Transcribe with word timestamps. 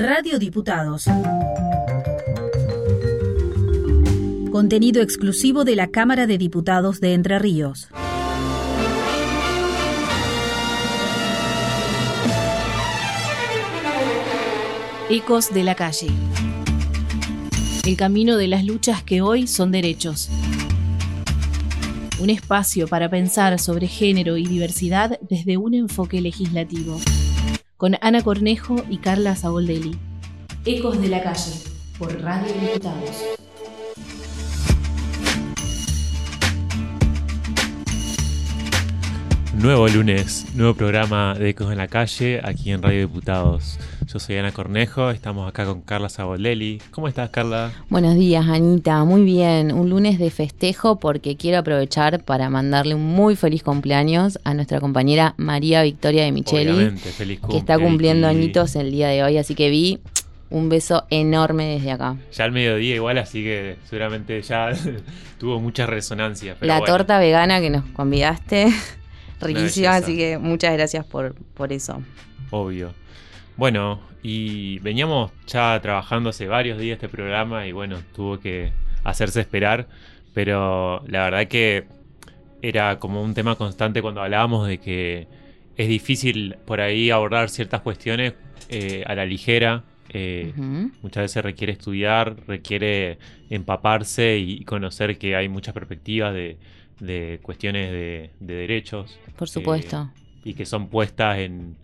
Radio 0.00 0.38
Diputados. 0.38 1.06
Contenido 4.52 5.02
exclusivo 5.02 5.64
de 5.64 5.74
la 5.74 5.88
Cámara 5.88 6.28
de 6.28 6.38
Diputados 6.38 7.00
de 7.00 7.14
Entre 7.14 7.36
Ríos. 7.40 7.88
Ecos 15.10 15.52
de 15.52 15.64
la 15.64 15.74
calle. 15.74 16.06
El 17.84 17.96
camino 17.96 18.36
de 18.36 18.46
las 18.46 18.64
luchas 18.64 19.02
que 19.02 19.20
hoy 19.20 19.48
son 19.48 19.72
derechos. 19.72 20.30
Un 22.20 22.30
espacio 22.30 22.86
para 22.86 23.10
pensar 23.10 23.58
sobre 23.58 23.88
género 23.88 24.36
y 24.36 24.46
diversidad 24.46 25.18
desde 25.28 25.56
un 25.56 25.74
enfoque 25.74 26.20
legislativo. 26.20 27.00
Con 27.78 27.96
Ana 28.00 28.24
Cornejo 28.24 28.74
y 28.90 28.98
Carla 28.98 29.36
Saboldelli. 29.36 29.96
Ecos 30.64 31.00
de 31.00 31.06
la 31.06 31.22
calle, 31.22 31.52
por 31.96 32.20
Radio 32.20 32.52
Diputados. 32.60 33.22
Nuevo 39.58 39.88
lunes, 39.88 40.46
nuevo 40.54 40.74
programa 40.74 41.34
de 41.34 41.48
Ecos 41.50 41.72
en 41.72 41.78
la 41.78 41.88
calle 41.88 42.40
aquí 42.44 42.70
en 42.70 42.80
Radio 42.80 43.00
Diputados. 43.00 43.78
Yo 44.06 44.20
soy 44.20 44.36
Ana 44.36 44.52
Cornejo, 44.52 45.10
estamos 45.10 45.48
acá 45.48 45.64
con 45.66 45.80
Carla 45.80 46.08
Sabolelli. 46.08 46.80
¿Cómo 46.92 47.08
estás, 47.08 47.30
Carla? 47.30 47.72
Buenos 47.90 48.14
días, 48.14 48.46
Anita. 48.46 49.02
Muy 49.04 49.22
bien. 49.24 49.72
Un 49.72 49.90
lunes 49.90 50.20
de 50.20 50.30
festejo 50.30 51.00
porque 51.00 51.36
quiero 51.36 51.58
aprovechar 51.58 52.22
para 52.22 52.48
mandarle 52.50 52.94
un 52.94 53.04
muy 53.04 53.34
feliz 53.34 53.64
cumpleaños 53.64 54.38
a 54.44 54.54
nuestra 54.54 54.78
compañera 54.80 55.34
María 55.38 55.82
Victoria 55.82 56.22
de 56.22 56.30
Micheli, 56.32 56.90
feliz 56.96 57.40
que 57.50 57.56
está 57.58 57.78
cumpliendo 57.78 58.28
añitos 58.28 58.76
el 58.76 58.92
día 58.92 59.08
de 59.08 59.24
hoy. 59.24 59.38
Así 59.38 59.56
que 59.56 59.70
vi 59.70 59.98
un 60.50 60.68
beso 60.68 61.04
enorme 61.10 61.66
desde 61.66 61.90
acá. 61.90 62.16
Ya 62.32 62.44
al 62.44 62.52
mediodía 62.52 62.94
igual, 62.94 63.18
así 63.18 63.42
que 63.42 63.76
seguramente 63.90 64.40
ya 64.40 64.70
tuvo 65.38 65.60
mucha 65.60 65.84
resonancia. 65.84 66.54
pero 66.58 66.68
La 66.68 66.78
bueno. 66.78 66.94
torta 66.94 67.18
vegana 67.18 67.60
que 67.60 67.70
nos 67.70 67.84
convidaste, 67.86 68.72
riquísima, 69.40 69.90
belleza. 69.90 69.96
así 69.96 70.16
que 70.16 70.38
muchas 70.38 70.72
gracias 70.74 71.04
por, 71.06 71.34
por 71.54 71.72
eso. 71.72 72.02
Obvio. 72.50 72.92
Bueno, 73.56 74.00
y 74.22 74.78
veníamos 74.80 75.32
ya 75.46 75.78
trabajando 75.80 76.30
hace 76.30 76.46
varios 76.46 76.78
días 76.78 76.96
este 76.96 77.08
programa 77.08 77.66
y 77.66 77.72
bueno, 77.72 77.98
tuvo 78.14 78.38
que 78.38 78.72
hacerse 79.04 79.40
esperar, 79.40 79.88
pero 80.34 81.02
la 81.06 81.24
verdad 81.24 81.48
que 81.48 81.86
era 82.62 82.98
como 82.98 83.22
un 83.22 83.34
tema 83.34 83.54
constante 83.56 84.02
cuando 84.02 84.22
hablábamos 84.22 84.66
de 84.66 84.78
que 84.78 85.28
es 85.76 85.88
difícil 85.88 86.56
por 86.66 86.80
ahí 86.80 87.10
abordar 87.10 87.50
ciertas 87.50 87.80
cuestiones 87.82 88.34
eh, 88.68 89.04
a 89.06 89.14
la 89.14 89.24
ligera. 89.24 89.84
eh. 90.10 90.52
Muchas 91.02 91.22
veces 91.24 91.42
requiere 91.42 91.72
estudiar, 91.72 92.36
requiere 92.46 93.18
empaparse 93.50 94.38
y 94.38 94.64
conocer 94.64 95.18
que 95.18 95.36
hay 95.36 95.48
muchas 95.48 95.74
perspectivas 95.74 96.34
de, 96.34 96.58
de 97.00 97.38
cuestiones 97.42 97.90
de, 97.90 98.30
de 98.40 98.54
derechos 98.54 99.18
Por 99.36 99.48
supuesto. 99.48 100.10
y 100.44 100.54
que 100.54 100.66
son 100.66 100.88
puestas 100.88 101.38
en, 101.38 101.76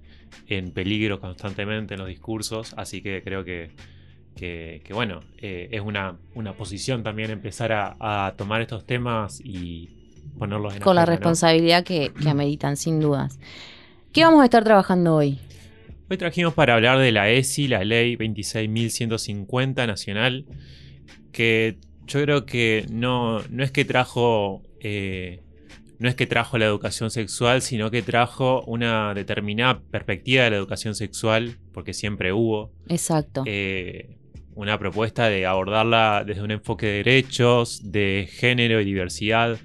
en 0.48 0.71
peligro 0.73 1.21
constantemente 1.21 1.95
en 1.95 2.01
los 2.01 2.09
discursos, 2.09 2.75
así 2.77 3.01
que 3.01 3.23
creo 3.23 3.45
que, 3.45 3.71
que, 4.37 4.83
que, 4.84 4.93
bueno, 4.95 5.21
eh, 5.39 5.69
es 5.71 5.81
una, 5.81 6.17
una 6.34 6.55
posición 6.55 7.03
también 7.03 7.31
empezar 7.31 7.73
a, 7.73 7.97
a 8.27 8.34
tomar 8.37 8.61
estos 8.61 8.84
temas 8.87 9.41
y 9.45 9.91
ponerlos 10.39 10.75
en 10.75 10.81
Con 10.83 10.97
la 10.97 11.06
responsabilidad 11.06 11.84
que, 11.84 12.12
que 12.21 12.28
ameritan, 12.28 12.77
sin 12.77 12.99
dudas. 13.01 13.39
¿Qué 14.12 14.25
vamos 14.25 14.43
a 14.43 14.45
estar 14.45 14.65
trabajando 14.65 15.15
hoy? 15.15 15.39
Hoy 16.11 16.17
trajimos 16.19 16.55
para 16.55 16.75
hablar 16.75 16.99
de 16.99 17.12
la 17.12 17.31
ESI, 17.31 17.69
la 17.69 17.83
ley 17.84 18.17
26.150 18.17 19.87
nacional, 19.87 20.45
que 21.33 21.78
yo 22.06 22.22
creo 22.22 22.47
que 22.47 22.86
no, 22.91 23.41
no 23.50 23.64
es 23.64 23.70
que 23.70 23.84
trajo... 23.84 24.62
eh, 24.80 25.41
no 25.98 26.09
es 26.09 26.16
que 26.16 26.26
trajo 26.26 26.59
la 26.59 26.66
educación 26.66 27.10
sexual, 27.10 27.62
sino 27.62 27.91
que 27.91 28.03
trajo 28.03 28.62
una 28.66 29.15
determinada 29.15 29.81
perspectiva 29.91 30.44
de 30.44 30.50
la 30.50 30.56
educación 30.56 30.94
sexual, 30.94 31.56
porque 31.72 31.94
siempre 31.94 32.32
hubo. 32.32 32.72
Exacto. 32.88 33.44
eh, 33.47 34.16
una 34.54 34.78
propuesta 34.78 35.28
de 35.28 35.47
abordarla 35.47 36.25
desde 36.26 36.43
un 36.43 36.50
enfoque 36.50 36.87
de 36.87 36.93
derechos, 36.98 37.91
de 37.91 38.28
género 38.31 38.81
y 38.81 38.84
diversidad, 38.84 39.59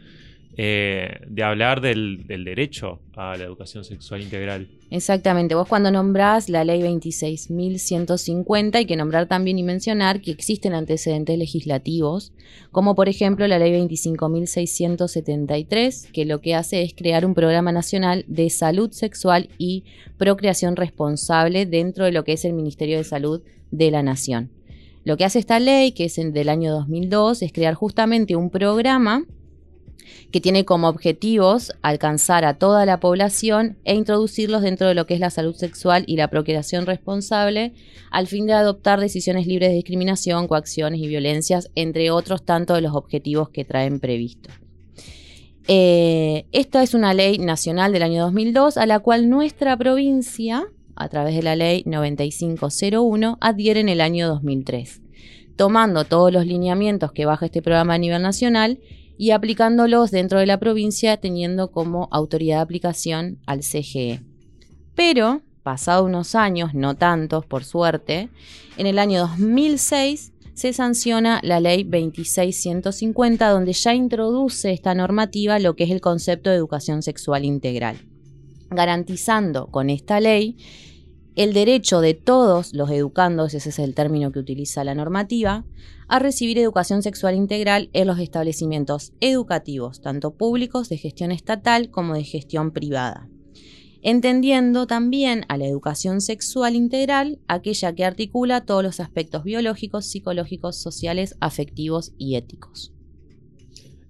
eh, 0.61 1.21
de 1.25 1.41
hablar 1.41 1.79
del, 1.79 2.27
derecho 2.27 2.99
a 3.15 3.37
la 3.37 3.45
educación 3.45 3.85
sexual 3.85 4.21
integral. 4.21 4.67
Exactamente, 4.91 5.55
vos 5.55 5.69
cuando 5.69 5.89
nombrás 5.89 6.49
la 6.49 6.65
ley 6.65 6.81
26.150 6.81 8.75
hay 8.75 8.85
que 8.85 8.97
nombrar 8.97 9.29
también 9.29 9.57
y 9.57 9.63
mencionar 9.63 10.19
que 10.19 10.31
existen 10.31 10.73
antecedentes 10.73 11.37
legislativos, 11.37 12.33
como 12.73 12.93
por 12.93 13.07
ejemplo 13.07 13.47
la 13.47 13.57
ley 13.57 13.71
25.673, 13.71 16.11
que 16.11 16.25
lo 16.25 16.41
que 16.41 16.55
hace 16.55 16.81
es 16.81 16.93
crear 16.93 17.25
un 17.25 17.35
programa 17.35 17.71
nacional 17.71 18.25
de 18.27 18.49
salud 18.49 18.91
sexual 18.91 19.47
y 19.57 19.85
procreación 20.17 20.75
responsable 20.75 21.67
dentro 21.67 22.03
de 22.03 22.11
lo 22.11 22.25
que 22.25 22.33
es 22.33 22.43
el 22.43 22.51
Ministerio 22.51 22.97
de 22.97 23.05
Salud 23.05 23.43
de 23.71 23.91
la 23.91 24.03
Nación. 24.03 24.51
Lo 25.05 25.15
que 25.15 25.23
hace 25.23 25.39
esta 25.39 25.61
ley, 25.61 25.93
que 25.93 26.03
es 26.03 26.17
del 26.17 26.49
año 26.49 26.73
2002, 26.73 27.43
es 27.43 27.53
crear 27.53 27.75
justamente 27.75 28.35
un 28.35 28.49
programa 28.49 29.23
que 30.31 30.41
tiene 30.41 30.65
como 30.65 30.87
objetivos 30.87 31.73
alcanzar 31.81 32.45
a 32.45 32.55
toda 32.55 32.85
la 32.85 32.99
población 32.99 33.77
e 33.83 33.95
introducirlos 33.95 34.61
dentro 34.61 34.87
de 34.87 34.95
lo 34.95 35.05
que 35.05 35.15
es 35.15 35.19
la 35.19 35.29
salud 35.29 35.55
sexual 35.55 36.03
y 36.07 36.17
la 36.17 36.29
procreación 36.29 36.85
responsable, 36.85 37.73
al 38.11 38.27
fin 38.27 38.45
de 38.45 38.53
adoptar 38.53 38.99
decisiones 38.99 39.47
libres 39.47 39.69
de 39.69 39.75
discriminación, 39.75 40.47
coacciones 40.47 40.99
y 40.99 41.07
violencias, 41.07 41.69
entre 41.75 42.11
otros 42.11 42.43
tantos 42.43 42.77
de 42.77 42.81
los 42.81 42.95
objetivos 42.95 43.49
que 43.49 43.65
traen 43.65 43.99
previstos. 43.99 44.53
Eh, 45.71 46.45
esta 46.51 46.81
es 46.81 46.95
una 46.95 47.13
ley 47.13 47.37
nacional 47.37 47.93
del 47.93 48.01
año 48.01 48.23
2002 48.23 48.77
a 48.77 48.87
la 48.87 48.99
cual 48.99 49.29
nuestra 49.29 49.77
provincia, 49.77 50.65
a 50.95 51.09
través 51.09 51.35
de 51.35 51.43
la 51.43 51.55
ley 51.55 51.83
9501, 51.85 53.37
adhiere 53.39 53.79
en 53.79 53.89
el 53.89 54.01
año 54.01 54.27
2003, 54.27 55.01
tomando 55.55 56.05
todos 56.05 56.33
los 56.33 56.47
lineamientos 56.47 57.11
que 57.11 57.25
baja 57.25 57.45
este 57.45 57.61
programa 57.61 57.93
a 57.93 57.97
nivel 57.99 58.21
nacional 58.21 58.79
y 59.19 59.31
aplicándolos 59.31 60.11
dentro 60.11 60.39
de 60.39 60.45
la 60.45 60.61
provincia 60.61 61.17
teniendo 61.17 61.71
como 61.71 62.07
autoridad 62.09 62.55
de 62.55 62.61
aplicación 62.61 63.37
al 63.45 63.59
CGE. 63.59 64.21
Pero, 64.95 65.41
pasado 65.61 66.05
unos 66.05 66.35
años, 66.35 66.73
no 66.73 66.95
tantos 66.95 67.45
por 67.45 67.65
suerte, 67.65 68.29
en 68.77 68.87
el 68.87 68.97
año 68.97 69.19
2006 69.19 70.31
se 70.53 70.71
sanciona 70.71 71.41
la 71.43 71.59
ley 71.59 71.83
26150 71.83 73.49
donde 73.49 73.73
ya 73.73 73.93
introduce 73.93 74.71
esta 74.71 74.95
normativa 74.95 75.59
lo 75.59 75.75
que 75.75 75.83
es 75.83 75.91
el 75.91 75.99
concepto 75.99 76.49
de 76.49 76.55
educación 76.55 77.01
sexual 77.01 77.43
integral, 77.43 77.97
garantizando 78.69 79.67
con 79.67 79.89
esta 79.89 80.21
ley 80.21 80.55
el 81.39 81.53
derecho 81.53 82.01
de 82.01 82.15
todos 82.15 82.73
los 82.73 82.91
educandos, 82.91 83.53
ese 83.53 83.69
es 83.69 83.79
el 83.79 83.95
término 83.95 84.33
que 84.33 84.39
utiliza 84.39 84.83
la 84.83 84.93
normativa, 84.93 85.63
a 86.09 86.19
recibir 86.19 86.57
educación 86.57 87.01
sexual 87.01 87.33
integral 87.33 87.89
en 87.93 88.07
los 88.07 88.19
establecimientos 88.19 89.13
educativos, 89.21 90.01
tanto 90.01 90.35
públicos 90.35 90.89
de 90.89 90.97
gestión 90.97 91.31
estatal 91.31 91.91
como 91.91 92.13
de 92.13 92.25
gestión 92.25 92.71
privada. 92.71 93.29
Entendiendo 94.01 94.85
también 94.85 95.45
a 95.47 95.55
la 95.55 95.65
educación 95.65 96.19
sexual 96.19 96.75
integral 96.75 97.39
aquella 97.47 97.95
que 97.95 98.03
articula 98.03 98.65
todos 98.65 98.83
los 98.83 98.99
aspectos 98.99 99.45
biológicos, 99.45 100.07
psicológicos, 100.07 100.75
sociales, 100.75 101.37
afectivos 101.39 102.11
y 102.17 102.35
éticos. 102.35 102.91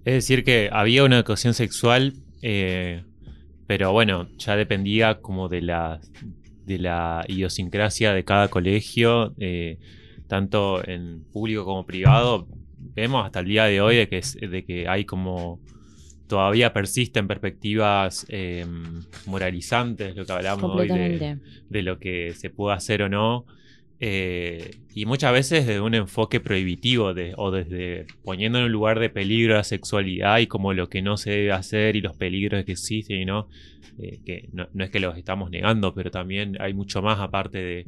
Es 0.04 0.14
decir, 0.14 0.42
que 0.42 0.68
había 0.72 1.04
una 1.04 1.18
educación 1.18 1.54
sexual, 1.54 2.14
eh, 2.42 3.04
pero 3.68 3.92
bueno, 3.92 4.28
ya 4.36 4.56
dependía 4.56 5.20
como 5.20 5.48
de 5.48 5.62
la, 5.62 6.00
de 6.66 6.78
la 6.78 7.24
idiosincrasia 7.28 8.12
de 8.12 8.24
cada 8.24 8.48
colegio, 8.48 9.34
eh, 9.38 9.78
tanto 10.28 10.86
en 10.86 11.24
público 11.32 11.64
como 11.64 11.84
privado. 11.86 12.46
Vemos 12.94 13.24
hasta 13.26 13.40
el 13.40 13.46
día 13.46 13.64
de 13.64 13.80
hoy 13.80 13.96
de 13.96 14.08
que, 14.08 14.18
es- 14.18 14.34
de 14.40 14.64
que 14.64 14.88
hay 14.88 15.04
como 15.04 15.58
todavía 16.28 16.72
persisten 16.72 17.26
perspectivas 17.26 18.24
eh, 18.28 18.64
moralizantes, 19.26 20.14
lo 20.16 20.24
que 20.24 20.32
hablamos 20.32 20.70
hoy 20.80 20.88
de 21.68 21.82
lo 21.82 21.98
que 21.98 22.32
se 22.34 22.50
puede 22.50 22.76
hacer 22.76 23.02
o 23.02 23.08
no. 23.08 23.46
Eh, 24.00 24.76
y 24.94 25.04
muchas 25.06 25.32
veces 25.32 25.66
desde 25.66 25.80
un 25.80 25.94
enfoque 25.94 26.40
prohibitivo 26.40 27.12
de- 27.14 27.34
o 27.36 27.50
desde 27.50 28.06
poniendo 28.24 28.58
en 28.58 28.64
un 28.64 28.72
lugar 28.72 28.98
de 28.98 29.10
peligro 29.10 29.54
la 29.54 29.64
sexualidad 29.64 30.38
y 30.38 30.46
como 30.46 30.72
lo 30.72 30.88
que 30.88 31.02
no 31.02 31.16
se 31.16 31.30
debe 31.30 31.52
hacer 31.52 31.96
y 31.96 32.00
los 32.00 32.16
peligros 32.16 32.64
que 32.64 32.72
existen 32.72 33.18
y 33.20 33.24
no, 33.26 33.48
eh, 33.98 34.20
que 34.24 34.48
no, 34.52 34.68
no 34.72 34.84
es 34.84 34.90
que 34.90 35.00
los 35.00 35.16
estamos 35.18 35.50
negando, 35.50 35.92
pero 35.94 36.10
también 36.10 36.56
hay 36.60 36.72
mucho 36.72 37.02
más 37.02 37.20
aparte 37.20 37.58
de, 37.58 37.86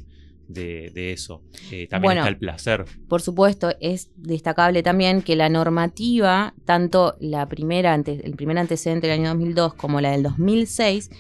de- 0.49 0.91
de 0.93 1.13
eso. 1.13 1.43
Eh, 1.71 1.87
también 1.87 2.09
Bueno. 2.09 2.21
está 2.21 2.29
el 2.29 2.37
placer. 2.37 2.85
Por 3.09 3.23
supuesto, 3.23 3.71
es 3.81 4.11
destacable 4.17 4.83
también 4.83 5.23
que 5.23 5.35
la 5.35 5.49
normativa, 5.49 6.53
tanto 6.67 7.17
la 7.21 7.49
primera 7.49 7.95
ante- 7.95 8.21
el 8.27 8.35
primer 8.37 8.59
antecedente 8.59 9.07
del 9.07 9.21
año 9.21 9.31
2002 9.31 9.73
como 9.75 10.01
la 10.03 10.11
del 10.11 10.23
2006, 10.25 11.11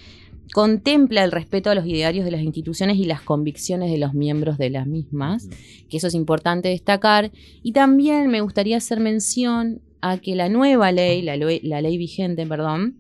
contempla 0.53 1.25
el 1.25 1.33
respeto 1.33 1.71
a 1.71 1.75
los 1.75 1.87
idearios 1.87 2.25
de 2.25 2.31
las 2.31 2.43
instituciones 2.43 2.99
y 2.99 3.05
las 3.05 3.23
convicciones 3.23 3.91
de 3.91 3.99
los 3.99 4.15
miembros 4.15 4.59
de 4.59 4.71
las 4.71 4.87
mismas, 4.87 5.49
que 5.89 5.97
eso 5.97 6.07
es 6.07 6.15
importante 6.15 6.69
destacar. 6.69 7.33
Y 7.63 7.73
también 7.73 8.29
me 8.29 8.43
gustaría 8.43 8.77
hacer 8.77 9.01
mención 9.01 9.81
a 10.03 10.19
que 10.19 10.35
la 10.37 10.49
nueva 10.49 10.93
ley, 10.93 11.23
la, 11.23 11.37
ley 11.37 11.99
vigente, 11.99 12.47
perdón, 12.47 12.99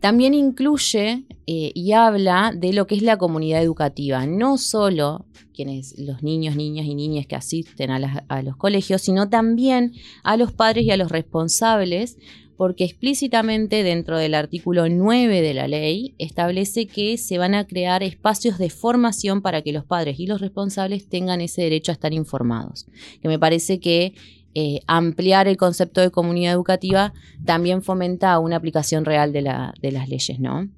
también 0.00 0.34
incluye 0.34 1.24
eh, 1.46 1.72
y 1.74 1.92
habla 1.92 2.52
de 2.54 2.72
lo 2.72 2.86
que 2.86 2.96
es 2.96 3.02
la 3.02 3.16
comunidad 3.16 3.62
educativa, 3.62 4.26
no 4.26 4.58
solo 4.58 5.24
quienes, 5.54 5.98
los 5.98 6.22
niños, 6.22 6.56
niñas 6.56 6.86
y 6.86 6.94
niñas 6.94 7.26
que 7.26 7.36
asisten 7.36 7.90
a, 7.90 8.24
a 8.28 8.42
los 8.42 8.56
colegios, 8.56 9.02
sino 9.02 9.28
también 9.28 9.92
a 10.24 10.36
los 10.36 10.52
padres 10.52 10.84
y 10.84 10.90
a 10.90 10.96
los 10.96 11.10
responsables 11.10 12.18
porque 12.56 12.84
explícitamente 12.84 13.82
dentro 13.82 14.18
del 14.18 14.34
artículo 14.34 14.88
9 14.88 15.40
de 15.40 15.54
la 15.54 15.68
ley 15.68 16.14
establece 16.18 16.86
que 16.86 17.16
se 17.18 17.38
van 17.38 17.54
a 17.54 17.66
crear 17.66 18.02
espacios 18.02 18.58
de 18.58 18.70
formación 18.70 19.42
para 19.42 19.62
que 19.62 19.72
los 19.72 19.84
padres 19.84 20.20
y 20.20 20.26
los 20.26 20.40
responsables 20.40 21.08
tengan 21.08 21.40
ese 21.40 21.62
derecho 21.62 21.92
a 21.92 21.94
estar 21.94 22.12
informados. 22.12 22.86
Que 23.20 23.28
me 23.28 23.38
parece 23.38 23.80
que 23.80 24.14
eh, 24.54 24.80
ampliar 24.86 25.48
el 25.48 25.56
concepto 25.56 26.02
de 26.02 26.10
comunidad 26.10 26.52
educativa 26.52 27.14
también 27.44 27.82
fomenta 27.82 28.38
una 28.38 28.56
aplicación 28.56 29.06
real 29.06 29.32
de, 29.32 29.40
las 29.42 30.08
leyes, 30.08 30.38
¿no? 30.38 30.68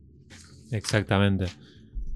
Exactamente. 0.70 1.46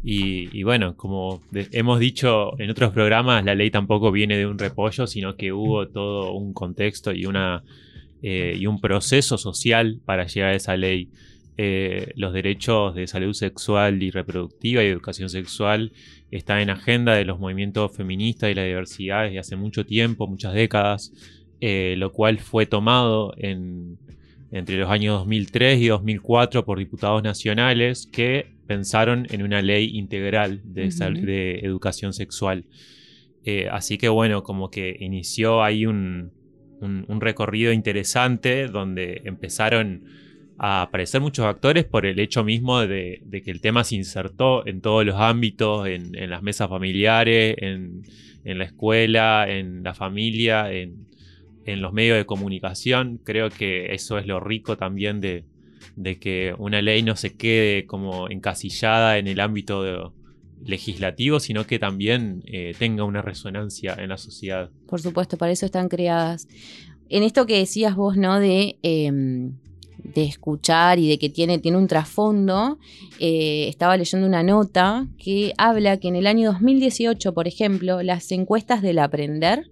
Y, 0.04 0.62
bueno, 0.62 0.96
como 0.96 1.42
hemos 1.52 1.98
dicho 1.98 2.58
en 2.60 2.70
otros 2.70 2.92
programas, 2.92 3.44
la 3.44 3.56
ley 3.56 3.70
tampoco 3.70 4.12
viene 4.12 4.36
de 4.36 4.46
un 4.46 4.58
repollo, 4.58 5.08
sino 5.08 5.34
que 5.34 5.52
hubo 5.52 5.88
todo 5.88 6.32
un 6.32 6.52
contexto 6.52 7.12
y 7.12 7.26
una 7.26 7.64
eh, 8.20 8.56
y 8.58 8.66
un 8.66 8.80
proceso 8.80 9.38
social 9.38 10.00
para 10.04 10.26
llegar 10.26 10.50
a 10.50 10.56
esa 10.56 10.76
ley. 10.76 11.08
Eh, 11.56 12.12
los 12.16 12.32
derechos 12.32 12.94
de 12.94 13.06
salud 13.06 13.32
sexual 13.32 14.02
y 14.02 14.10
reproductiva 14.10 14.82
y 14.82 14.86
educación 14.86 15.28
sexual 15.28 15.92
están 16.30 16.60
en 16.60 16.70
agenda 16.70 17.14
de 17.14 17.24
los 17.24 17.38
movimientos 17.38 17.96
feministas 17.96 18.50
y 18.50 18.54
la 18.54 18.64
diversidad 18.64 19.24
desde 19.24 19.38
hace 19.38 19.56
mucho 19.56 19.86
tiempo, 19.86 20.26
muchas 20.26 20.52
décadas, 20.54 21.12
eh, 21.60 21.94
lo 21.98 22.12
cual 22.12 22.38
fue 22.38 22.66
tomado 22.66 23.34
entre 23.38 24.78
los 24.78 24.90
años 24.90 25.18
2003 25.20 25.80
y 25.80 25.88
2004 25.88 26.64
por 26.64 26.78
diputados 26.78 27.22
nacionales 27.22 28.08
que 28.12 28.52
pensaron 28.66 29.26
en 29.30 29.42
una 29.42 29.62
ley 29.62 29.96
integral 29.96 30.60
de, 30.64 30.90
de 31.22 31.60
educación 31.60 32.12
sexual. 32.12 32.64
así 33.70 33.96
que 33.96 34.08
bueno, 34.08 34.42
como 34.42 34.70
que 34.70 34.96
inició 35.00 35.62
ahí 35.62 35.86
un, 35.86 36.32
un, 36.80 37.20
recorrido 37.20 37.72
interesante 37.72 38.68
donde 38.68 39.22
empezaron 39.24 40.04
a 40.58 40.82
aparecer 40.82 41.20
muchos 41.20 41.46
actores 41.46 41.84
por 41.84 42.04
el 42.04 42.18
hecho 42.18 42.44
mismo 42.44 42.80
de, 42.80 43.22
que 43.44 43.50
el 43.50 43.60
tema 43.60 43.84
se 43.84 43.96
insertó 43.96 44.66
en 44.66 44.80
todos 44.80 45.04
los 45.04 45.16
ámbitos, 45.16 45.86
en, 45.86 46.12
las 46.28 46.42
mesas 46.42 46.68
familiares, 46.68 47.56
en, 47.58 48.02
la 48.44 48.64
escuela, 48.64 49.46
en 49.48 49.82
la 49.82 49.94
familia, 49.94 50.72
en, 50.72 51.06
los 51.64 51.92
medios 51.92 52.16
de 52.16 52.24
comunicación. 52.24 53.20
Creo 53.22 53.50
que 53.50 53.92
eso 53.94 54.18
es 54.18 54.26
lo 54.26 54.40
rico 54.40 54.76
también 54.76 55.20
de, 55.20 55.44
que 56.18 56.54
una 56.58 56.80
ley 56.82 57.02
no 57.02 57.14
se 57.14 57.36
quede 57.36 57.86
como 57.86 58.28
encasillada 58.30 59.18
en 59.18 59.26
el 59.26 59.40
ámbito 59.40 60.14
legislativo, 60.64 61.40
sino 61.40 61.66
que 61.66 61.78
también 61.78 62.42
eh, 62.46 62.74
tenga 62.78 63.04
una 63.04 63.22
resonancia 63.22 63.94
en 63.98 64.10
la 64.10 64.18
sociedad. 64.18 64.70
Por 64.86 65.00
supuesto, 65.00 65.36
para 65.36 65.52
eso 65.52 65.66
están 65.66 65.88
creadas. 65.88 66.48
En 67.08 67.22
esto 67.22 67.46
que 67.46 67.58
decías 67.58 67.96
vos, 67.96 68.16
¿no? 68.16 68.38
De, 68.38 68.78
em, 68.82 69.52
de 70.14 70.24
escuchar 70.24 70.98
y 70.98 71.08
de 71.08 71.18
que 71.18 71.28
tiene, 71.28 71.58
tiene 71.58 71.78
un 71.78 71.88
trasfondo, 71.88 72.78
eh, 73.18 73.66
estaba 73.68 73.96
leyendo 73.96 74.26
una 74.26 74.42
nota 74.42 75.06
que 75.18 75.52
habla 75.58 75.98
que 75.98 76.08
en 76.08 76.16
el 76.16 76.26
año 76.26 76.52
2018, 76.52 77.34
por 77.34 77.48
ejemplo, 77.48 78.02
las 78.02 78.30
encuestas 78.32 78.82
del 78.82 78.98
aprender 78.98 79.70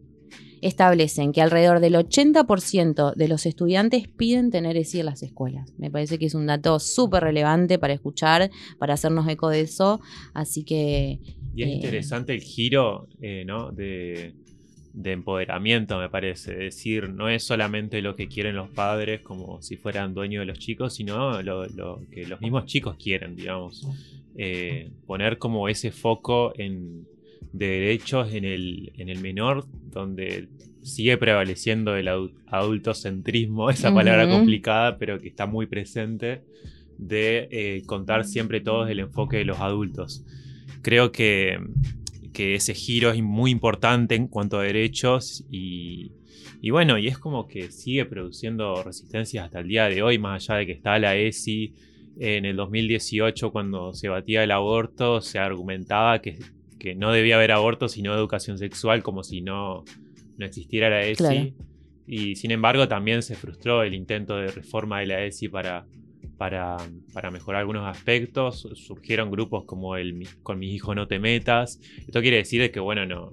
establecen 0.63 1.33
que 1.33 1.43
alrededor 1.43 1.81
del 1.81 1.95
80% 1.95 3.15
de 3.15 3.29
los 3.29 3.47
estudiantes 3.47 4.09
piden 4.09 4.51
tener 4.51 4.77
ESI 4.77 5.01
en 5.01 5.07
las 5.07 5.23
escuelas. 5.23 5.73
Me 5.79 5.91
parece 5.91 6.19
que 6.19 6.27
es 6.27 6.35
un 6.35 6.47
dato 6.47 6.79
súper 6.79 7.23
relevante 7.23 7.79
para 7.79 7.93
escuchar, 7.93 8.51
para 8.79 8.95
hacernos 8.95 9.29
eco 9.29 9.49
de 9.49 9.61
eso. 9.61 10.01
Así 10.35 10.65
que... 10.65 11.19
Y 11.55 11.63
es 11.63 11.69
eh, 11.69 11.73
interesante 11.73 12.35
el 12.35 12.41
giro 12.41 13.09
eh, 13.21 13.45
¿no? 13.47 13.71
de, 13.71 14.35
empoderamiento, 15.05 15.99
me 15.99 16.09
parece. 16.09 16.53
Es 16.53 16.59
decir, 16.77 17.11
no 17.11 17.29
es 17.29 17.45
solamente 17.45 18.03
lo 18.03 18.17
que 18.17 18.29
quieren 18.29 18.57
los 18.57 18.69
padres 18.71 19.21
como 19.21 19.63
si 19.63 19.77
fueran 19.77 20.15
dueños 20.15 20.43
de 20.43 20.47
los 20.47 20.59
chicos, 20.59 20.95
sino 20.95 21.43
lo, 21.43 21.67
que 22.11 22.27
los 22.27 22.41
mismos 22.41 22.67
chicos 22.67 22.97
quieren, 23.03 23.37
digamos. 23.37 23.87
Eh, 24.39 24.91
poner 25.07 25.39
como 25.39 25.67
ese 25.69 25.91
foco 25.91 26.53
en 26.59 27.07
de 27.53 27.67
derechos 27.67 28.33
en 28.33 28.45
el, 28.45 28.93
en 28.97 29.09
el 29.09 29.21
menor, 29.21 29.65
donde 29.91 30.49
sigue 30.87 31.17
prevaleciendo 31.17 31.97
el 31.97 32.09
adultocentrismo, 32.47 33.71
esa 33.71 33.93
palabra 33.93 34.29
complicada, 34.29 34.99
pero 34.99 35.19
que 35.19 35.29
está 35.29 35.47
muy 35.47 35.67
presente, 35.67 36.43
de 36.99 37.49
eh, 37.51 37.83
contar 37.87 38.25
siempre 38.25 38.61
todo 38.61 38.87
el 38.87 39.01
enfoque 39.01 39.39
de 39.39 39.45
los 39.45 39.59
adultos. 39.59 40.25
Creo 40.83 41.13
que, 41.13 41.59
ese 42.39 42.75
giro 42.75 43.13
es 43.13 43.23
muy 43.23 43.51
importante 43.51 44.15
en 44.15 44.29
cuanto 44.29 44.59
a 44.59 44.63
derechos 44.63 45.47
y, 45.51 46.13
y 46.61 46.69
bueno, 46.69 46.99
y 46.99 47.07
es 47.07 47.17
como 47.17 47.49
que 47.49 47.71
sigue 47.71 48.05
produciendo 48.05 48.83
resistencias 48.83 49.47
hasta 49.47 49.61
el 49.61 49.69
día 49.69 49.89
de 49.89 50.03
hoy, 50.03 50.19
más 50.19 50.51
allá 50.51 50.59
de 50.59 50.67
que 50.67 50.73
está 50.73 50.99
la 50.99 51.17
ESI. 51.17 51.73
En 52.19 52.45
el 52.45 52.57
2018, 52.57 53.53
cuando 53.53 53.95
se 53.95 54.09
batía 54.09 54.45
el 54.45 54.51
aborto, 54.51 55.23
se 55.23 55.39
argumentaba 55.39 56.21
que 56.21 56.39
que 56.79 56.95
no 56.95 57.13
debía 57.13 57.37
haber 57.37 57.53
aborto 57.53 57.89
sino 57.89 58.15
educación 58.15 58.59
sexual, 58.59 59.03
como 59.03 59.23
si 59.23 59.41
no, 59.41 59.85
no 60.39 60.47
existiera 60.47 60.91
la 60.91 61.03
ESI. 61.03 61.55
Y 62.07 62.37
sin 62.37 62.53
embargo 62.53 62.87
también 62.87 63.23
se 63.23 63.35
frustró 63.35 63.83
el 63.83 63.95
intento 63.95 64.37
de 64.37 64.49
reforma 64.49 65.01
de 65.01 65.07
la 65.07 65.25
ESI 65.25 65.49
para, 65.49 65.87
para, 66.37 66.77
mejorar 67.33 67.61
algunos 67.61 67.85
aspectos. 67.87 68.69
Surgieron 68.75 69.31
grupos 69.31 69.65
como 69.65 69.97
el 69.97 70.27
Con 70.43 70.59
mis 70.59 70.73
hijos 70.73 70.95
no 70.95 71.09
te 71.09 71.19
metas. 71.19 71.81
Esto 71.99 72.21
quiere 72.21 72.39
decir 72.39 72.71
que, 72.71 72.81
bueno, 72.81 73.07
no, 73.07 73.33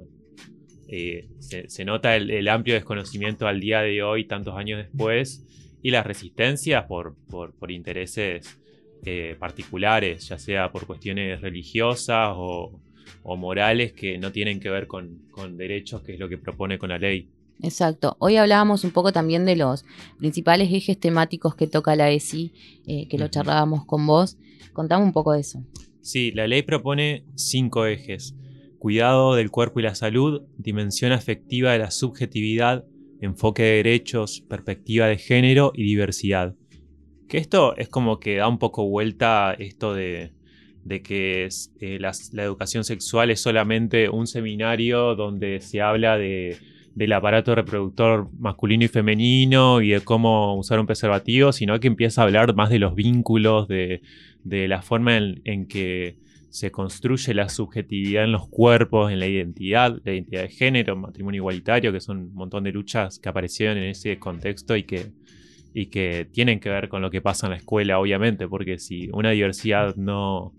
eh, 0.88 1.28
se, 1.40 1.86
nota 1.86 2.16
el, 2.16 2.48
amplio 2.48 2.76
desconocimiento 2.76 3.48
al 3.48 3.60
día 3.60 3.82
de 3.82 4.04
hoy, 4.04 4.26
tantos 4.26 4.56
años 4.56 4.78
después, 4.78 5.46
y 5.82 5.92
las 5.92 6.06
resistencias 6.06 6.86
por, 6.86 7.16
por, 7.30 7.72
intereses 7.72 8.60
eh, 9.06 9.36
particulares, 9.40 10.28
ya 10.30 10.38
sea 10.38 10.72
por 10.72 10.86
cuestiones 10.86 11.42
religiosas 11.42 12.34
o, 12.36 12.80
o 13.24 13.36
morales 13.38 13.94
que 13.94 14.18
no 14.18 14.32
tienen 14.32 14.60
que 14.60 14.70
ver 14.70 14.88
con, 14.88 15.22
derechos, 15.58 16.02
que 16.02 16.14
es 16.14 16.20
lo 16.20 16.30
que 16.30 16.38
propone 16.38 16.78
con 16.78 16.90
la 16.90 16.98
ley. 16.98 17.30
Exacto. 17.62 18.16
Hoy 18.20 18.36
hablábamos 18.36 18.84
un 18.84 18.92
poco 18.92 19.12
también 19.14 19.46
de 19.46 19.56
los 19.56 19.86
principales 20.18 20.72
ejes 20.72 21.00
temáticos 21.00 21.56
que 21.56 21.68
toca 21.68 21.96
la 21.96 22.12
ESI, 22.12 22.52
eh, 22.88 23.08
que 23.08 23.18
lo 23.18 23.28
charlábamos 23.28 23.86
con 23.86 24.06
vos. 24.06 24.38
Contame 24.74 25.04
un 25.04 25.14
poco 25.14 25.34
de 25.34 25.42
eso. 25.42 25.64
Sí, 26.02 26.32
la 26.32 26.48
ley 26.48 26.64
propone 26.64 27.26
cinco 27.36 27.86
ejes. 27.86 28.36
Cuidado 28.80 29.36
del 29.36 29.52
cuerpo 29.52 29.80
y 29.80 29.84
la 29.84 29.96
salud, 29.96 30.42
dimensión 30.58 31.14
afectiva 31.14 31.72
de 31.72 31.80
la 31.80 31.92
subjetividad, 31.92 32.84
enfoque 33.22 33.64
de 33.64 33.76
derechos, 33.76 34.42
perspectiva 34.50 35.08
de 35.08 35.18
género 35.18 35.72
y 35.74 35.84
diversidad. 35.84 36.56
Que 37.30 37.38
esto 37.38 37.78
es 37.78 37.88
como 37.88 38.20
que 38.20 38.36
da 38.36 38.50
un 38.50 38.60
poco 38.60 38.86
vuelta 38.90 39.56
esto 39.58 39.94
de, 39.94 40.34
de 40.84 41.02
que 41.02 41.48
eh, 41.80 41.98
la, 42.00 42.12
educación 42.44 42.84
sexual 42.84 43.32
es 43.32 43.42
solamente 43.42 44.10
un 44.10 44.28
seminario 44.28 45.16
donde 45.16 45.62
se 45.62 45.82
habla 45.82 46.18
de, 46.18 46.58
del 46.96 47.14
aparato 47.14 47.56
reproductor 47.56 48.30
masculino 48.38 48.84
y 48.84 48.90
femenino 48.90 49.82
y 49.82 49.90
de 49.90 50.02
cómo 50.02 50.56
usar 50.56 50.80
un 50.80 50.86
preservativo, 50.86 51.52
sino 51.52 51.80
que 51.80 51.88
empieza 51.88 52.22
a 52.22 52.26
hablar 52.26 52.54
más 52.56 52.70
de 52.70 52.80
los 52.80 52.96
vínculos, 52.96 53.68
de, 53.68 54.02
la 54.46 54.82
forma 54.82 55.18
en, 55.18 55.68
que 55.68 56.18
se 56.50 56.70
construye 56.70 57.34
la 57.34 57.48
subjetividad 57.48 58.26
en 58.26 58.34
los 58.34 58.48
cuerpos, 58.50 59.12
en 59.12 59.20
la 59.20 59.28
identidad, 59.28 60.00
la 60.04 60.12
identidad 60.12 60.42
de 60.44 60.50
género, 60.50 60.96
matrimonio 60.98 61.40
igualitario, 61.40 61.94
que 61.94 62.02
son 62.02 62.18
un 62.18 62.36
montón 62.36 62.66
de 62.66 62.74
luchas 62.74 63.20
que 63.20 63.30
aparecieron 63.30 63.78
en 63.78 63.86
ese 63.86 64.20
contexto 64.20 64.76
y 64.76 64.84
que, 64.84 65.14
y 65.74 65.88
que 65.88 66.28
tienen 66.32 66.60
que 66.60 66.70
ver 66.70 66.90
con 66.90 67.02
lo 67.02 67.10
que 67.10 67.22
pasa 67.22 67.48
en 67.48 67.52
la 67.52 67.58
escuela, 67.58 67.98
obviamente, 68.00 68.48
porque 68.50 68.78
si 68.78 69.10
una 69.14 69.32
diversidad 69.32 69.96
no, 69.96 70.54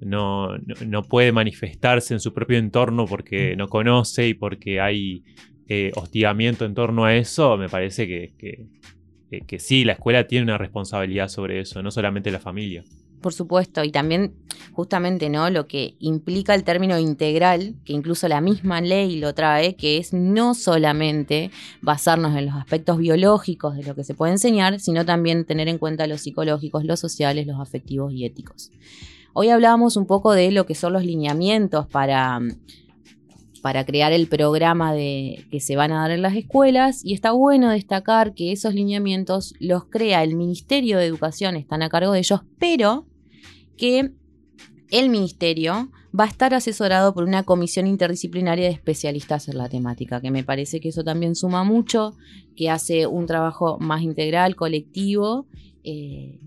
no, 0.00 0.56
no, 0.58 1.02
puede 1.02 1.32
manifestarse 1.32 2.14
en 2.14 2.20
su 2.20 2.32
propio 2.32 2.58
entorno 2.58 3.06
porque 3.06 3.54
no 3.56 3.68
conoce 3.68 4.28
y 4.28 4.34
porque 4.34 4.80
hay 4.80 5.24
eh, 5.68 5.92
hostigamiento 5.94 6.64
en 6.64 6.74
torno 6.74 7.04
a 7.04 7.14
eso, 7.14 7.56
me 7.56 7.68
parece 7.68 8.06
que, 8.06 8.34
que, 8.38 9.40
que, 9.46 9.58
sí, 9.58 9.84
la 9.84 9.92
escuela 9.92 10.26
tiene 10.26 10.44
una 10.44 10.58
responsabilidad 10.58 11.28
sobre 11.28 11.60
eso, 11.60 11.82
no 11.82 11.90
solamente 11.90 12.30
la 12.30 12.40
familia. 12.40 12.82
Por 13.20 13.34
supuesto, 13.34 13.84
y 13.84 13.90
también 13.92 14.34
justamente 14.72 15.28
¿no? 15.28 15.50
lo 15.50 15.66
que 15.66 15.94
implica 15.98 16.54
el 16.54 16.64
término 16.64 16.98
integral, 16.98 17.74
que 17.84 17.92
incluso 17.92 18.28
la 18.28 18.40
misma 18.40 18.80
ley 18.80 19.20
lo 19.20 19.34
trae, 19.34 19.76
que 19.76 19.98
es 19.98 20.14
no 20.14 20.54
solamente 20.54 21.50
basarnos 21.82 22.34
en 22.36 22.46
los 22.46 22.54
aspectos 22.54 22.96
biológicos 22.96 23.76
de 23.76 23.84
lo 23.84 23.94
que 23.94 24.04
se 24.04 24.14
puede 24.14 24.32
enseñar, 24.32 24.80
sino 24.80 25.04
también 25.04 25.44
tener 25.44 25.68
en 25.68 25.76
cuenta 25.76 26.06
los 26.06 26.22
psicológicos, 26.22 26.84
los 26.84 26.98
sociales, 26.98 27.46
los 27.46 27.60
afectivos 27.60 28.14
y 28.14 28.24
éticos. 28.24 28.70
Hoy 29.32 29.48
hablábamos 29.48 29.96
un 29.96 30.06
poco 30.06 30.32
de 30.32 30.50
lo 30.50 30.66
que 30.66 30.74
son 30.74 30.92
los 30.92 31.04
lineamientos 31.04 31.86
para, 31.86 32.40
para 33.62 33.84
crear 33.84 34.12
el 34.12 34.26
programa 34.26 34.92
de, 34.92 35.46
que 35.52 35.60
se 35.60 35.76
van 35.76 35.92
a 35.92 36.00
dar 36.00 36.10
en 36.10 36.22
las 36.22 36.34
escuelas 36.34 37.04
y 37.04 37.14
está 37.14 37.30
bueno 37.30 37.70
destacar 37.70 38.34
que 38.34 38.50
esos 38.50 38.74
lineamientos 38.74 39.54
los 39.60 39.84
crea 39.84 40.24
el 40.24 40.34
Ministerio 40.34 40.98
de 40.98 41.06
Educación, 41.06 41.56
están 41.56 41.82
a 41.82 41.88
cargo 41.88 42.12
de 42.12 42.18
ellos, 42.18 42.40
pero 42.58 43.06
que 43.76 44.12
el 44.90 45.08
ministerio 45.08 45.90
va 46.18 46.24
a 46.24 46.28
estar 46.28 46.52
asesorado 46.52 47.14
por 47.14 47.22
una 47.22 47.44
comisión 47.44 47.86
interdisciplinaria 47.86 48.66
de 48.66 48.72
especialistas 48.72 49.48
en 49.48 49.58
la 49.58 49.68
temática, 49.68 50.20
que 50.20 50.32
me 50.32 50.42
parece 50.42 50.80
que 50.80 50.88
eso 50.88 51.04
también 51.04 51.36
suma 51.36 51.62
mucho, 51.62 52.16
que 52.56 52.68
hace 52.68 53.06
un 53.06 53.26
trabajo 53.26 53.78
más 53.78 54.02
integral, 54.02 54.56
colectivo, 54.56 55.46
eh, 55.84 56.40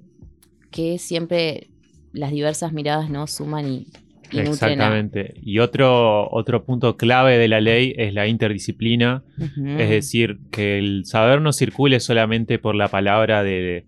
que 0.70 1.00
siempre 1.00 1.70
las 2.14 2.32
diversas 2.32 2.72
miradas 2.72 3.10
no 3.10 3.28
suman 3.28 3.68
y, 3.68 3.88
y 4.34 4.40
Exactamente. 4.40 5.36
Y 5.44 5.60
otro, 5.60 6.30
otro 6.32 6.64
punto 6.64 6.98
clave 6.98 7.38
de 7.38 7.48
la 7.48 7.62
ley 7.62 7.94
es 7.98 8.14
la 8.14 8.28
interdisciplina, 8.28 9.24
es 9.38 9.90
decir, 9.90 10.40
que 10.52 10.80
el 10.80 11.06
saber 11.06 11.42
no 11.42 11.54
circule 11.54 12.00
solamente 12.00 12.58
por 12.58 12.76
la 12.76 12.88
palabra 12.88 13.44
de, 13.44 13.86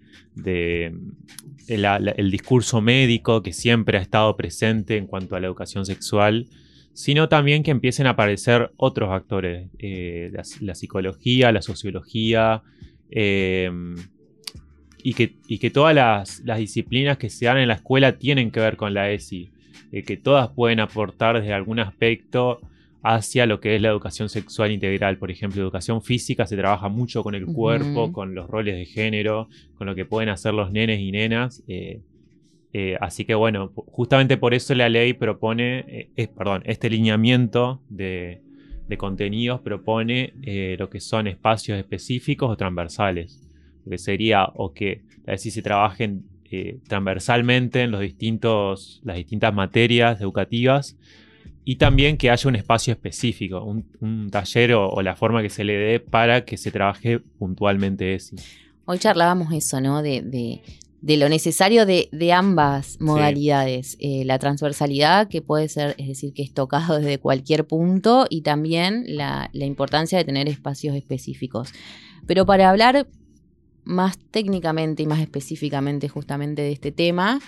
el, 1.67 2.31
discurso 2.31 2.81
médico 2.81 3.41
que 3.41 3.53
siempre 3.53 3.97
ha 3.97 4.01
estado 4.01 4.35
presente 4.37 4.97
en 4.97 5.07
cuanto 5.07 5.35
a 5.35 5.39
la 5.39 5.47
educación 5.47 5.85
sexual, 5.85 6.47
sino 6.93 7.27
también 7.27 7.63
que 7.63 7.71
empiecen 7.71 8.07
a 8.07 8.11
aparecer 8.11 8.71
otros 8.77 9.11
actores, 9.11 9.69
eh, 9.79 10.31
la, 10.61 10.75
psicología, 10.75 11.51
la 11.51 11.61
sociología, 11.61 12.61
em, 13.09 13.95
y, 15.05 15.13
que, 15.13 15.35
que, 15.59 15.69
todas 15.69 15.93
las, 15.93 16.43
disciplinas 16.57 17.19
que 17.19 17.29
se 17.29 17.45
dan 17.45 17.59
en 17.59 17.67
la 17.67 17.75
escuela 17.75 18.17
tienen 18.17 18.49
que 18.49 18.59
ver 18.59 18.75
con 18.75 18.95
la 18.95 19.11
ESI, 19.11 19.51
eh, 19.91 20.01
que 20.01 20.17
todas 20.17 20.49
pueden 20.49 20.79
aportar 20.79 21.39
desde 21.39 21.53
algún 21.53 21.79
aspecto 21.79 22.59
hacia 23.03 23.45
lo 23.45 23.59
que 23.59 23.75
es 23.75 23.81
la 23.83 23.89
educación 23.89 24.29
sexual 24.29 24.71
integral. 24.71 25.19
Por 25.19 25.29
ejemplo, 25.29 25.61
educación 25.61 26.01
física 26.01 26.47
se 26.47 26.57
trabaja 26.57 26.89
mucho 26.89 27.21
con 27.21 27.35
el 27.35 27.45
cuerpo, 27.45 28.11
con 28.11 28.33
los 28.33 28.49
roles 28.49 28.77
de 28.77 28.85
género, 28.85 29.47
con 29.77 29.85
lo 29.85 29.93
que 29.93 30.05
pueden 30.05 30.29
hacer 30.29 30.55
los 30.55 30.71
nenes 30.71 30.99
y 30.99 31.11
nenas. 31.11 31.63
Eh, 31.67 32.01
eh, 32.73 32.97
así 32.99 33.23
que 33.25 33.35
bueno, 33.35 33.71
justamente 33.75 34.37
por 34.37 34.55
eso 34.55 34.73
la 34.73 34.89
ley 34.89 35.13
propone, 35.13 36.09
eh, 36.15 36.27
perdón, 36.35 36.63
este 36.65 36.89
lineamiento 36.89 37.79
de, 37.89 38.41
contenidos 38.97 39.61
propone 39.61 40.33
lo 40.79 40.89
que 40.89 40.99
son 40.99 41.27
espacios 41.27 41.77
específicos 41.77 42.49
o 42.49 42.57
transversales. 42.57 43.44
Que 43.89 43.97
sería 43.97 44.45
o 44.55 44.73
que 44.73 45.03
si 45.37 45.51
se 45.51 45.61
trabajen 45.61 46.25
transversalmente 46.87 47.81
en 47.81 47.91
los 47.91 48.01
distintos, 48.01 49.01
las 49.03 49.17
distintas 49.17 49.53
materias 49.53 50.21
educativas 50.21 50.97
y 51.63 51.77
también 51.77 52.17
que 52.17 52.29
haya 52.29 52.47
un 52.47 52.55
espacio 52.55 52.93
específico, 52.93 53.63
un, 53.63 54.29
taller 54.29 54.73
o, 54.73 55.01
la 55.01 55.15
forma 55.15 55.41
que 55.41 55.49
se 55.49 55.63
le 55.63 55.73
dé 55.73 55.99
para 55.99 56.45
que 56.45 56.57
se 56.57 56.71
trabaje 56.71 57.19
puntualmente 57.19 58.13
eso. 58.13 58.35
Hoy 58.85 58.99
charlábamos 58.99 59.51
eso, 59.51 59.81
¿no? 59.81 60.03
De, 60.03 60.61
lo 61.01 61.27
necesario 61.27 61.87
de, 61.87 62.33
ambas 62.33 62.97
modalidades. 63.01 63.97
Eh, 63.99 64.25
la 64.25 64.37
transversalidad, 64.37 65.27
que 65.27 65.41
puede 65.41 65.67
ser, 65.67 65.95
es 65.97 66.07
decir, 66.07 66.33
que 66.33 66.43
es 66.43 66.53
tocado 66.53 66.95
desde 66.99 67.17
cualquier 67.17 67.65
punto, 67.65 68.27
y 68.29 68.41
también 68.41 69.03
la, 69.07 69.49
la 69.51 69.65
importancia 69.65 70.19
de 70.19 70.23
tener 70.23 70.47
espacios 70.47 70.95
específicos. 70.95 71.73
Pero 72.27 72.45
para 72.45 72.69
hablar 72.69 73.07
más 73.85 74.17
técnicamente 74.17 75.03
y 75.03 75.05
más 75.05 75.19
específicamente 75.19 76.09
justamente 76.09 76.61
de 76.63 76.71
este 76.71 76.91
tema, 76.91 77.39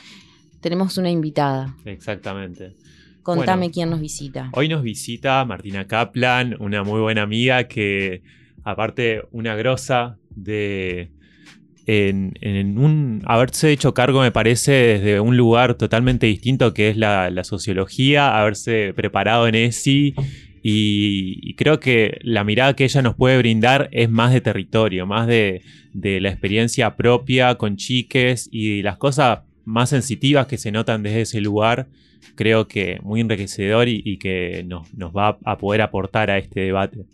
tenemos 0.61 0.97
una 0.97 1.09
invitada. 1.09 1.75
Exactamente. 1.85 2.75
Contame 3.23 3.71
quién 3.71 3.89
nos 3.89 3.99
visita. 3.99 4.51
Hoy 4.53 4.69
nos 4.69 4.83
visita 4.83 5.43
Martina 5.43 5.85
Kaplan, 5.85 6.55
una 6.59 6.83
muy 6.83 7.01
buena 7.01 7.23
amiga 7.23 7.65
que, 7.65 8.21
aparte, 8.63 9.23
una 9.31 9.53
grosa 9.55 10.17
de. 10.29 11.11
En, 11.85 12.77
un 12.77 13.21
haberse 13.25 13.71
hecho 13.71 13.93
cargo, 13.93 14.21
me 14.21 14.31
parece, 14.31 14.71
desde 14.71 15.19
un 15.19 15.35
lugar 15.35 15.75
totalmente 15.75 16.25
distinto 16.25 16.73
que 16.73 16.89
es 16.89 16.97
la, 16.97 17.43
sociología, 17.43 18.37
haberse 18.39 18.93
preparado 18.93 19.47
en 19.47 19.55
ESI. 19.55 20.15
Y, 20.69 21.53
creo 21.53 21.79
que 21.79 22.19
la 22.23 22.43
mirada 22.43 22.75
que 22.75 22.83
ella 22.83 23.01
nos 23.01 23.15
puede 23.15 23.37
brindar 23.37 23.87
es 23.93 24.09
más 24.09 24.33
de 24.33 24.41
territorio, 24.41 25.05
más 25.05 25.25
de, 25.25 25.61
la 25.93 26.27
experiencia 26.27 26.97
propia 26.97 27.55
con 27.55 27.77
chiques 27.77 28.49
y 28.51 28.81
las 28.81 28.97
cosas 28.97 29.43
más 29.63 29.91
sensitivas 29.91 30.45
que 30.45 30.57
se 30.57 30.73
notan 30.73 31.03
desde 31.03 31.21
ese 31.21 31.39
lugar 31.39 31.87
creo 32.35 32.67
que 32.67 32.99
muy 33.01 33.21
enriquecedor 33.21 33.87
y, 33.87 34.17
que 34.17 34.65
nos, 34.67 34.85
va 35.15 35.37
a 35.45 35.57
poder 35.57 35.81
aportar 35.81 36.29
a 36.29 36.37
este 36.37 36.59
debate. 36.59 37.05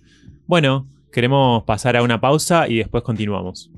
Bueno, 0.48 0.88
queremos 1.12 1.63
pasar 1.63 1.95
a 1.95 2.01
una 2.01 2.19
pausa 2.19 2.67
y 2.67 2.77
después 2.77 3.03
continuamos. 3.03 3.69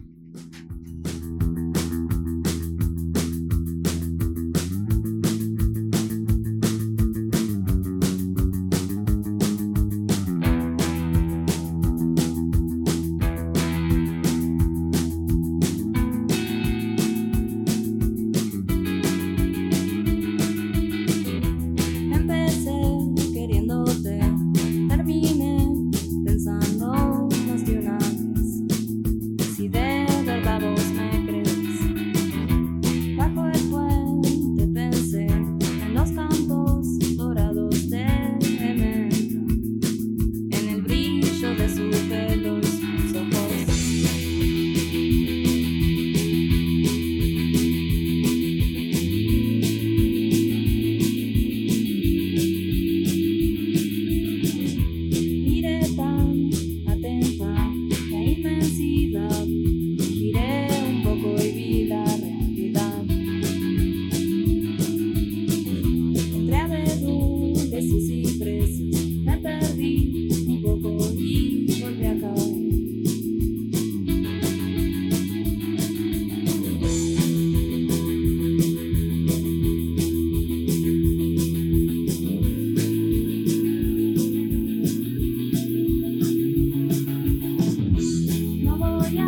Моя, 89.05 89.23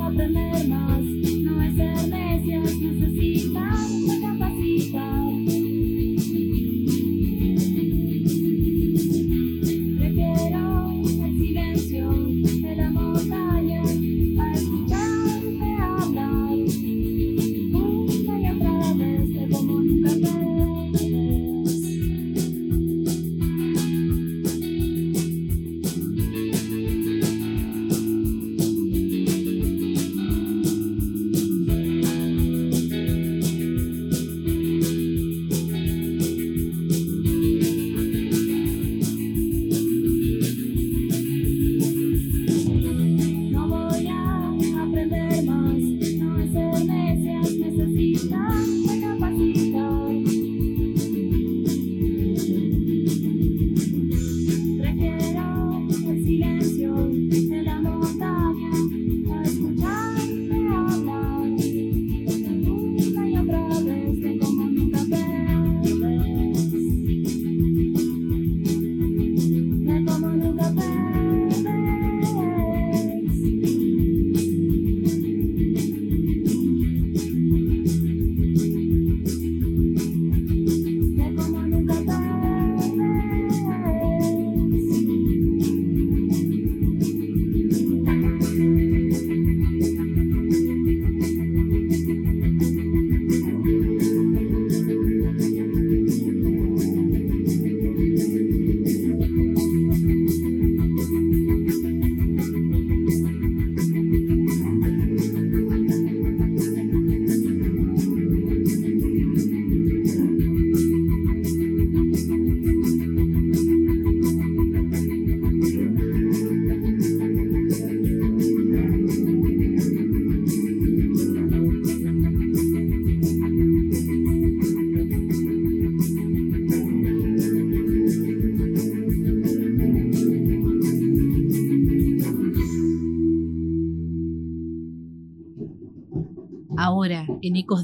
а 0.00 0.10
тепер 0.12 0.68
нас 0.68 1.04
на 1.42 1.66
озерне 1.66 2.27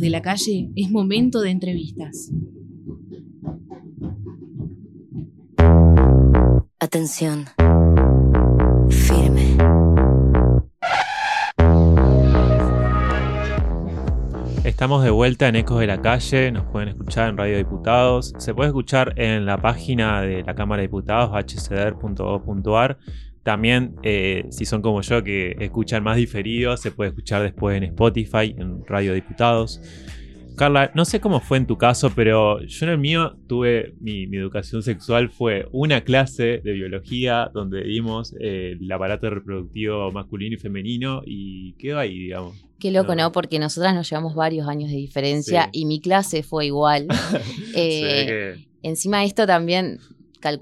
de 0.05 0.11
la 0.11 0.21
Calle, 0.21 0.69
es 0.77 0.91
momento 0.91 1.41
de 1.41 1.49
entrevistas. 1.49 2.31
Atención. 6.79 7.47
Firme. 8.91 9.57
Estamos 14.65 15.03
de 15.05 15.09
vuelta 15.09 15.49
en 15.49 15.57
Ecos 15.57 15.81
de 15.81 15.87
la 15.87 16.03
Calle, 16.03 16.53
nos 16.53 16.67
pueden 16.67 16.91
escuchar 16.91 17.31
en 17.31 17.39
Radio 17.39 17.57
Diputados, 17.57 18.35
se 18.37 18.53
puede 18.53 18.69
escuchar 18.69 19.19
en 19.19 19.47
la 19.47 19.57
página 19.57 20.21
de 20.21 20.43
la 20.43 20.55
Cámara 20.55 20.83
de 20.83 20.89
Diputados, 20.89 21.31
hcder.gov.ar. 21.31 22.99
También, 23.45 23.95
eh, 24.03 24.47
si 24.49 24.65
son 24.65 24.81
como 24.81 25.03
yo 25.03 25.23
que 25.23 25.55
escuchan 25.61 26.03
más 26.03 26.17
diferido, 26.17 26.77
se 26.79 26.91
puede 26.91 27.11
escuchar 27.11 27.43
después 27.43 27.77
en 27.77 27.85
Spotify, 27.85 28.55
en 28.57 28.85
Radio 28.87 29.13
Diputados. 29.13 29.83
Carla, 30.57 30.93
no 30.95 31.05
sé 31.05 31.21
cómo 31.21 31.41
fue 31.41 31.59
en 31.59 31.67
tu 31.67 31.77
caso, 31.77 32.11
pero 32.15 32.61
yo 32.63 32.87
en 32.87 32.93
el 32.93 32.99
mío 32.99 33.37
tuve 33.47 33.95
mi, 34.01 34.25
educación 34.35 34.83
sexual 34.83 35.29
fue 35.29 35.69
una 35.73 36.03
clase 36.03 36.63
de 36.65 36.73
biología 36.73 37.51
donde 37.53 37.83
vimos 37.83 38.35
eh, 38.41 38.79
el 38.81 38.91
aparato 38.91 39.29
reproductivo 39.29 40.11
masculino 40.11 40.55
y 40.55 40.59
femenino 40.59 41.23
y 41.27 41.75
quedó 41.75 41.99
ahí, 41.99 42.17
digamos. 42.17 42.65
Qué 42.79 42.93
loco, 42.93 43.15
¿no? 43.15 43.31
Porque 43.33 43.59
nosotras 43.59 43.95
nos 43.95 44.09
llevamos 44.09 44.35
varios 44.35 44.69
años 44.69 44.91
de 44.91 44.97
diferencia 44.97 45.69
y 45.73 45.87
mi 45.87 46.01
clase 46.01 46.43
fue 46.43 46.67
igual. 46.67 47.09
Eh, 47.77 48.67
encima 48.83 49.21
de 49.21 49.25
esto 49.27 49.47
también 49.47 49.99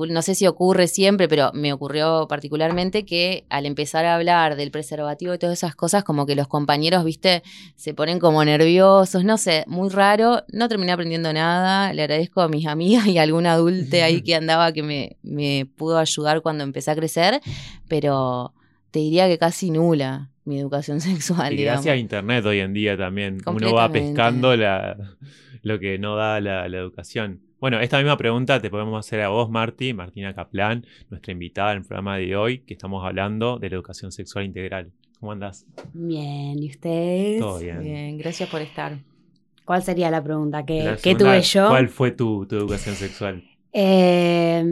no 0.08 0.22
sé 0.22 0.34
si 0.34 0.46
ocurre 0.46 0.86
siempre, 0.86 1.28
pero 1.28 1.50
me 1.54 1.72
ocurrió 1.72 2.26
particularmente 2.28 3.04
que 3.04 3.44
al 3.48 3.66
empezar 3.66 4.04
a 4.04 4.14
hablar 4.14 4.56
del 4.56 4.70
preservativo 4.70 5.34
y 5.34 5.38
todas 5.38 5.58
esas 5.58 5.74
cosas, 5.74 6.04
como 6.04 6.26
que 6.26 6.36
los 6.36 6.48
compañeros, 6.48 7.04
viste, 7.04 7.42
se 7.76 7.94
ponen 7.94 8.18
como 8.18 8.44
nerviosos, 8.44 9.24
no 9.24 9.38
sé, 9.38 9.64
muy 9.66 9.88
raro. 9.90 10.42
No 10.52 10.68
terminé 10.68 10.92
aprendiendo 10.92 11.32
nada. 11.32 11.92
Le 11.92 12.02
agradezco 12.02 12.40
a 12.40 12.48
mis 12.48 12.66
amigas 12.66 13.06
y 13.06 13.18
a 13.18 13.22
algún 13.22 13.46
adulte 13.46 14.02
ahí 14.02 14.22
que 14.22 14.34
andaba 14.34 14.72
que 14.72 14.82
me, 14.82 15.16
me 15.22 15.66
pudo 15.76 15.98
ayudar 15.98 16.42
cuando 16.42 16.64
empecé 16.64 16.90
a 16.90 16.96
crecer, 16.96 17.40
pero 17.88 18.54
te 18.90 19.00
diría 19.00 19.28
que 19.28 19.38
casi 19.38 19.70
nula 19.70 20.30
mi 20.44 20.58
educación 20.58 21.00
sexual. 21.02 21.54
Y 21.54 21.64
gracias 21.64 21.94
a 21.94 21.96
internet 21.96 22.44
hoy 22.46 22.60
en 22.60 22.72
día 22.72 22.96
también. 22.96 23.38
Uno 23.46 23.74
va 23.74 23.90
pescando 23.90 24.54
lo 24.56 25.78
que 25.78 25.98
no 25.98 26.16
da 26.16 26.40
la 26.40 26.66
educación. 26.66 27.51
Bueno, 27.62 27.78
esta 27.78 27.98
misma 27.98 28.16
pregunta 28.16 28.60
te 28.60 28.70
podemos 28.70 29.06
hacer 29.06 29.20
a 29.20 29.28
vos, 29.28 29.48
Marti, 29.48 29.94
Martina 29.94 30.34
Kaplan, 30.34 30.84
nuestra 31.10 31.30
invitada 31.30 31.70
en 31.70 31.78
el 31.78 31.84
programa 31.84 32.16
de 32.16 32.34
hoy, 32.34 32.58
que 32.58 32.74
estamos 32.74 33.06
hablando 33.06 33.60
de 33.60 33.70
la 33.70 33.76
educación 33.76 34.10
sexual 34.10 34.46
integral. 34.46 34.90
¿Cómo 35.20 35.30
andás? 35.30 35.64
Bien, 35.92 36.60
¿y 36.60 36.68
ustedes? 36.68 37.38
Todo 37.38 37.60
bien. 37.60 37.78
Bien, 37.78 38.18
gracias 38.18 38.48
por 38.48 38.62
estar. 38.62 38.98
¿Cuál 39.64 39.84
sería 39.84 40.10
la 40.10 40.20
pregunta? 40.24 40.66
¿Qué, 40.66 41.14
tuve 41.16 41.40
yo? 41.42 41.68
¿Cuál 41.68 41.88
fue 41.88 42.10
tu, 42.10 42.46
tu 42.46 42.56
educación 42.56 42.96
sexual? 42.96 43.44
Eh, 43.72 44.64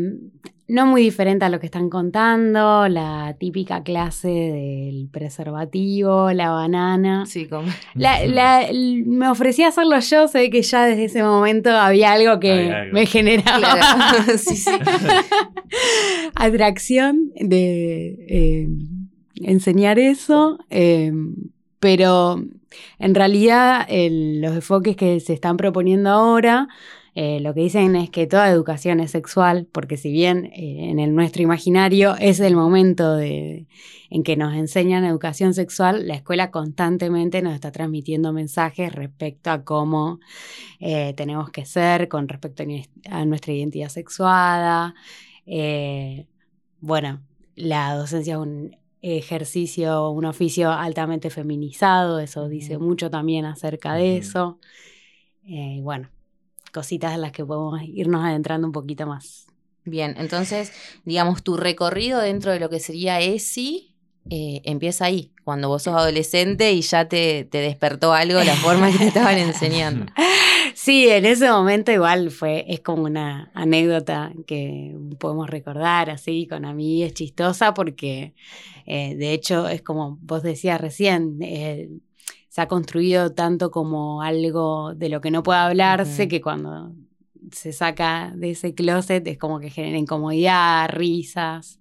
no 0.70 0.87
muy 0.87 1.02
diferente 1.02 1.44
a 1.44 1.48
lo 1.48 1.59
que 1.59 1.66
están 1.66 1.90
contando, 1.90 2.87
la 2.88 3.35
típica 3.38 3.83
clase 3.83 4.28
del 4.28 5.09
preservativo, 5.11 6.30
la 6.33 6.50
banana. 6.50 7.26
Sí, 7.26 7.46
como. 7.46 7.68
me 7.94 9.28
ofrecía 9.28 9.68
hacerlo 9.68 9.98
yo, 9.98 10.28
sé 10.28 10.48
que 10.48 10.62
ya 10.62 10.87
desde 10.87 11.06
ese 11.06 11.24
momento 11.24 11.70
había 11.70 12.12
algo 12.12 12.38
que 12.38 12.88
me 12.92 13.04
generaba 13.06 13.78
atracción 16.37 17.33
de 17.35 18.16
eh, 18.28 18.68
enseñar 19.42 19.98
eso, 19.98 20.59
eh, 20.70 21.12
pero 21.80 22.44
en 23.00 23.14
realidad 23.16 23.88
los 23.90 24.54
enfoques 24.54 24.94
que 24.96 25.18
se 25.18 25.33
están 25.33 25.56
proponiendo 25.56 26.11
ahora 26.11 26.68
eh, 27.14 27.40
lo 27.40 27.55
que 27.55 27.61
dicen 27.61 27.96
es 27.96 28.11
que 28.11 28.27
toda 28.27 28.49
educación 28.49 29.01
es 29.01 29.11
sexual, 29.11 29.66
porque 29.70 29.96
si 29.96 30.12
bien 30.12 30.46
eh, 30.46 30.90
en 30.90 30.99
el 31.01 31.14
nuestro 31.14 31.42
imaginario 31.42 32.14
es 32.18 32.40
el 32.40 32.55
momento 32.55 33.16
de, 33.16 33.66
en 34.11 34.23
que 34.23 34.37
nos 34.37 34.55
enseñan 34.55 35.05
educación 35.05 35.55
sexual, 35.55 36.07
la 36.07 36.14
escuela 36.14 36.51
constantemente 36.51 37.42
nos 37.42 37.55
está 37.55 37.73
transmitiendo 37.73 38.33
mensajes 38.33 38.92
respecto 38.92 39.51
a 39.51 39.64
cómo 39.64 40.20
eh, 40.79 41.14
tenemos 41.16 41.51
que 41.51 41.64
ser 41.64 42.09
con 42.09 42.29
respecto 42.29 42.64
a 43.11 43.25
nuestra 43.25 43.53
identidad 43.53 43.88
sexuada. 43.88 44.94
bueno, 46.81 47.23
la 47.57 47.94
docencia 47.94 48.35
es 48.35 48.40
un 48.40 48.77
ejercicio, 49.03 50.11
un 50.11 50.27
oficio 50.27 50.70
altamente 50.70 51.31
feminizado, 51.31 52.20
eso 52.20 52.49
dice 52.49 52.79
mucho 52.79 53.11
también 53.11 53.44
acerca 53.46 53.94
de 53.94 54.18
eso. 54.18 54.59
bueno, 55.83 56.09
cositas 56.70 57.14
en 57.14 57.20
las 57.20 57.33
que 57.33 57.44
podemos 57.44 57.80
irnos 57.83 58.24
adentrando 58.24 58.66
un 58.66 58.72
poquito 58.72 59.06
más. 59.06 59.46
Bien, 59.85 60.14
entonces, 60.18 60.72
digamos, 61.04 61.42
tu 61.42 61.56
recorrido 61.56 62.20
dentro 62.20 62.52
de 62.52 62.61
lo 62.61 62.68
que 62.68 62.80
sería 62.80 63.20
ESI 63.20 63.90
eh, 64.28 64.61
empieza 64.64 65.06
ahí, 65.06 65.33
cuando 65.44 65.68
vos 65.68 65.83
sos 65.83 65.94
adolescente 65.94 66.72
y 66.72 66.83
ya 66.83 67.09
te, 67.09 67.44
te 67.44 67.59
despertó 67.59 68.12
algo 68.12 68.42
la 68.44 68.54
forma 68.54 68.92
que 68.92 68.98
te 68.98 69.06
estaban 69.06 69.38
enseñando. 69.38 70.12
Sí, 70.74 71.09
en 71.09 71.24
ese 71.24 71.50
momento 71.50 71.90
igual 71.90 72.30
fue, 72.30 72.64
es 72.68 72.80
como 72.80 73.04
una 73.04 73.50
anécdota 73.54 74.33
que 74.46 74.96
podemos 75.18 75.48
recordar 75.48 76.11
así 76.11 76.46
con 76.46 76.76
mí 76.76 77.02
es 77.02 77.14
chistosa 77.14 77.74
porque 77.74 78.35
eh, 78.87 79.14
de 79.16 79.33
hecho 79.33 79.68
es 79.68 79.83
como 79.83 80.18
vos 80.22 80.42
decías 80.42 80.80
recién, 80.80 81.38
eh, 81.42 81.88
se 82.50 82.60
ha 82.60 82.68
construido 82.68 83.32
tanto 83.32 83.70
como 83.70 84.22
algo 84.22 84.92
de 84.94 85.08
lo 85.08 85.20
que 85.20 85.30
no 85.30 85.44
puede 85.44 85.60
hablarse, 85.60 86.26
que 86.26 86.40
cuando 86.40 86.92
se 87.52 87.72
saca 87.72 88.32
de 88.34 88.50
ese 88.50 88.74
closet 88.74 89.24
es 89.28 89.38
como 89.38 89.60
que 89.60 89.70
genera 89.70 89.96
incomodidad, 89.96 90.90
risas. 90.90 91.78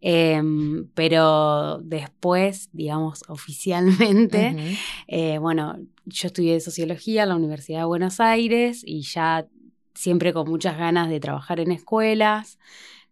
Em, 0.00 0.88
pero 0.94 1.78
después, 1.78 2.70
digamos, 2.72 3.22
oficialmente, 3.28 4.76
eh, 5.06 5.38
bueno, 5.38 5.78
yo 6.06 6.26
estudié 6.26 6.58
sociología 6.60 7.22
en 7.22 7.28
la 7.28 7.36
Universidad 7.36 7.78
de 7.78 7.84
Buenos 7.84 8.18
Aires 8.18 8.82
y 8.84 9.02
ya 9.02 9.46
siempre 9.94 10.32
con 10.32 10.50
muchas 10.50 10.76
ganas 10.76 11.08
de 11.08 11.20
trabajar 11.20 11.60
en 11.60 11.70
escuelas. 11.70 12.58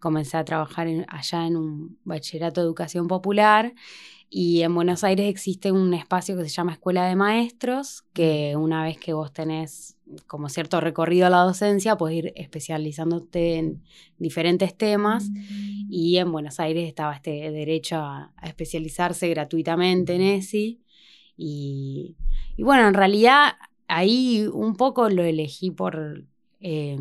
Comencé 0.01 0.37
a 0.37 0.45
trabajar 0.45 0.89
allá 1.07 1.47
en 1.47 1.57
un 1.57 1.97
bachillerato 2.03 2.61
de 2.61 2.67
educación 2.67 3.07
popular 3.07 3.73
y 4.35 4.63
en 4.63 4.75
Buenos 4.75 5.05
Aires 5.05 5.29
existe 5.29 5.73
un 5.73 5.93
espacio 5.93 6.35
que 6.35 6.45
se 6.45 6.49
llama 6.49 6.73
Escuela 6.73 7.07
de 7.07 7.17
Maestros, 7.17 8.05
que 8.15 8.57
una 8.57 8.83
vez 8.83 8.97
que 8.97 9.13
vos 9.13 9.31
tenés 9.31 9.99
como 10.27 10.49
cierto 10.49 10.81
recorrido 10.81 11.27
a 11.27 11.31
la 11.31 11.43
docencia, 11.43 11.99
puedes 11.99 12.17
ir 12.17 12.33
especializándote 12.35 13.57
en 13.57 13.83
diferentes 14.17 14.75
temas. 14.75 15.29
Y 15.91 16.17
en 16.17 16.33
Buenos 16.33 16.61
Aires 16.61 16.89
estaba 16.89 17.15
este 17.15 17.51
derecho 17.51 17.97
a, 17.97 18.33
especializarse 18.43 19.29
gratuitamente 19.29 20.15
en 20.15 20.23
ESI. 20.23 20.81
Y, 21.37 22.17
bueno, 22.57 22.89
en 22.89 22.95
realidad 22.95 23.57
ahí 23.87 24.49
un 24.51 24.77
poco 24.77 25.11
lo 25.11 25.25
elegí 25.25 25.71
por 25.73 26.25
eh, 26.61 26.97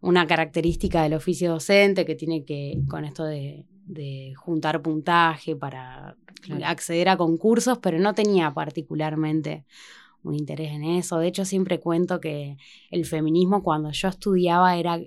una 0.00 0.28
característica 0.28 1.02
del 1.02 1.14
oficio 1.14 1.50
docente 1.50 2.04
que 2.04 2.14
tiene 2.14 2.44
que 2.44 2.78
con 2.86 3.04
esto 3.04 3.24
de 3.24 3.64
de 3.86 4.34
juntar 4.36 4.82
puntaje 4.82 5.56
para 5.56 6.16
acceder 6.64 7.08
a 7.08 7.16
concursos, 7.16 7.78
pero 7.78 7.98
no 7.98 8.14
tenía 8.14 8.52
particularmente 8.52 9.64
un 10.22 10.34
interés 10.34 10.72
en 10.72 10.84
eso. 10.84 11.18
De 11.18 11.28
hecho, 11.28 11.44
siempre 11.44 11.80
cuento 11.80 12.20
que 12.20 12.56
el 12.90 13.04
feminismo 13.06 13.62
cuando 13.62 13.90
yo 13.90 14.08
estudiaba 14.08 14.76
era... 14.76 15.00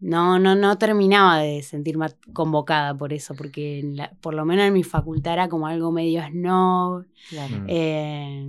no, 0.00 0.38
no, 0.38 0.54
no 0.54 0.78
terminaba 0.78 1.38
de 1.38 1.62
sentirme 1.62 2.06
convocada 2.32 2.96
por 2.96 3.12
eso, 3.12 3.34
porque 3.34 4.08
por 4.20 4.34
lo 4.34 4.44
menos 4.44 4.64
en 4.66 4.72
mi 4.72 4.82
facultad 4.82 5.34
era 5.34 5.48
como 5.48 5.66
algo 5.66 5.92
medio 5.92 6.22
snob. 6.26 7.04
Mm. 7.32 7.66
Eh, 7.68 8.48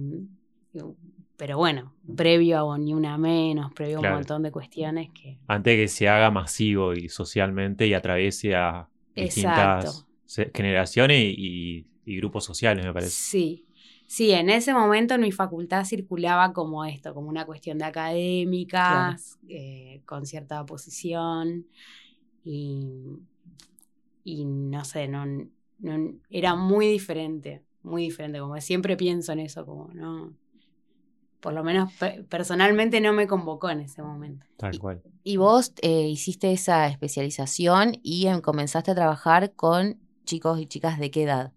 pero 1.39 1.58
bueno, 1.58 1.93
previo 2.17 2.69
a 2.69 2.78
ni 2.78 2.93
una 2.93 3.17
menos, 3.17 3.71
previo 3.73 3.99
a 3.99 4.02
un 4.02 4.10
montón 4.10 4.43
de 4.43 4.52
cuestiones 4.52 5.10
que... 5.12 5.39
Antes 5.47 5.78
que 5.78 5.88
se 5.88 6.10
haga 6.10 6.30
masivo 6.30 6.93
y 6.93 7.08
socialmente 7.08 7.88
y 7.88 7.93
atraviese 7.93 8.56
a 8.56 8.89
distintas 9.15 10.06
generaciones 10.54 11.17
y, 11.17 11.88
grupos 12.06 12.43
sociales, 12.43 12.86
me 12.86 12.91
parece. 12.91 13.12
Sí, 13.12 13.65
sí, 14.06 14.32
en 14.32 14.49
ese 14.49 14.73
momento 14.73 15.13
en 15.13 15.21
mi 15.21 15.32
facultad 15.32 15.86
circulaba 15.86 16.52
como 16.52 16.84
esto, 16.84 17.13
como 17.13 17.30
una 17.30 17.45
cuestión 17.45 17.78
de 17.78 17.86
académicas, 17.86 19.39
eh, 19.47 20.02
con 20.06 20.25
cierta 20.25 20.60
oposición 20.60 21.67
y, 22.43 22.84
y 24.25 24.43
no 24.43 24.84
sé, 24.84 25.08
no, 25.08 25.25
no, 25.25 26.15
era 26.30 26.56
muy 26.56 26.86
diferente, 26.89 27.63
muy 27.82 28.04
diferente, 28.04 28.39
como 28.39 28.60
siempre 28.60 28.97
pienso 28.97 29.32
en 29.32 29.39
eso, 29.39 29.65
como 29.65 29.88
no 29.93 30.34
por 31.39 31.54
lo 31.54 31.63
menos 31.63 31.91
personalmente 32.28 33.02
no 33.02 33.13
me 33.13 33.28
convocó 33.28 33.69
en 33.69 33.82
ese 33.82 34.02
momento. 34.02 34.45
Tal 34.58 34.78
cual. 34.80 35.02
Y, 35.23 35.38
vos 35.38 35.73
eh, 35.82 36.08
hiciste 36.08 36.52
esa 36.52 36.88
especialización 36.88 37.99
y 38.04 38.28
em, 38.28 38.41
comenzaste 38.41 38.91
a 38.91 38.95
trabajar 38.95 39.54
con 39.54 39.99
chicos 40.25 40.60
y 40.60 40.65
chicas 40.65 40.99
de 40.99 41.12
qué 41.12 41.23
edad? 41.23 41.54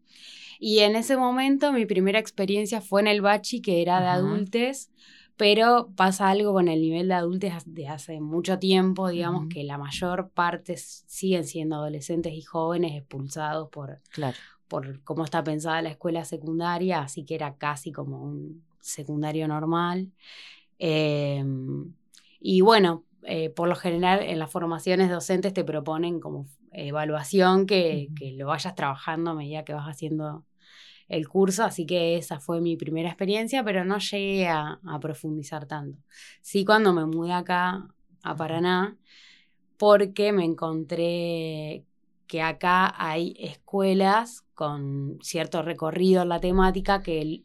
Y 0.58 0.80
en 0.80 0.94
ese 0.94 1.16
momento 1.16 1.72
mi 1.72 1.86
primera 1.86 2.18
experiencia 2.18 2.80
fue 2.80 3.00
en 3.00 3.08
el 3.08 3.20
bachi, 3.20 3.60
que 3.60 3.82
era 3.82 4.00
de 4.00 4.06
Ajá. 4.06 4.14
adultes, 4.14 4.90
pero 5.36 5.90
pasa 5.96 6.28
algo 6.28 6.52
con 6.52 6.68
el 6.68 6.80
nivel 6.80 7.08
de 7.08 7.14
adultos 7.14 7.50
de 7.66 7.88
hace 7.88 8.20
mucho 8.20 8.58
tiempo, 8.58 9.08
digamos 9.08 9.48
que 9.48 9.64
la 9.64 9.78
mayor 9.78 10.30
parte 10.30 10.76
siguen 10.76 11.44
siendo 11.44 11.76
adolescentes 11.76 12.32
y 12.34 12.42
jóvenes 12.42 12.92
expulsados 12.96 13.68
por, 13.70 14.00
Claro. 14.10 14.36
por 14.68 15.02
cómo 15.02 15.24
está 15.24 15.42
pensada 15.42 15.82
la 15.82 15.90
escuela 15.90 16.24
secundaria, 16.24 17.00
así 17.00 17.24
que 17.24 17.34
era 17.34 17.56
casi 17.56 17.90
como 17.90 18.22
un 18.22 18.62
secundario 18.82 19.48
normal. 19.48 20.12
Eh, 20.78 21.44
y 22.40 22.60
bueno, 22.60 23.04
eh, 23.22 23.50
por 23.50 23.68
lo 23.68 23.76
general 23.76 24.20
en 24.22 24.38
las 24.38 24.50
formaciones 24.50 25.08
docentes 25.08 25.54
te 25.54 25.64
proponen 25.64 26.20
como 26.20 26.46
evaluación 26.72 27.66
que, 27.66 28.08
que 28.16 28.32
lo 28.32 28.48
vayas 28.48 28.74
trabajando 28.74 29.30
a 29.30 29.34
medida 29.34 29.64
que 29.64 29.74
vas 29.74 29.86
haciendo 29.86 30.44
el 31.08 31.28
curso, 31.28 31.64
así 31.64 31.84
que 31.86 32.16
esa 32.16 32.40
fue 32.40 32.60
mi 32.60 32.76
primera 32.76 33.08
experiencia, 33.08 33.62
pero 33.62 33.84
no 33.84 33.98
llegué 33.98 34.48
a, 34.48 34.80
a 34.84 35.00
profundizar 35.00 35.66
tanto. 35.66 35.98
Sí, 36.40 36.64
cuando 36.64 36.92
me 36.92 37.04
mudé 37.04 37.32
acá 37.32 37.86
a 38.22 38.36
Paraná, 38.36 38.96
porque 39.76 40.32
me 40.32 40.44
encontré 40.44 41.84
que 42.26 42.40
acá 42.40 42.94
hay 42.96 43.34
escuelas 43.38 44.42
con 44.54 45.18
cierto 45.22 45.60
recorrido 45.62 46.22
en 46.22 46.30
la 46.30 46.40
temática 46.40 47.02
que 47.02 47.42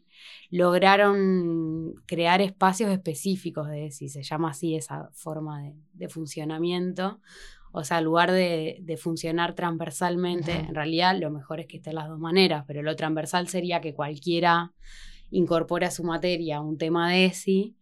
lograron 0.50 1.94
crear 2.06 2.40
espacios 2.40 2.90
específicos 2.90 3.68
de 3.68 3.90
si 3.90 4.08
se 4.08 4.22
llama 4.22 4.50
así 4.50 4.74
esa 4.74 5.10
forma 5.12 5.62
de, 5.62 5.74
de 5.94 6.08
funcionamiento. 6.08 7.20
O 7.70 7.84
sea, 7.84 7.98
en 7.98 8.04
lugar 8.04 8.32
de, 8.32 8.78
de 8.80 8.96
funcionar 8.96 9.54
transversalmente, 9.54 10.52
en 10.52 10.74
realidad 10.74 11.16
lo 11.18 11.30
mejor 11.30 11.60
es 11.60 11.66
que 11.66 11.76
estén 11.76 11.96
las 11.96 12.08
dos 12.08 12.18
maneras, 12.18 12.64
pero 12.66 12.82
lo 12.82 12.96
transversal 12.96 13.48
sería 13.48 13.80
que 13.80 13.94
cualquiera 13.94 14.72
incorpore 15.30 15.86
a 15.86 15.90
su 15.90 16.02
materia 16.04 16.60
un 16.60 16.78
tema 16.78 17.10
de 17.10 17.26
ESI. 17.26 17.76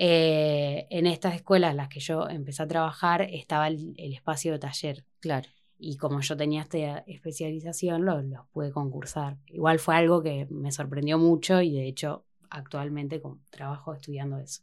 Eh, 0.00 0.86
en 0.90 1.06
estas 1.06 1.34
escuelas 1.34 1.72
en 1.72 1.76
las 1.78 1.88
que 1.88 2.00
yo 2.00 2.28
empecé 2.28 2.62
a 2.62 2.68
trabajar 2.68 3.22
estaba 3.22 3.66
el, 3.66 3.94
el 3.96 4.12
espacio 4.12 4.52
de 4.52 4.60
taller 4.60 5.04
Claro. 5.20 5.48
Y 5.78 5.96
como 5.96 6.20
yo 6.20 6.36
tenía 6.36 6.62
esta 6.62 6.98
especialización, 7.06 8.04
los 8.04 8.24
lo 8.24 8.46
pude 8.52 8.72
concursar. 8.72 9.36
Igual 9.46 9.78
fue 9.78 9.96
algo 9.96 10.22
que 10.22 10.46
me 10.50 10.72
sorprendió 10.72 11.18
mucho 11.18 11.62
y 11.62 11.72
de 11.72 11.86
hecho 11.86 12.24
actualmente 12.50 13.20
con, 13.20 13.40
trabajo 13.50 13.94
estudiando 13.94 14.38
eso. 14.38 14.62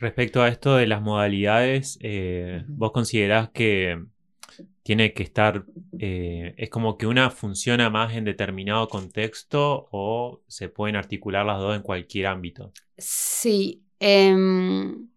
Respecto 0.00 0.42
a 0.42 0.48
esto 0.48 0.76
de 0.76 0.86
las 0.86 1.02
modalidades, 1.02 1.98
eh. 2.00 2.64
¿vos 2.68 2.92
considerás 2.92 3.50
que 3.50 4.04
tiene 4.82 5.14
que 5.14 5.22
estar, 5.22 5.64
eh, 5.98 6.54
es 6.58 6.68
como 6.70 6.98
que 6.98 7.06
una 7.06 7.30
funciona 7.30 7.90
más 7.90 8.14
en 8.14 8.24
determinado 8.24 8.88
contexto 8.88 9.88
o 9.90 10.42
se 10.46 10.68
pueden 10.68 10.96
articular 10.96 11.46
las 11.46 11.58
dos 11.58 11.74
en 11.74 11.82
cualquier 11.82 12.26
ámbito? 12.26 12.72
Sí, 12.98 13.82
em, 13.98 15.08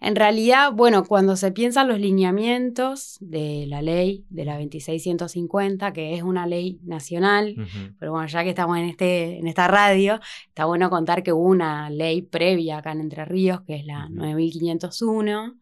en 0.00 0.14
realidad, 0.14 0.72
bueno, 0.72 1.04
cuando 1.04 1.34
se 1.34 1.50
piensan 1.50 1.88
los 1.88 1.98
lineamientos 1.98 3.16
de 3.20 3.66
la 3.66 3.82
ley 3.82 4.24
de 4.30 4.44
la 4.44 4.56
2650, 4.58 5.92
que 5.92 6.14
es 6.14 6.22
una 6.22 6.46
ley 6.46 6.78
nacional. 6.84 7.56
Pero 7.98 8.12
bueno, 8.12 8.28
ya 8.28 8.44
que 8.44 8.50
estamos 8.50 8.78
en, 8.78 8.84
este, 8.84 9.38
en 9.38 9.48
esta 9.48 9.66
radio, 9.66 10.20
está 10.46 10.66
bueno 10.66 10.88
contar 10.88 11.24
que 11.24 11.32
hubo 11.32 11.48
una 11.48 11.90
ley 11.90 12.22
previa 12.22 12.78
acá 12.78 12.92
en 12.92 13.00
Entre 13.00 13.24
Ríos, 13.24 13.62
que 13.62 13.74
es 13.74 13.86
la 13.86 14.06
Ujú. 14.06 14.14
9501, 14.14 15.56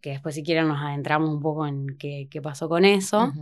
que 0.00 0.10
después 0.10 0.34
si 0.34 0.42
quieren 0.42 0.66
nos 0.66 0.82
adentramos 0.82 1.30
un 1.30 1.40
poco 1.40 1.64
en 1.64 1.96
qué, 1.96 2.26
qué 2.28 2.42
pasó 2.42 2.68
con 2.68 2.84
eso. 2.84 3.32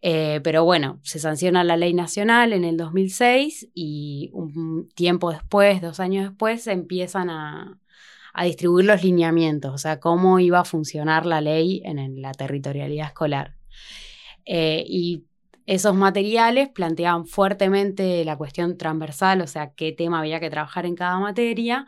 Eh, 0.00 0.40
pero 0.42 0.64
bueno, 0.64 1.00
se 1.02 1.18
sanciona 1.18 1.64
la 1.64 1.76
ley 1.76 1.94
nacional 1.94 2.52
en 2.52 2.64
el 2.64 2.76
2006 2.76 3.68
y 3.74 4.30
un 4.32 4.88
tiempo 4.94 5.30
después, 5.32 5.80
dos 5.80 6.00
años 6.00 6.28
después, 6.28 6.62
se 6.62 6.72
empiezan 6.72 7.30
a, 7.30 7.78
a 8.34 8.44
distribuir 8.44 8.84
los 8.84 9.02
lineamientos, 9.02 9.72
o 9.72 9.78
sea, 9.78 10.00
cómo 10.00 10.40
iba 10.40 10.58
a 10.58 10.64
funcionar 10.64 11.24
la 11.24 11.40
ley 11.40 11.80
en, 11.84 12.20
la 12.20 12.32
territorialidad 12.32 13.06
escolar. 13.06 13.54
Eh, 14.44 14.84
y 14.86 15.22
esos 15.66 15.94
materiales 15.94 16.68
planteaban 16.68 17.26
fuertemente 17.26 18.24
la 18.24 18.36
cuestión 18.36 18.76
transversal, 18.76 19.40
o 19.40 19.46
sea, 19.46 19.72
qué 19.74 19.92
tema 19.92 20.18
había 20.18 20.40
que 20.40 20.50
trabajar 20.50 20.84
en 20.84 20.96
cada 20.96 21.18
materia, 21.20 21.86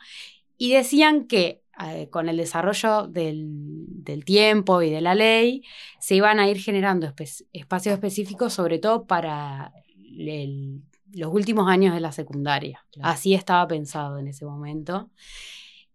y 0.57 0.73
decían 0.73 1.27
que 1.27 1.63
eh, 1.85 2.09
con 2.11 2.29
el 2.29 2.37
desarrollo 2.39 3.09
del, 3.09 3.85
del 3.89 4.25
tiempo 4.25 4.81
y 4.81 4.91
de 4.91 5.01
la 5.01 5.15
ley, 5.15 5.63
se 5.99 6.15
iban 6.15 6.39
a 6.39 6.49
ir 6.49 6.59
generando 6.59 7.09
espe- 7.09 7.45
espacios 7.53 7.93
específicos, 7.93 8.55
sobre 8.55 8.79
todo 8.79 9.05
para 9.05 9.73
el- 10.17 10.81
los 11.13 11.35
últimos 11.35 11.69
años 11.69 11.93
de 11.93 12.01
la 12.01 12.13
secundaria. 12.13 12.85
Claro. 12.93 13.11
Así 13.11 13.35
estaba 13.35 13.67
pensado 13.67 14.19
en 14.19 14.29
ese 14.29 14.47
momento. 14.47 15.11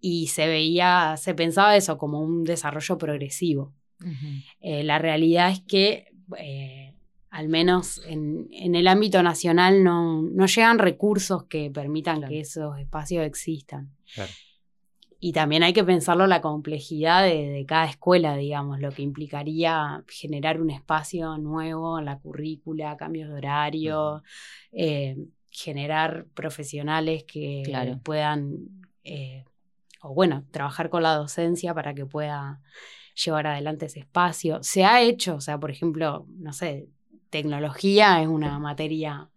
Y 0.02 0.28
se 0.28 0.48
veía, 0.48 1.16
se 1.18 1.34
pensaba 1.36 1.76
eso 1.78 1.98
como 1.98 2.20
un 2.20 2.44
desarrollo 2.44 2.98
progresivo. 2.98 3.72
Eh, 4.60 4.84
la 4.84 4.98
realidad 4.98 5.52
es 5.52 5.62
que, 5.62 6.12
eh, 6.40 6.96
al 7.30 7.48
menos 7.50 8.02
en, 8.08 8.48
en 8.52 8.74
el 8.74 8.88
ámbito 8.88 9.22
nacional, 9.22 9.84
no, 9.84 10.24
no 10.24 10.48
llegan 10.48 10.80
recursos 10.80 11.44
que 11.46 11.70
permitan 11.70 12.18
Claro. 12.18 12.32
que 12.32 12.40
esos 12.40 12.80
espacios 12.80 13.24
existan. 13.26 13.92
Claro. 14.16 14.32
Y 15.24 15.34
también 15.34 15.62
hay 15.62 15.72
que 15.72 15.84
pensarlo 15.84 16.26
la 16.26 16.42
complejidad 16.42 17.24
de, 17.24 17.48
de 17.50 17.66
cada 17.68 17.86
escuela, 17.86 18.36
digamos, 18.36 18.80
lo 18.80 18.90
que 18.92 19.04
implicaría 19.04 20.04
generar 20.08 20.60
un 20.60 20.72
espacio 20.72 21.38
nuevo 21.38 22.00
en 22.00 22.06
la 22.06 22.18
currícula, 22.18 22.98
cambios 22.98 23.30
de 23.30 23.36
horario, 23.36 24.24
eh, 24.72 25.16
generar 25.52 26.26
profesionales 26.34 27.24
que 27.26 27.62
Claro. 27.64 28.00
puedan, 28.04 28.58
eh, 29.04 29.44
o 30.02 30.14
bueno, 30.14 30.44
trabajar 30.52 30.90
con 30.90 31.04
la 31.04 31.16
docencia 31.16 31.74
para 31.74 31.94
que 31.94 32.06
pueda 32.06 32.60
llevar 33.24 33.48
adelante 33.48 33.86
ese 33.86 34.00
espacio. 34.00 34.60
Se 34.64 34.84
ha 34.86 35.02
hecho, 35.02 35.36
o 35.36 35.42
sea, 35.42 35.60
por 35.60 35.72
ejemplo, 35.72 36.26
no 36.38 36.54
sé, 36.54 36.88
tecnología 37.30 38.22
es 38.22 38.28
una 38.28 38.60
materia 38.60 39.30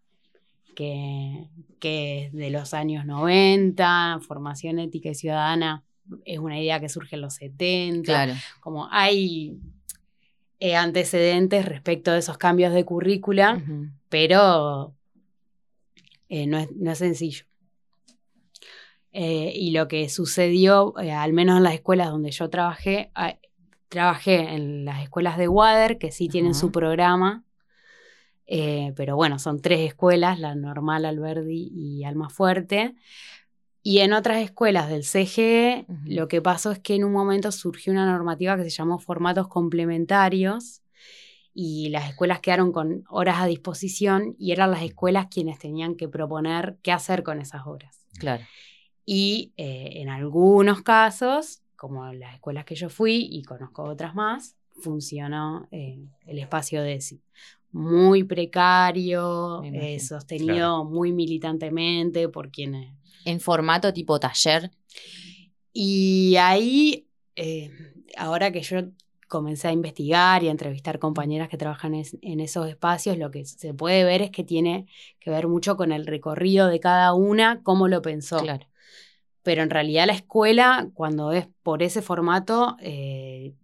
que, 0.74 1.48
que 1.80 2.26
es 2.26 2.32
de 2.32 2.50
los 2.50 2.74
años 2.74 3.04
90, 3.06 4.20
formación 4.26 4.78
ética 4.78 5.10
y 5.10 5.14
ciudadana 5.14 5.84
es 6.24 6.38
una 6.38 6.60
idea 6.60 6.80
que 6.80 6.88
surge 6.88 7.16
en 7.16 7.22
los 7.22 7.34
70, 7.34 8.04
Claro. 8.04 8.34
como 8.60 8.88
hay 8.90 9.56
eh, 10.60 10.76
antecedentes 10.76 11.64
respecto 11.64 12.12
de 12.12 12.18
esos 12.18 12.36
cambios 12.38 12.74
de 12.74 12.84
currícula, 12.84 13.62
pero 14.08 14.94
eh, 16.28 16.46
no, 16.46 16.58
es, 16.58 16.70
no 16.72 16.90
es 16.92 16.98
sencillo. 16.98 17.44
Eh, 19.16 19.52
y 19.54 19.70
lo 19.70 19.86
que 19.86 20.08
sucedió, 20.08 20.92
eh, 20.98 21.12
al 21.12 21.32
menos 21.32 21.58
en 21.58 21.62
las 21.62 21.74
escuelas 21.74 22.10
donde 22.10 22.32
yo 22.32 22.50
trabajé, 22.50 23.12
ah, 23.14 23.36
trabajé 23.88 24.54
en 24.54 24.84
las 24.84 25.04
escuelas 25.04 25.38
de 25.38 25.46
Wader, 25.46 25.98
que 25.98 26.10
sí 26.10 26.28
tienen 26.28 26.52
su 26.52 26.72
programa, 26.72 27.44
eh, 28.48 28.92
pero 28.96 29.14
bueno, 29.14 29.38
son 29.38 29.60
tres 29.60 29.86
escuelas, 29.86 30.40
la 30.40 30.56
normal, 30.56 31.04
Alberdi 31.04 31.70
y 31.72 32.02
Almafuerte. 32.02 32.96
Y 33.84 34.00
en 34.00 34.14
otras 34.14 34.42
escuelas 34.42 34.88
del 34.88 35.04
CGE, 35.04 35.86
lo 36.06 36.26
que 36.26 36.42
pasó 36.42 36.72
es 36.72 36.80
que 36.80 36.96
en 36.96 37.04
un 37.04 37.12
momento 37.12 37.52
surgió 37.52 37.92
una 37.92 38.06
normativa 38.06 38.56
que 38.56 38.64
se 38.64 38.70
llamó 38.70 38.98
formatos 38.98 39.46
complementarios 39.46 40.82
y 41.52 41.90
las 41.90 42.08
escuelas 42.08 42.40
quedaron 42.40 42.72
con 42.72 43.04
horas 43.08 43.40
a 43.40 43.46
disposición 43.46 44.34
y 44.40 44.50
eran 44.50 44.72
las 44.72 44.82
escuelas 44.82 45.28
quienes 45.30 45.60
tenían 45.60 45.94
que 45.94 46.08
proponer 46.08 46.78
qué 46.82 46.90
hacer 46.90 47.22
con 47.22 47.40
esas 47.40 47.64
horas. 47.66 48.00
Claro. 48.18 48.42
Y 49.06 49.52
eh, 49.56 49.92
en 49.96 50.08
algunos 50.08 50.82
casos, 50.82 51.62
como 51.76 52.10
las 52.12 52.34
escuelas 52.34 52.64
que 52.64 52.74
yo 52.74 52.88
fui 52.88 53.28
y 53.30 53.42
conozco 53.42 53.82
otras 53.84 54.14
más, 54.14 54.56
funcionó 54.80 55.68
eh, 55.70 55.98
el 56.26 56.38
espacio 56.38 56.82
de 56.82 56.94
ESI. 56.94 57.20
Muy 57.72 58.24
precario, 58.24 59.62
eh, 59.64 59.98
sostenido 60.00 60.54
Claro. 60.54 60.84
muy 60.84 61.12
militantemente 61.12 62.28
por 62.28 62.50
quienes... 62.50 62.94
En 63.24 63.40
formato 63.40 63.92
tipo 63.92 64.18
taller. 64.20 64.70
Y 65.72 66.36
ahí, 66.38 67.08
eh, 67.36 67.70
ahora 68.16 68.52
que 68.52 68.62
yo 68.62 68.78
comencé 69.28 69.68
a 69.68 69.72
investigar 69.72 70.44
y 70.44 70.48
a 70.48 70.50
entrevistar 70.52 70.98
compañeras 70.98 71.48
que 71.48 71.56
trabajan 71.56 71.94
es- 71.94 72.16
en 72.22 72.40
esos 72.40 72.68
espacios, 72.68 73.18
lo 73.18 73.30
que 73.30 73.44
se 73.44 73.74
puede 73.74 74.04
ver 74.04 74.22
es 74.22 74.30
que 74.30 74.44
tiene 74.44 74.86
que 75.18 75.30
ver 75.30 75.48
mucho 75.48 75.76
con 75.76 75.90
el 75.90 76.06
recorrido 76.06 76.68
de 76.68 76.78
cada 76.80 77.14
una, 77.14 77.62
cómo 77.62 77.88
lo 77.88 78.02
pensó. 78.02 78.38
Claro. 78.38 78.66
Pero 79.44 79.62
en 79.62 79.70
realidad 79.70 80.06
la 80.06 80.14
escuela, 80.14 80.88
cuando 80.94 81.30
es 81.32 81.46
por 81.62 81.82
ese 81.84 82.02
formato, 82.02 82.76
eh, 82.80 83.54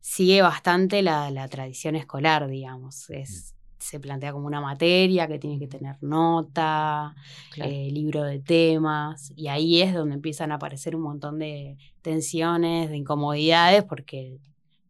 sigue 0.00 0.42
bastante 0.42 1.02
la, 1.02 1.30
la 1.30 1.48
tradición 1.48 1.96
escolar, 1.96 2.46
digamos. 2.48 3.10
Es, 3.10 3.54
se 3.78 3.98
plantea 3.98 4.32
como 4.32 4.46
una 4.46 4.60
materia 4.60 5.26
que 5.26 5.38
tiene 5.38 5.58
que 5.58 5.66
tener 5.66 5.96
nota, 6.02 7.14
Claro. 7.54 7.72
eh, 7.72 7.88
libro 7.90 8.22
de 8.22 8.38
temas, 8.40 9.32
y 9.36 9.48
ahí 9.48 9.80
es 9.82 9.94
donde 9.94 10.14
empiezan 10.14 10.52
a 10.52 10.56
aparecer 10.56 10.94
un 10.94 11.02
montón 11.02 11.38
de 11.38 11.76
tensiones, 12.02 12.90
de 12.90 12.96
incomodidades, 12.98 13.82
porque 13.84 14.38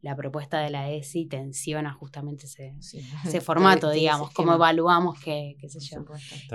la 0.03 0.17
propuesta 0.17 0.61
de 0.61 0.71
la 0.71 0.91
ESI 0.91 1.27
tensiona 1.27 1.93
justamente 1.93 2.47
ese, 2.47 2.75
Sí. 2.81 3.01
ese 3.25 3.41
formato, 3.41 3.91
digamos, 3.91 4.31
cómo 4.33 4.55
evaluamos 4.55 5.21
que, 5.21 5.57
qué 5.61 5.69
sé 5.69 5.81
yo, 5.81 6.05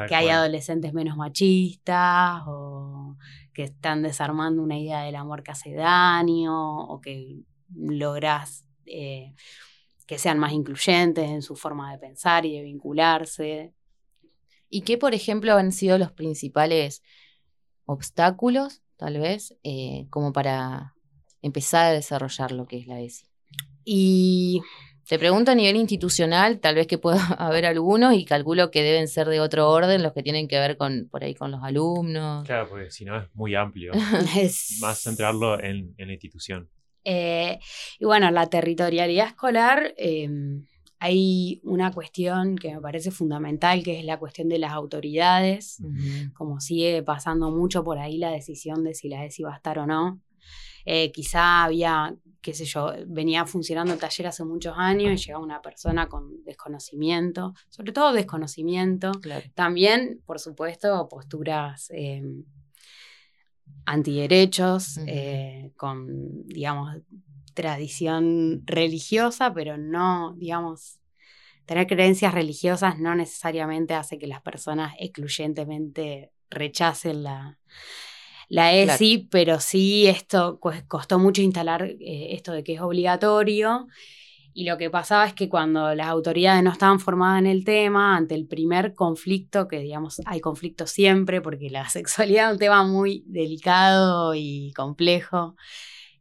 que 0.08 0.16
hay 0.16 0.30
adolescentes 0.30 0.94
menos 0.94 1.16
machistas 1.16 2.42
o 2.48 3.18
que 3.54 3.64
están 3.64 4.02
desarmando 4.02 4.62
una 4.64 4.78
idea 4.78 5.02
del 5.02 5.16
amor 5.16 5.44
que 5.44 5.52
hace 5.52 5.74
daño 5.74 6.86
o 6.86 7.00
que 7.02 7.44
logras 7.74 8.66
eh, 8.86 9.34
que 10.06 10.18
sean 10.20 10.38
más 10.38 10.54
incluyentes 10.54 11.30
en 11.30 11.42
su 11.42 11.56
forma 11.56 11.92
de 11.92 11.98
pensar 11.98 12.46
y 12.46 12.56
de 12.56 12.64
vincularse. 12.64 13.74
¿Y 14.70 14.82
qué, 14.82 14.98
por 14.98 15.14
ejemplo, 15.14 15.56
han 15.56 15.72
sido 15.72 15.98
los 15.98 16.12
principales 16.12 17.02
obstáculos, 17.86 18.82
tal 18.98 19.20
vez, 19.20 19.58
eh, 19.64 20.08
como 20.10 20.34
para 20.34 20.96
empezar 21.42 21.86
a 21.86 21.92
desarrollar 21.92 22.52
lo 22.52 22.66
que 22.66 22.80
es 22.80 22.88
la 22.88 23.00
ESI? 23.02 23.26
Y 23.86 24.62
Te 25.08 25.20
pregunto 25.20 25.52
a 25.52 25.56
nivel 25.56 25.76
institucional, 25.76 26.60
tal 26.60 26.74
vez 26.76 26.88
que 26.88 26.98
pueda 26.98 27.18
haber 27.38 27.66
algunos 27.68 28.16
y 28.16 28.26
calculo 28.26 28.72
que 28.72 28.82
deben 28.82 29.08
ser 29.08 29.28
de 29.28 29.40
otro 29.40 29.70
orden 29.70 30.02
los 30.02 30.14
que 30.14 30.24
tienen 30.24 30.48
que 30.48 30.58
ver 30.60 30.78
con 30.78 31.08
por 31.12 31.24
ahí 31.24 31.36
con 31.36 31.52
los 31.52 31.62
alumnos. 31.64 32.44
Claro, 32.46 32.68
porque 32.70 32.90
si 32.90 33.06
no 33.06 33.16
es 33.18 33.28
muy 33.36 33.54
amplio. 33.56 33.94
es- 34.38 34.80
Más 34.82 35.00
centrarlo 35.00 35.60
en, 35.64 35.94
en 35.98 36.08
la 36.08 36.14
institución. 36.14 36.68
Eh, 37.04 37.60
y 38.00 38.06
bueno, 38.06 38.32
la 38.32 38.48
territorialidad 38.48 39.28
escolar, 39.28 39.94
eh, 39.96 40.28
hay 40.98 41.62
una 41.64 41.92
cuestión 41.92 42.56
que 42.56 42.74
me 42.74 42.82
parece 42.82 43.12
fundamental, 43.12 43.84
que 43.84 44.00
es 44.00 44.06
la 44.06 44.18
cuestión 44.18 44.50
de 44.50 44.58
las 44.58 44.72
autoridades. 44.72 45.78
Ujú. 45.82 46.34
como 46.34 46.60
sigue 46.60 47.04
pasando 47.04 47.52
mucho 47.52 47.84
por 47.84 48.00
ahí 48.00 48.18
la 48.18 48.32
decisión 48.32 48.84
de 48.84 48.96
si 48.96 49.08
la 49.10 49.24
ESI 49.24 49.44
va 49.44 49.54
a 49.54 49.58
estar 49.58 49.78
o 49.78 49.86
no. 49.86 50.20
Eh, 50.86 51.12
quizá 51.12 51.64
había, 51.66 52.16
qué 52.46 52.54
sé 52.54 52.66
yo, 52.66 52.94
venía 53.08 53.44
funcionando 53.48 53.92
el 53.92 54.00
taller 54.00 54.28
hace 54.28 54.46
muchos 54.46 54.76
años 54.78 55.12
y 55.12 55.26
llegaba 55.26 55.44
una 55.44 55.64
persona 55.64 56.08
con 56.08 56.44
desconocimiento, 56.44 57.56
sobre 57.70 57.92
todo 57.92 58.14
desconocimiento. 58.14 59.14
Claro. 59.14 59.44
También, 59.56 60.22
por 60.28 60.40
supuesto, 60.40 61.10
posturas 61.10 61.90
eh, 61.90 62.22
antiderechos, 63.88 65.00
eh, 65.08 65.72
con, 65.76 66.48
digamos, 66.48 66.98
tradición 67.56 68.62
religiosa, 68.68 69.52
pero 69.52 69.80
no, 69.80 70.36
digamos, 70.38 71.00
tener 71.66 71.88
creencias 71.88 72.32
religiosas 72.32 73.00
no 73.00 73.16
necesariamente 73.16 73.96
hace 73.96 74.20
que 74.20 74.28
las 74.28 74.44
personas 74.44 74.94
excluyentemente 75.00 76.32
rechacen 76.52 77.24
la, 77.24 77.58
la 78.50 78.74
ESI, 78.74 79.28
pero 79.32 79.60
sí 79.60 80.08
esto 80.08 80.60
pues, 80.62 80.84
costó 80.84 81.20
mucho 81.20 81.42
instalar 81.42 81.84
eh, 81.84 82.30
esto 82.32 82.52
de 82.52 82.64
que 82.64 82.74
es 82.74 82.82
obligatorio. 82.82 83.88
Y 84.54 84.64
lo 84.64 84.78
que 84.78 84.90
pasaba 84.90 85.26
es 85.26 85.34
que 85.34 85.50
cuando 85.50 85.94
las 85.96 86.08
autoridades 86.08 86.64
no 86.64 86.72
estaban 86.72 87.02
formadas 87.02 87.40
en 87.40 87.48
el 87.48 87.66
tema, 87.66 88.16
ante 88.16 88.36
el 88.36 88.48
primer 88.48 88.94
conflicto, 88.94 89.68
que 89.68 89.80
digamos 89.80 90.22
hay 90.26 90.40
conflictos 90.40 90.92
siempre, 90.92 91.42
porque 91.42 91.70
la 91.70 91.90
sexualidad 91.90 92.48
es 92.48 92.54
un 92.54 92.60
tema 92.60 92.84
muy 92.86 93.24
delicado 93.28 94.34
y 94.34 94.72
complejo, 94.74 95.56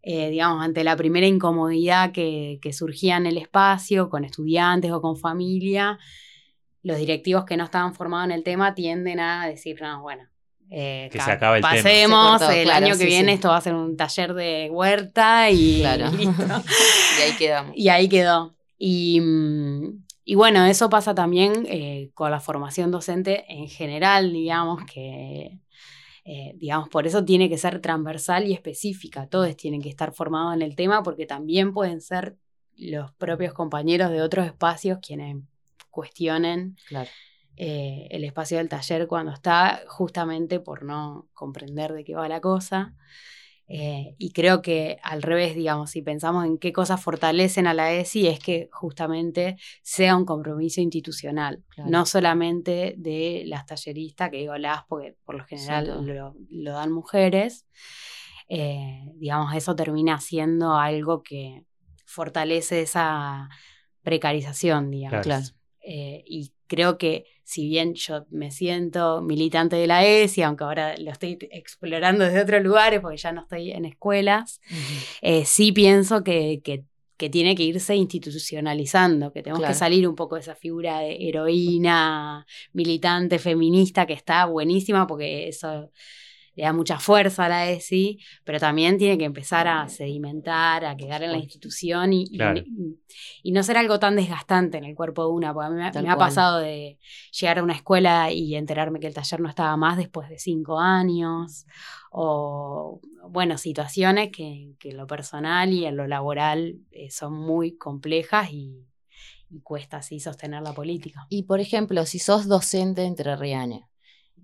eh, 0.03 0.31
digamos, 0.31 0.65
ante 0.65 0.83
la 0.85 0.97
primera 0.97 1.27
incomodidad 1.27 2.13
que, 2.13 2.59
que 2.61 2.73
surgía 2.73 3.17
en 3.17 3.27
el 3.27 3.39
espacio, 3.39 4.11
con 4.11 4.25
estudiantes 4.25 4.91
o 4.91 5.01
con 5.01 5.17
familia, 5.17 5.99
los 6.83 6.99
directivos 6.99 7.45
que 7.45 7.57
no 7.57 7.65
estaban 7.65 7.95
formados 7.95 8.27
en 8.27 8.33
el 8.33 8.43
tema 8.43 8.75
tienden 8.75 9.21
a 9.21 9.47
decir, 9.47 9.81
no, 9.81 10.03
bueno, 10.03 10.29
eh, 10.71 11.09
Que 11.13 11.21
se 11.21 11.31
acabe 11.31 11.59
el 11.59 11.63
tema. 11.63 11.75
pasemos, 11.75 12.39
Se 12.41 12.47
cortó, 12.47 12.51
el 12.61 12.65
claro, 12.65 12.87
año 12.87 12.95
que 12.97 13.01
sí, 13.05 13.07
viene 13.07 13.29
sí. 13.33 13.35
esto 13.35 13.49
va 13.49 13.57
a 13.59 13.61
ser 13.61 13.75
un 13.75 13.97
taller 13.97 14.35
de 14.35 14.69
huerta 14.71 15.51
y 15.51 15.81
Claro. 15.81 16.11
listo. 16.11 16.33
Y 17.19 17.23
ahí 17.23 17.33
quedamos. 17.39 17.73
Y 17.77 17.89
ahí 17.89 18.09
quedó. 18.09 18.55
Y, 18.79 19.21
mm, 19.21 20.05
y 20.25 20.35
bueno, 20.35 20.65
eso 20.67 20.89
pasa 20.91 21.15
también 21.15 21.67
eh, 21.69 22.11
con 22.15 22.31
la 22.31 22.41
formación 22.41 22.91
docente 22.91 23.45
en 23.49 23.69
general, 23.69 24.33
digamos, 24.33 24.83
que, 24.85 25.59
eh, 26.25 26.53
digamos, 26.57 26.89
por 26.89 27.07
eso 27.07 27.25
tiene 27.25 27.49
que 27.49 27.59
ser 27.59 27.81
transversal 27.81 28.47
y 28.47 28.53
específica. 28.55 29.27
Todos 29.29 29.55
tienen 29.57 29.83
que 29.83 29.91
estar 29.91 30.13
formados 30.15 30.55
en 30.55 30.63
el 30.63 30.75
tema 30.77 31.03
porque 31.03 31.27
también 31.27 31.73
pueden 31.73 32.01
ser 32.01 32.37
los 32.77 33.13
propios 33.13 33.53
compañeros 33.53 34.11
de 34.11 34.23
otros 34.23 34.47
espacios 34.47 34.99
quienes 35.01 35.37
cuestionen 35.91 36.77
Claro. 36.89 37.09
Eh, 37.57 38.09
el 38.11 38.25
espacio 38.25 38.59
del 38.59 38.69
taller 38.69 39.07
cuando 39.07 39.33
está, 39.33 39.83
justamente 39.89 40.61
por 40.61 40.83
no 40.83 41.29
comprender 41.33 41.93
de 41.93 42.05
qué 42.05 42.15
va 42.15 42.29
la 42.29 42.41
cosa. 42.41 42.95
Eh, 43.67 44.15
y 44.19 44.33
creo 44.33 44.61
que 44.61 44.99
al 45.03 45.23
revés, 45.23 45.55
digamos, 45.55 45.91
si 45.91 46.03
pensamos 46.03 46.45
en 46.45 46.59
qué 46.59 46.73
cosas 46.73 47.03
fortalecen 47.03 47.67
a 47.67 47.73
la 47.73 47.93
ESI, 47.93 48.29
es 48.29 48.39
que 48.39 48.69
justamente 48.73 49.57
sea 49.83 50.17
un 50.17 50.27
compromiso 50.27 50.83
institucional, 50.83 51.63
Claro. 51.69 51.89
no 51.91 52.05
solamente 52.05 52.95
de 52.99 53.45
las 53.47 53.65
talleristas, 53.65 54.31
que 54.31 54.37
digo 54.39 54.57
las 54.59 54.85
porque 54.87 55.17
por 55.25 55.37
lo 55.37 55.45
general 55.45 56.05
lo, 56.07 56.35
lo 56.51 56.73
dan 56.73 56.93
mujeres. 56.93 57.67
Eh, 58.49 59.01
digamos, 59.17 59.55
eso 59.55 59.75
termina 59.75 60.21
siendo 60.21 60.75
algo 60.77 61.23
que 61.23 61.65
fortalece 62.05 62.83
esa 62.83 63.49
precarización, 64.03 64.91
digamos. 64.91 65.23
Claro. 65.23 65.45
Eh, 65.81 66.23
y 66.27 66.53
creo 66.67 66.99
que 66.99 67.25
si 67.43 67.69
bien 67.69 67.95
yo 67.95 68.25
me 68.31 68.51
siento 68.51 69.21
militante 69.21 69.77
de 69.77 69.87
la 69.87 70.05
ESI, 70.07 70.43
aunque 70.43 70.65
ahora 70.65 70.97
lo 70.97 71.11
estoy 71.11 71.37
explorando 71.51 72.25
desde 72.25 72.41
otros 72.41 72.63
lugares 72.63 73.01
porque 73.01 73.19
ya 73.19 73.33
no 73.33 73.43
estoy 73.43 73.71
en 73.73 73.85
escuelas, 73.85 74.61
eh, 75.21 75.45
sí 75.45 75.73
pienso 75.73 76.23
que, 76.25 76.61
que- 76.65 76.85
que 77.17 77.31
tiene 77.31 77.55
que 77.55 77.63
irse 77.63 77.95
institucionalizando, 77.95 79.33
que 79.33 79.41
tenemos 79.43 79.61
Claro. 79.61 79.73
que 79.73 79.79
salir 79.79 80.09
un 80.09 80.17
poco 80.17 80.35
de 80.35 80.41
esa 80.41 80.57
figura 80.57 80.99
de 80.99 81.29
heroína, 81.29 82.45
militante, 82.73 83.39
feminista, 83.39 84.05
que 84.05 84.15
está 84.15 84.47
buenísima 84.47 85.07
porque 85.07 85.47
eso 85.49 85.91
le 86.57 86.63
da 86.65 86.73
mucha 86.73 86.99
fuerza 86.99 87.47
a 87.47 87.49
la 87.49 87.71
ESI, 87.71 88.19
pero 88.45 88.59
también 88.61 88.97
tiene 88.99 89.19
que 89.19 89.25
empezar 89.25 89.67
a 89.69 89.89
sedimentar, 89.89 90.85
a 90.85 90.97
quedar 90.97 91.23
en 91.23 91.33
la 91.33 91.39
institución 91.39 92.13
y, 92.13 92.23
y- 92.31 92.37
Claro. 92.37 92.61
y- 92.65 93.01
y 93.43 93.53
no 93.53 93.63
ser 93.63 93.77
algo 93.77 93.99
tan 93.99 94.17
desgastante 94.17 94.79
en 94.79 94.85
el 94.85 94.95
cuerpo 94.95 95.25
de 95.25 95.31
una, 95.33 95.53
porque 95.53 95.67
a 95.67 95.71
mí 95.71 95.77
me, 95.77 96.11
ha 96.11 96.17
pasado 96.17 96.59
de 96.59 96.99
llegar 97.39 97.59
a 97.59 97.63
una 97.63 97.75
escuela 97.75 98.31
y 98.33 98.55
enterarme 98.55 99.01
que 99.01 99.07
el 99.07 99.15
taller 99.15 99.41
no 99.41 99.49
estaba 99.49 99.77
más 99.77 99.97
después 99.97 100.29
de 100.29 100.39
cinco 100.39 100.79
años, 100.81 101.67
o 102.11 103.01
bueno, 103.29 103.59
situaciones 103.59 104.31
que, 104.31 104.75
que 104.79 104.91
en 104.91 104.97
lo 104.97 105.07
personal 105.07 105.73
y 105.73 105.85
en 105.87 105.97
lo 105.97 106.07
laboral 106.07 106.77
eh, 106.93 107.11
son 107.11 107.35
muy 107.35 107.77
complejas 107.77 108.51
y, 108.53 108.87
y 109.51 109.61
cuesta 109.61 109.99
así 109.99 110.21
sostener 110.21 110.63
la 110.63 110.73
política. 110.73 111.27
Y 111.29 111.45
por 111.45 111.61
ejemplo, 111.61 112.07
si 112.07 112.19
sos 112.19 112.47
docente 112.49 113.05
entrerriana, 113.05 113.89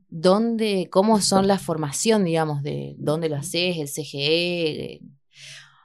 ¿dónde, 0.08 0.88
cómo 0.90 1.20
son 1.20 1.46
la 1.46 1.58
formación, 1.58 2.24
digamos, 2.24 2.62
de 2.62 2.94
dónde 2.98 3.28
lo 3.28 3.36
haces, 3.36 3.78
el 3.78 3.88
CGE? 3.88 5.00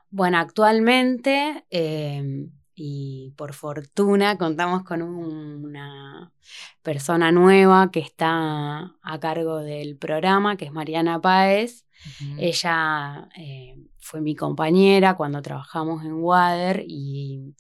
Bueno, 0.10 0.38
actualmente, 0.38 1.65
eh, 1.70 2.48
y 2.74 3.34
por 3.38 3.54
fortuna, 3.54 4.38
contamos 4.38 4.84
con 4.84 5.02
un- 5.02 5.65
una 5.65 6.32
persona 6.82 7.32
nueva 7.32 7.89
que 7.91 8.00
está 8.02 8.96
a 9.02 9.20
cargo 9.20 9.60
del 9.60 9.98
programa, 9.98 10.58
que 10.58 10.65
es 10.65 10.72
Mariana 10.72 11.20
Páez. 11.22 11.86
Ella 12.38 13.30
eh, 13.38 13.78
fue 14.00 14.22
mi 14.22 14.36
compañera 14.36 15.15
cuando 15.15 15.41
trabajamos 15.41 16.04
en 16.04 16.13
Wader 16.13 16.84
y 16.88 17.56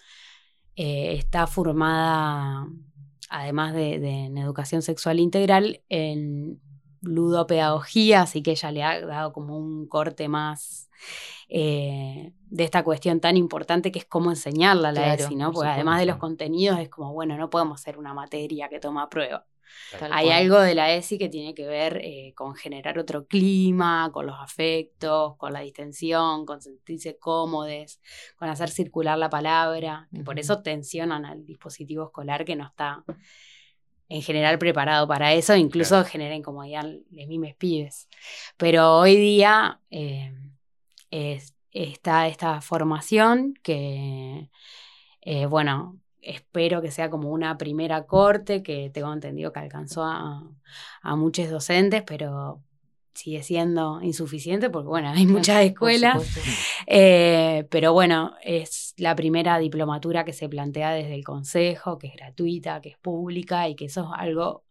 eh, 0.75 1.15
está 1.15 1.47
formada, 1.47 2.67
además 3.29 3.73
de, 3.73 3.99
de 3.99 4.25
en 4.25 4.37
educación 4.37 4.81
sexual 4.81 5.19
integral, 5.19 5.81
en 5.89 6.61
ludopedagogía, 7.01 8.21
así 8.21 8.41
que 8.41 8.51
ella 8.51 8.71
le 8.71 8.83
ha 8.83 9.01
dado 9.05 9.33
como 9.33 9.57
un 9.57 9.87
corte 9.87 10.27
más 10.27 10.89
eh, 11.49 12.33
de 12.49 12.63
esta 12.63 12.83
cuestión 12.83 13.19
tan 13.19 13.37
importante 13.37 13.91
que 13.91 13.99
es 13.99 14.05
cómo 14.05 14.31
enseñarla 14.31 14.89
a 14.89 14.91
la 14.91 15.01
Claro, 15.03 15.23
ESI, 15.25 15.35
¿no? 15.35 15.51
por 15.51 15.55
Porque 15.55 15.69
además 15.69 15.99
de 15.99 16.05
los 16.07 16.17
contenidos 16.17 16.79
es 16.79 16.89
como, 16.89 17.13
bueno, 17.13 17.37
no 17.37 17.49
podemos 17.49 17.79
hacer 17.79 17.97
una 17.97 18.13
materia 18.13 18.69
que 18.69 18.79
toma 18.79 19.09
prueba. 19.09 19.45
Tal 19.97 20.11
Hay 20.13 20.25
cual. 20.27 20.37
algo 20.37 20.59
de 20.59 20.75
la 20.75 20.93
ESI 20.93 21.17
que 21.17 21.29
tiene 21.29 21.53
que 21.53 21.65
ver 21.67 21.97
eh, 22.03 22.33
con 22.35 22.55
generar 22.55 22.97
otro 22.99 23.25
clima, 23.27 24.09
con 24.13 24.25
los 24.25 24.35
afectos, 24.39 25.35
con 25.37 25.53
la 25.53 25.61
distensión, 25.61 26.45
con 26.45 26.61
sentirse 26.61 27.17
cómodos, 27.17 27.99
con 28.37 28.49
hacer 28.49 28.69
circular 28.69 29.17
la 29.17 29.29
palabra. 29.29 30.07
y 30.11 30.23
por 30.23 30.39
eso 30.39 30.61
tensionan 30.61 31.25
al 31.25 31.45
dispositivo 31.45 32.05
escolar 32.05 32.45
que 32.45 32.55
no 32.55 32.65
está 32.65 33.03
en 34.07 34.21
general 34.21 34.59
preparado 34.59 35.07
para 35.07 35.33
eso, 35.33 35.55
incluso 35.55 35.95
Claro. 35.95 36.05
genera 36.09 36.35
incomodidad 36.35 36.85
les 37.11 37.27
mismos 37.27 37.55
pibes. 37.57 38.07
Pero 38.57 38.97
hoy 38.99 39.15
día 39.15 39.79
eh, 39.89 40.31
es- 41.09 41.55
está 41.71 42.27
esta 42.27 42.61
formación 42.61 43.55
que, 43.63 44.49
eh, 45.21 45.45
bueno, 45.47 45.99
espero 46.25 46.81
que 46.81 46.91
sea 46.91 47.09
como 47.09 47.31
una 47.31 47.57
primera 47.57 48.05
corte, 48.05 48.63
que 48.63 48.89
tengo 48.89 49.13
entendido 49.13 49.53
que 49.53 49.59
alcanzó 49.59 50.03
a, 50.03 50.43
a 51.01 51.15
muchos 51.15 51.49
docentes, 51.49 52.03
pero 52.05 52.61
sigue 53.15 53.43
siendo 53.43 54.01
insuficiente 54.01 54.69
porque, 54.69 54.89
bueno, 54.89 55.09
hay 55.15 55.25
muchas 55.25 55.63
escuelas, 55.63 56.23
eh, 56.87 57.65
pero 57.69 57.93
bueno, 57.93 58.35
es 58.43 58.93
la 58.97 59.15
primera 59.15 59.57
diplomatura 59.57 60.25
que 60.25 60.33
se 60.33 60.49
plantea 60.49 60.91
desde 60.91 61.15
el 61.15 61.23
Consejo, 61.23 61.97
que 61.97 62.07
es 62.07 62.13
gratuita, 62.15 62.81
que 62.81 62.89
es 62.89 62.97
pública 62.97 63.67
y 63.69 63.75
que 63.75 63.85
eso 63.85 64.01
es 64.01 64.19
algo 64.19 64.63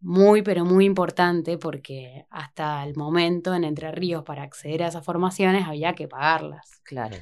muy, 0.00 0.42
pero 0.42 0.64
muy 0.64 0.84
importante 0.84 1.58
porque 1.58 2.26
hasta 2.30 2.84
el 2.84 2.94
momento 2.96 3.54
en 3.54 3.64
Entre 3.64 3.90
Ríos 3.90 4.22
para 4.24 4.42
acceder 4.42 4.84
a 4.84 4.88
esas 4.88 5.04
formaciones 5.04 5.66
había 5.66 5.94
que 5.94 6.06
pagarlas. 6.06 6.80
Claro. 6.84 7.16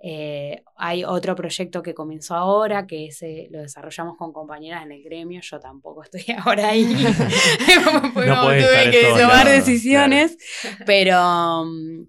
Eh, 0.00 0.62
hay 0.76 1.02
otro 1.02 1.34
proyecto 1.34 1.82
que 1.82 1.92
comenzó 1.92 2.36
ahora, 2.36 2.86
que 2.86 3.06
ese 3.06 3.48
lo 3.50 3.60
desarrollamos 3.60 4.16
con 4.16 4.32
compañeras 4.32 4.84
en 4.84 4.92
el 4.92 5.02
gremio. 5.02 5.40
Yo 5.42 5.58
tampoco 5.58 6.02
estoy 6.04 6.24
ahora 6.36 6.70
ahí. 6.70 6.84
tuve 8.14 8.90
que 8.90 9.12
tomar 9.18 9.48
decisiones. 9.48 10.36
Pero 10.86 11.64
mm, 11.64 12.06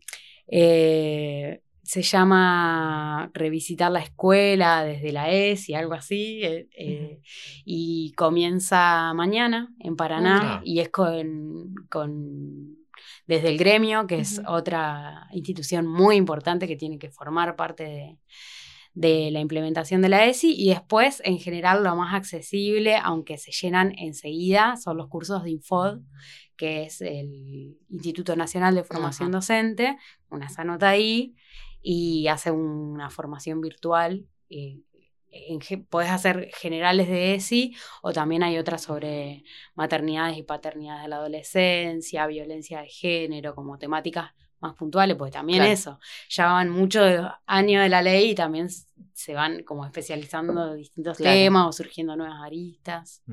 eh, 0.47 1.61
se 1.81 2.03
llama 2.03 3.31
Revisitar 3.33 3.91
la 3.91 4.01
escuela 4.01 4.83
desde 4.83 5.11
la 5.11 5.31
ES 5.31 5.69
y 5.69 5.73
algo 5.73 5.93
así. 5.93 6.41
Eh, 6.43 7.19
y 7.65 8.13
comienza 8.13 9.11
mañana 9.15 9.73
en 9.79 9.95
Paraná 9.95 10.39
ah. 10.41 10.61
y 10.63 10.79
es 10.79 10.89
con, 10.89 11.73
con 11.89 12.78
desde 13.29 13.49
el 13.49 13.59
gremio, 13.59 14.07
que 14.07 14.17
es 14.17 14.41
otra 14.47 15.27
institución 15.33 15.85
muy 15.85 16.15
importante 16.15 16.67
que 16.67 16.75
tiene 16.75 16.97
que 16.97 17.11
formar 17.11 17.55
parte 17.55 18.17
de, 18.95 19.29
la 19.31 19.39
implementación 19.39 20.01
de 20.01 20.09
la 20.09 20.25
ESI 20.25 20.55
y 20.57 20.69
después, 20.69 21.21
en 21.23 21.37
general, 21.37 21.83
lo 21.83 21.95
más 21.95 22.15
accesible, 22.15 22.95
aunque 22.95 23.37
se 23.37 23.51
llenan 23.51 23.93
enseguida, 23.99 24.77
son 24.77 24.97
los 24.97 25.09
cursos 25.09 25.43
de 25.43 25.51
Infod, 25.51 25.99
que 26.57 26.85
es 26.85 27.01
el 27.01 27.77
Instituto 27.87 28.35
Nacional 28.35 28.73
de 28.73 28.83
Formación 28.83 29.29
Docente, 29.29 29.95
una 30.31 30.49
se 30.49 30.61
anota 30.61 30.89
ahí 30.89 31.35
y 31.83 32.27
hace 32.29 32.49
una 32.49 33.11
formación 33.11 33.61
virtual 33.61 34.25
eh, 34.49 34.79
puedes 35.89 36.11
hacer 36.11 36.49
generales 36.53 37.07
de 37.07 37.35
ESI 37.35 37.75
o 38.01 38.13
también 38.13 38.43
hay 38.43 38.57
otras 38.57 38.83
sobre 38.83 39.43
maternidades 39.75 40.37
y 40.37 40.43
paternidades 40.43 41.03
de 41.03 41.09
la 41.09 41.17
adolescencia, 41.17 42.27
violencia 42.27 42.81
de 42.81 42.87
género, 42.87 43.55
como 43.55 43.77
temáticas 43.77 44.31
más 44.59 44.75
puntuales, 44.75 45.15
pues 45.15 45.31
también 45.31 45.63
eso, 45.63 45.99
ya 46.29 46.47
van 46.47 46.69
muchos 46.69 47.25
años 47.45 47.81
de 47.81 47.89
la 47.89 48.01
ley 48.01 48.31
y 48.31 48.35
también 48.35 48.67
se 49.13 49.33
van 49.33 49.63
como 49.63 49.85
especializando 49.85 50.71
en 50.71 50.77
distintos 50.77 51.17
temas 51.17 51.67
o 51.67 51.71
surgiendo 51.71 52.15
nuevas 52.15 52.41
aristas. 52.43 53.23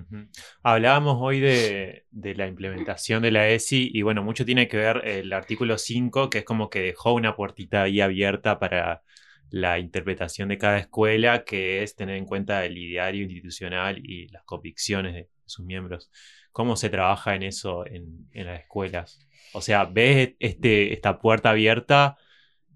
Hablábamos 0.63 1.19
hoy 1.21 1.41
de, 1.41 2.07
de, 2.11 2.35
la 2.35 2.47
implementación 2.47 3.23
de 3.23 3.33
la 3.33 3.49
ESI 3.49 3.91
y 3.93 4.03
bueno, 4.03 4.23
mucho 4.23 4.45
tiene 4.45 4.69
que 4.69 4.77
ver 4.77 5.03
el 5.05 5.33
artículo 5.33 5.79
5, 5.79 6.31
que 6.31 6.39
es 6.39 6.45
como 6.45 6.71
que 6.71 6.81
dejó 6.81 7.13
una 7.13 7.35
puertita 7.35 7.83
ahí 7.83 8.01
abierta 8.01 8.59
para 8.59 9.03
la 9.51 9.79
interpretación 9.79 10.49
de 10.49 10.59
cada 10.59 10.79
escuela, 10.79 11.45
que 11.45 11.83
es 11.83 11.95
tener 11.95 12.17
en 12.17 12.27
cuenta 12.27 12.65
el 12.65 12.77
ideario 12.79 13.25
institucional 13.25 13.99
y 14.05 14.29
las 14.29 14.45
convicciones 14.45 15.15
de 15.15 15.29
sus 15.45 15.65
miembros. 15.65 16.11
¿Cómo 16.53 16.77
se 16.77 16.91
trabaja 16.91 17.35
en 17.35 17.43
eso 17.43 17.87
en, 17.87 18.29
las 18.33 18.61
escuelas? 18.61 19.21
O 19.53 19.61
sea, 19.61 19.85
¿ves 19.85 20.35
este, 20.39 20.93
esta 20.93 21.19
puerta 21.19 21.51
abierta 21.51 22.17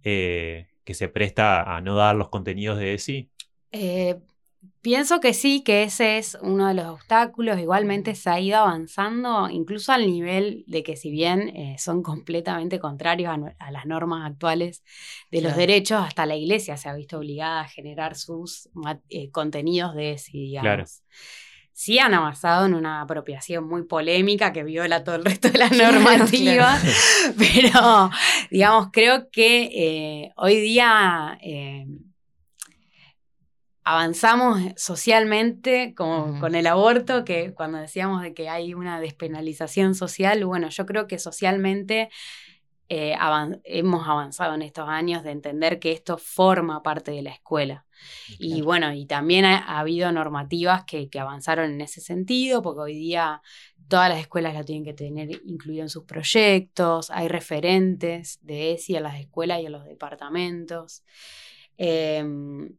eh, 0.03 0.69
que 0.85 0.95
se 0.95 1.09
presta 1.09 1.77
a 1.77 1.81
no 1.81 1.97
dar 1.97 2.15
los 2.15 2.29
contenidos 2.29 2.79
de 2.79 2.95
ESI? 2.95 3.31
Eh, 3.73 4.21
Pienso 4.83 5.21
que 5.21 5.35
sí, 5.35 5.63
que 5.63 5.83
ese 5.83 6.17
es 6.17 6.39
uno 6.41 6.69
de 6.69 6.75
los 6.75 6.87
obstáculos. 6.87 7.59
Igualmente 7.59 8.15
se 8.15 8.31
ha 8.31 8.41
ido 8.41 8.59
avanzando, 8.59 9.51
incluso 9.51 9.93
al 9.93 10.07
nivel 10.07 10.65
de 10.67 10.83
que 10.83 10.97
si 10.97 11.11
bien 11.11 11.49
eh, 11.51 11.77
son 11.79 12.03
completamente 12.03 12.79
contrarios 12.79 13.35
a, 13.59 13.71
las 13.71 13.85
normas 13.85 14.31
actuales 14.31 14.83
de 15.31 15.43
los 15.43 15.55
derechos, 15.55 16.03
hasta 16.03 16.25
la 16.25 16.37
iglesia 16.37 16.79
se 16.79 16.89
ha 16.89 16.95
visto 16.95 17.19
obligada 17.19 17.61
a 17.61 17.69
generar 17.69 18.17
sus 18.17 18.71
eh, 19.11 19.31
contenidos 19.31 19.95
de 19.95 20.13
ese, 20.13 20.31
digamos. 20.33 21.03
Sí 21.73 21.99
han 21.99 22.13
avanzado 22.13 22.67
en 22.67 22.75
una 22.75 23.03
apropiación 23.03 23.67
muy 23.67 23.85
polémica 23.85 24.53
que 24.53 24.65
viola 24.65 25.05
todo 25.05 25.15
el 25.15 25.25
resto 25.25 25.51
de 25.51 25.59
la 25.59 25.69
normativa, 25.71 26.79
pero 27.39 28.11
digamos, 28.51 28.89
creo 28.93 29.31
que 29.31 29.63
eh, 29.75 30.33
hoy 30.37 30.61
día 30.61 31.39
avanzamos 33.85 34.61
socialmente 34.77 35.95
como 35.97 36.39
con 36.39 36.55
el 36.55 36.67
aborto, 36.67 37.25
que 37.25 37.55
cuando 37.55 37.79
decíamos 37.79 38.23
de 38.23 38.35
que 38.35 38.49
hay 38.49 38.75
una 38.75 39.01
despenalización 39.01 39.95
social, 39.95 40.45
bueno, 40.45 40.69
yo 40.69 40.87
creo 40.87 41.07
que 41.07 41.19
socialmente 41.19 42.11
eh, 42.93 43.15
hemos 43.65 44.09
avanzado 44.09 44.55
en 44.55 44.63
estos 44.63 44.89
años 44.89 45.23
de 45.23 45.31
entender 45.31 45.79
que 45.79 45.93
esto 45.93 46.19
forma 46.19 46.83
parte 46.83 47.13
de 47.13 47.23
la 47.23 47.31
escuela. 47.31 47.87
Y 48.39 48.63
bueno, 48.63 48.93
y 48.93 49.07
también 49.07 49.45
ha, 49.45 49.79
habido 49.79 50.11
normativas 50.11 50.85
que, 50.85 51.09
que, 51.09 51.21
avanzaron 51.21 51.71
en 51.71 51.81
ese 51.83 52.01
sentido, 52.01 52.63
porque 52.63 52.81
hoy 52.81 52.95
día 52.95 53.43
todas 53.87 54.09
las 54.09 54.21
escuelas 54.21 54.55
lo 54.55 54.65
tienen 54.65 54.85
que 54.85 54.95
tener 54.95 55.41
incluido 55.45 55.83
en 55.83 55.89
sus 55.89 56.05
proyectos, 56.05 57.11
hay 57.11 57.29
referentes 57.29 58.39
de 58.43 58.73
ESI 58.73 58.97
a 58.97 59.01
las 59.01 59.21
escuelas 59.21 59.61
y 59.61 59.67
a 59.67 59.71
los 59.71 59.85
departamentos. 59.85 61.05
Em, 61.77 62.77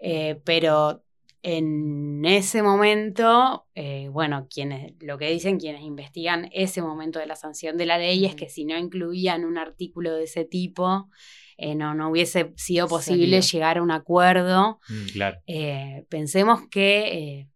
eh, 0.00 0.40
pero 0.44 1.04
en 1.42 2.24
ese 2.24 2.62
momento, 2.62 3.66
eh, 3.74 4.08
bueno, 4.10 4.46
quienes, 4.52 4.94
lo 5.00 5.16
que 5.16 5.30
dicen 5.30 5.58
quienes 5.58 5.82
investigan 5.82 6.50
ese 6.52 6.82
momento 6.82 7.18
de 7.18 7.26
la 7.26 7.36
sanción 7.36 7.76
de 7.76 7.86
la 7.86 7.98
ley 7.98 8.26
es 8.26 8.34
que 8.34 8.48
si 8.48 8.64
no 8.64 8.76
incluían 8.76 9.44
un 9.44 9.56
artículo 9.56 10.14
de 10.14 10.24
ese 10.24 10.44
tipo, 10.44 11.08
eh, 11.56 11.74
no, 11.74 11.94
no 11.94 12.10
hubiese 12.10 12.52
sido 12.56 12.88
posible 12.88 13.40
llegar 13.40 13.78
a 13.78 13.82
un 13.82 13.90
acuerdo. 13.90 14.80
Mm, 14.88 16.04
pensemos 16.08 16.68
que 16.68 17.48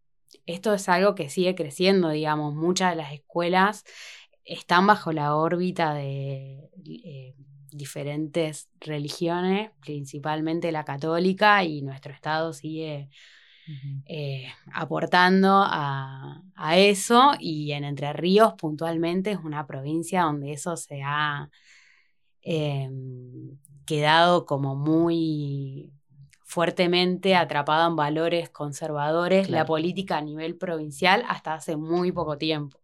esto 0.47 0.74
es 0.74 0.88
algo 0.88 1.14
que 1.14 1.28
sigue 1.28 1.55
creciendo, 1.55 2.11
digamos, 2.11 2.55
muchas 2.55 2.90
de 2.90 2.97
las 2.97 3.12
escuelas 3.12 3.84
están 4.45 4.86
bajo 4.86 5.12
la 5.12 5.34
órbita 5.34 5.95
de 5.95 6.70
diferentes 7.75 8.68
religiones, 8.81 9.70
principalmente 9.81 10.72
la 10.72 10.85
católica, 10.85 11.64
y 11.64 11.83
nuestro 11.83 12.12
Estado 12.12 12.53
sigue 12.53 13.09
eh, 14.07 14.47
aportando 14.72 15.62
a, 15.66 16.43
eso. 16.77 17.33
Y 17.39 17.72
en 17.72 17.85
Entre 17.85 18.12
Ríos, 18.12 18.55
puntualmente, 18.55 19.33
es 19.33 19.39
una 19.39 19.66
provincia 19.66 20.22
donde 20.22 20.53
eso 20.53 20.77
se 20.77 21.03
ha 21.03 21.51
em, 22.43 23.59
quedado 23.87 24.47
como 24.47 24.77
muy 24.77 25.93
fuertemente 26.45 27.35
atrapado 27.35 27.89
en 27.89 27.97
valores 27.97 28.49
conservadores, 28.51 29.51
la 29.51 29.66
política 29.66 30.18
a 30.18 30.22
nivel 30.22 30.57
provincial 30.57 31.25
hasta 31.29 31.55
hace 31.55 31.77
muy 31.77 32.12
poco 32.12 32.39
tiempo. 32.39 32.79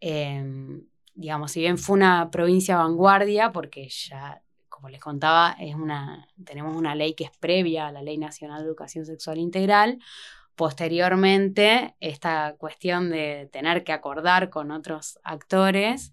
Em, 0.00 0.84
digamos, 1.18 1.50
si 1.50 1.60
bien 1.60 1.78
fue 1.78 1.96
una 1.96 2.30
provincia 2.30 2.76
vanguardia, 2.76 3.50
porque 3.50 3.88
ya, 3.88 4.40
como 4.68 4.88
les 4.88 5.00
contaba, 5.00 5.56
es 5.58 5.74
una, 5.74 6.28
tenemos 6.44 6.76
una 6.76 6.94
ley 6.94 7.14
que 7.14 7.24
es 7.24 7.32
previa 7.40 7.88
a 7.88 7.92
la 7.92 8.02
Ley 8.02 8.18
Nacional 8.18 8.60
de 8.60 8.68
Educación 8.68 9.04
Sexual 9.04 9.38
Integral, 9.38 9.98
posteriormente 10.54 11.96
esta 11.98 12.54
cuestión 12.56 13.10
de 13.10 13.48
tener 13.52 13.82
que 13.82 13.92
acordar 13.92 14.48
con 14.48 14.70
otros 14.70 15.18
actores 15.24 16.12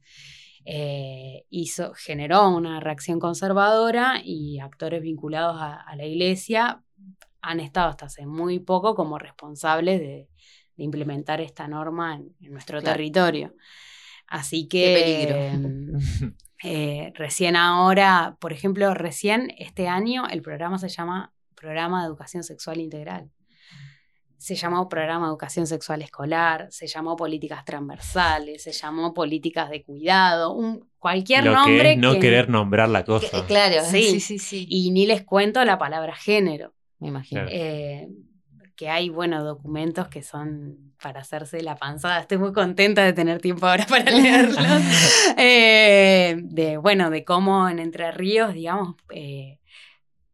eh, 0.65 1.45
hizo, 1.51 1.93
generó 1.93 2.49
una 2.49 2.79
reacción 2.79 3.19
conservadora 3.19 4.21
y 4.23 4.59
actores 4.59 5.03
vinculados 5.03 5.57
a, 5.59 5.95
la 5.95 6.05
iglesia 6.05 6.81
han 7.41 7.59
estado 7.59 7.89
hasta 7.89 8.07
hace 8.07 8.25
muy 8.25 8.57
poco 8.57 8.95
como 8.95 9.19
responsables 9.19 9.99
de, 9.99 10.29
implementar 10.77 11.39
esta 11.39 11.67
norma 11.67 12.15
en, 12.15 12.51
nuestro 12.51 12.81
territorio. 12.81 13.53
Así 14.27 14.67
que 14.67 15.51
mm, 15.53 15.97
eh, 16.63 17.13
recién 17.15 17.55
ahora, 17.55 18.37
por 18.39 18.53
ejemplo, 18.53 18.93
recién 18.93 19.53
este 19.57 19.87
año 19.87 20.27
el 20.29 20.41
programa 20.41 20.77
se 20.77 20.89
llama 20.89 21.33
Programa 21.55 22.01
de 22.01 22.07
Educación 22.07 22.43
Sexual 22.43 22.79
Integral. 22.79 23.29
Se 24.37 24.55
llamó 24.55 24.87
Programa 24.89 25.25
de 25.25 25.29
Educación 25.29 25.65
Sexual 25.65 26.01
Escolar, 26.01 26.67
se 26.69 26.85
llamó 26.85 27.15
Políticas 27.15 27.65
Transversales, 27.65 28.61
se 28.61 28.73
llamó 28.73 29.13
Políticas 29.13 29.69
de 29.69 29.83
Cuidado, 29.83 30.53
un, 30.53 30.87
cualquier 30.99 31.45
nombre. 31.45 31.95
no 31.95 32.19
querer 32.19 32.49
nombrar 32.49 32.89
la 32.89 33.05
cosa. 33.05 33.45
claro, 33.47 33.83
sí, 33.85 34.19
sí, 34.19 34.37
sí, 34.37 34.67
Y 34.69 34.91
ni 34.91 35.07
les 35.07 35.23
cuento 35.23 35.63
la 35.65 35.77
palabra 35.77 36.15
género. 36.15 36.73
Me 36.99 37.07
imagino. 37.07 37.45
Eh, 37.49 38.07
que 38.75 38.89
hay, 38.89 39.09
bueno, 39.09 39.43
documentos 39.43 40.07
que 40.09 40.21
son 40.21 40.93
para 41.01 41.21
hacerse 41.21 41.61
la 41.61 41.77
panzada. 41.77 42.19
Estoy 42.19 42.37
muy 42.37 42.53
contenta 42.53 43.03
de 43.03 43.13
tener 43.13 43.41
tiempo 43.41 43.65
ahora 43.65 43.85
para 43.89 44.11
leerlos. 44.11 44.57
Eh, 45.37 46.37
de, 46.43 46.77
bueno, 46.77 47.09
de 47.09 47.23
cómo 47.25 47.67
en 47.67 47.79
Entre 47.79 48.11
Ríos, 48.11 48.53
digamos, 48.53 48.95
eh, 49.09 49.59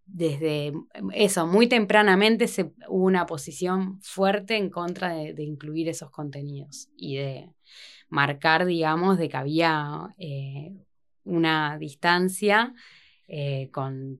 desde 0.06 0.74
eso, 1.14 1.48
muy 1.48 1.68
tempranamente 1.68 2.48
se, 2.48 2.74
hubo 2.88 3.06
una 3.06 3.26
posición 3.26 4.00
fuerte 4.02 4.58
en 4.58 4.70
contra 4.70 5.10
de, 5.14 5.44
incluir 5.44 5.88
esos 5.89 6.12
contenidos 6.12 6.89
y 6.98 7.16
de 7.18 7.50
marcar, 8.10 8.66
digamos, 8.66 9.18
de 9.18 9.30
que 9.30 9.38
había 9.38 10.14
eh, 10.18 10.74
una 11.24 11.78
distancia 11.78 12.74
eh, 13.28 13.70
con, 13.72 14.20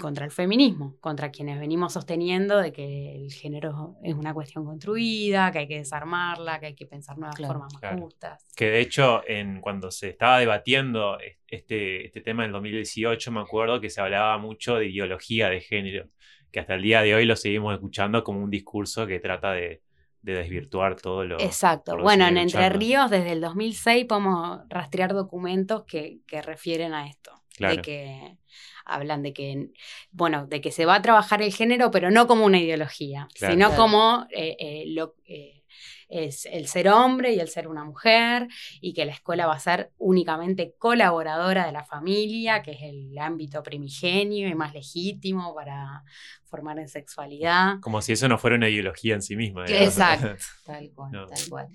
contra 0.00 0.24
el 0.24 0.30
feminismo, 0.30 0.96
contra 1.00 1.30
quienes 1.30 1.60
venimos 1.60 1.92
sosteniendo 1.92 2.58
de 2.58 2.72
que 2.72 3.14
el 3.16 3.30
género 3.30 3.96
es 4.02 4.14
una 4.14 4.32
cuestión 4.32 4.64
construida, 4.64 5.52
que 5.52 5.58
hay 5.60 5.68
que 5.68 5.78
desarmarla, 5.78 6.60
que 6.60 6.66
hay 6.66 6.74
que 6.74 6.86
pensar 6.86 7.18
nuevas 7.18 7.36
formas 7.38 7.72
más 7.74 8.00
justas. 8.00 8.46
Que 8.56 8.70
de 8.70 8.80
hecho, 8.80 9.22
en, 9.26 9.60
cuando 9.60 9.90
se 9.90 10.08
estaba 10.08 10.38
debatiendo 10.38 11.18
este, 11.46 12.06
este 12.06 12.20
tema 12.22 12.44
en 12.44 12.48
el 12.48 12.52
2018, 12.52 13.32
me 13.32 13.40
acuerdo 13.40 13.80
que 13.80 13.90
se 13.90 14.00
hablaba 14.00 14.38
mucho 14.38 14.76
de 14.76 14.86
ideología 14.86 15.50
de 15.50 15.60
género, 15.60 16.08
que 16.50 16.60
hasta 16.60 16.74
el 16.74 16.82
día 16.82 17.02
de 17.02 17.14
hoy 17.14 17.26
lo 17.26 17.36
seguimos 17.36 17.74
escuchando 17.74 18.24
como 18.24 18.40
un 18.40 18.50
discurso 18.50 19.06
que 19.06 19.20
trata 19.20 19.52
de, 19.52 19.82
desvirtuar 20.22 20.94
todo 20.94 21.24
lo. 21.24 21.40
Exacto. 21.40 21.98
bueno, 21.98 22.28
en 22.28 22.38
Entre 22.38 22.68
Ríos, 22.68 23.10
desde 23.10 23.32
el 23.32 23.40
2006, 23.40 24.04
podemos 24.04 24.60
rastrear 24.68 25.14
documentos 25.14 25.82
que, 25.84 26.20
que 26.28 26.40
refieren 26.40 26.94
a 26.94 27.08
esto. 27.08 27.41
Claro. 27.56 27.76
De 27.76 27.82
que 27.82 28.36
hablan 28.84 29.22
de 29.22 29.32
que, 29.32 29.70
bueno, 30.10 30.46
de 30.46 30.60
que 30.60 30.70
se 30.70 30.86
va 30.86 30.96
a 30.96 31.02
trabajar 31.02 31.42
el 31.42 31.52
género, 31.52 31.90
pero 31.90 32.10
no 32.10 32.26
como 32.26 32.44
una 32.44 32.58
ideología, 32.58 33.28
sino 33.34 33.74
como 33.74 34.26
eh, 34.30 34.56
eh, 34.58 34.84
lo, 34.88 35.14
eh, 35.26 35.62
es 36.08 36.46
el 36.46 36.68
ser 36.68 36.88
hombre 36.88 37.32
y 37.32 37.40
el 37.40 37.48
ser 37.48 37.68
una 37.68 37.84
mujer, 37.84 38.48
y 38.80 38.92
que 38.92 39.04
la 39.04 39.12
escuela 39.12 39.46
va 39.46 39.54
a 39.54 39.58
ser 39.58 39.92
únicamente 39.98 40.74
colaboradora 40.78 41.64
de 41.66 41.72
la 41.72 41.84
familia, 41.84 42.62
que 42.62 42.72
es 42.72 42.82
el 42.82 43.16
ámbito 43.18 43.62
primigenio 43.62 44.48
y 44.48 44.54
más 44.54 44.74
legítimo 44.74 45.54
para 45.54 46.04
formar 46.44 46.78
en 46.78 46.88
sexualidad. 46.88 47.80
Como 47.80 48.02
si 48.02 48.12
eso 48.12 48.28
no 48.28 48.36
fuera 48.36 48.56
una 48.56 48.68
ideología 48.68 49.14
en 49.14 49.22
sí 49.22 49.36
misma. 49.36 49.64
Exacto, 49.66 50.36
tal 50.66 50.90
cual, 50.90 51.12
tal 51.12 51.48
cual. 51.48 51.68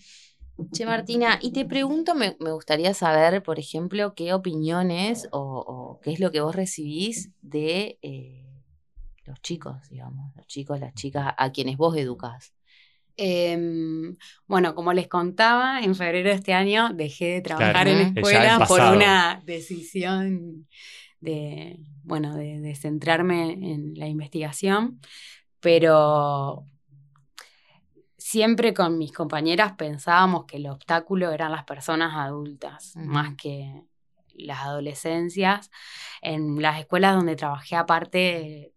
Che, 0.71 0.85
Martina, 0.85 1.37
y 1.41 1.51
te 1.51 1.65
pregunto, 1.65 2.15
me, 2.15 2.35
gustaría 2.39 2.93
saber, 2.93 3.43
por 3.43 3.59
ejemplo, 3.59 4.15
qué 4.15 4.33
opiniones 4.33 5.27
o, 5.31 5.99
qué 6.01 6.11
es 6.11 6.19
lo 6.19 6.31
que 6.31 6.41
vos 6.41 6.55
recibís 6.55 7.31
de 7.41 7.99
eh, 8.01 8.43
los 9.25 9.39
chicos, 9.41 9.87
digamos, 9.89 10.35
los 10.35 10.47
chicos, 10.47 10.79
las 10.79 10.93
chicas 10.95 11.33
a 11.37 11.51
quienes 11.51 11.77
vos 11.77 11.95
educás. 11.95 12.53
Em, 13.17 14.17
bueno, 14.47 14.73
como 14.73 14.93
les 14.93 15.07
contaba, 15.07 15.81
en 15.81 15.95
febrero 15.95 16.29
de 16.29 16.35
este 16.35 16.53
año 16.53 16.89
dejé 16.93 17.33
de 17.33 17.41
trabajar 17.41 17.87
en 17.87 18.17
escuela 18.17 18.65
por 18.67 18.81
una 18.81 19.41
decisión 19.45 20.67
de, 21.19 21.79
bueno, 22.03 22.35
de 22.35 22.75
centrarme 22.75 23.53
en 23.53 23.93
la 23.95 24.07
investigación, 24.07 24.99
pero 25.59 26.65
siempre 28.27 28.73
con 28.73 28.97
mis 28.97 29.13
compañeras 29.13 29.71
pensábamos 29.77 30.43
que 30.47 30.57
el 30.57 30.67
obstáculo 30.67 31.31
eran 31.31 31.53
las 31.53 31.63
personas 31.63 32.13
adultas, 32.13 32.93
más 32.97 33.35
que 33.37 33.85
las 34.33 34.65
adolescencias. 34.65 35.71
En 36.21 36.61
las 36.61 36.77
escuelas 36.77 37.15
donde 37.15 37.37
trabajé 37.37 37.77
aparte, 37.77 38.73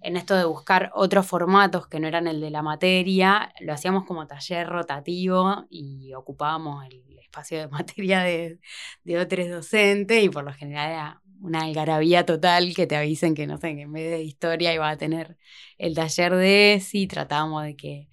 en 0.00 0.16
esto 0.16 0.36
de 0.36 0.44
buscar 0.44 0.92
otros 0.94 1.26
formatos 1.26 1.88
que 1.88 1.98
no 1.98 2.06
eran 2.06 2.28
el 2.28 2.40
de 2.40 2.52
la 2.52 2.62
materia, 2.62 3.52
lo 3.58 3.72
hacíamos 3.72 4.04
como 4.04 4.28
taller 4.28 4.68
rotativo 4.68 5.66
y 5.68 6.14
ocupábamos 6.14 6.86
el 6.86 7.18
espacio 7.18 7.58
de 7.58 7.68
materia 7.78 8.20
de, 8.20 8.60
de 9.02 9.18
otros 9.18 9.48
docentes 9.48 10.22
y 10.22 10.28
por 10.28 10.44
lo 10.44 10.52
general 10.52 10.90
era 10.90 11.22
una 11.40 11.62
algarabía 11.62 12.26
total 12.26 12.74
que 12.74 12.86
te 12.86 12.96
avisen 12.96 13.34
que, 13.34 13.46
no 13.46 13.58
sé, 13.58 13.74
que 13.74 13.82
en 13.82 13.92
vez 13.92 14.10
de 14.10 14.22
historia 14.22 14.74
iba 14.74 14.88
a 14.88 14.96
tener 14.96 15.36
el 15.78 15.94
taller 15.94 16.34
de 16.34 16.74
ESI, 16.74 17.06
tratábamos 17.06 17.64
de 17.64 17.76
que, 17.76 18.08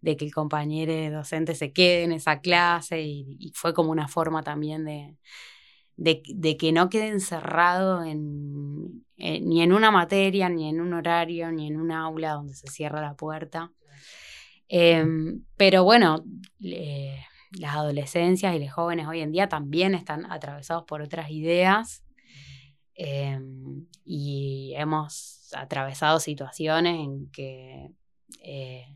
de 0.00 0.16
que 0.16 0.24
el 0.24 0.32
compañero 0.32 1.16
docente 1.16 1.54
se 1.54 1.72
quede 1.72 2.04
en 2.04 2.12
esa 2.12 2.40
clase 2.40 3.02
y, 3.02 3.52
fue 3.54 3.74
como 3.74 3.90
una 3.90 4.08
forma 4.08 4.42
también 4.42 4.84
de, 4.84 5.16
de, 5.96 6.56
que 6.56 6.72
no 6.72 6.88
quede 6.88 7.08
encerrado 7.08 8.02
en, 8.04 9.04
ni 9.16 9.62
en 9.62 9.72
una 9.72 9.90
materia, 9.90 10.48
ni 10.48 10.68
en 10.68 10.80
un 10.80 10.94
horario, 10.94 11.52
ni 11.52 11.66
en 11.66 11.76
un 11.76 11.92
aula 11.92 12.32
donde 12.32 12.54
se 12.54 12.68
cierra 12.68 13.02
la 13.02 13.14
puerta. 13.14 13.72
Em, 14.68 15.44
pero 15.56 15.84
bueno, 15.84 16.24
las 16.58 17.74
adolescencias 17.74 18.54
y 18.54 18.60
los 18.60 18.72
jóvenes 18.72 19.08
hoy 19.08 19.20
en 19.20 19.32
día 19.32 19.48
también 19.48 19.94
están 19.94 20.30
atravesados 20.30 20.84
por 20.84 21.02
otras 21.02 21.30
ideas 21.30 22.04
Em, 22.94 23.86
y 24.04 24.74
hemos 24.76 25.50
atravesado 25.54 26.20
situaciones 26.20 27.00
en 27.00 27.30
que 27.30 27.90
eh, 28.42 28.86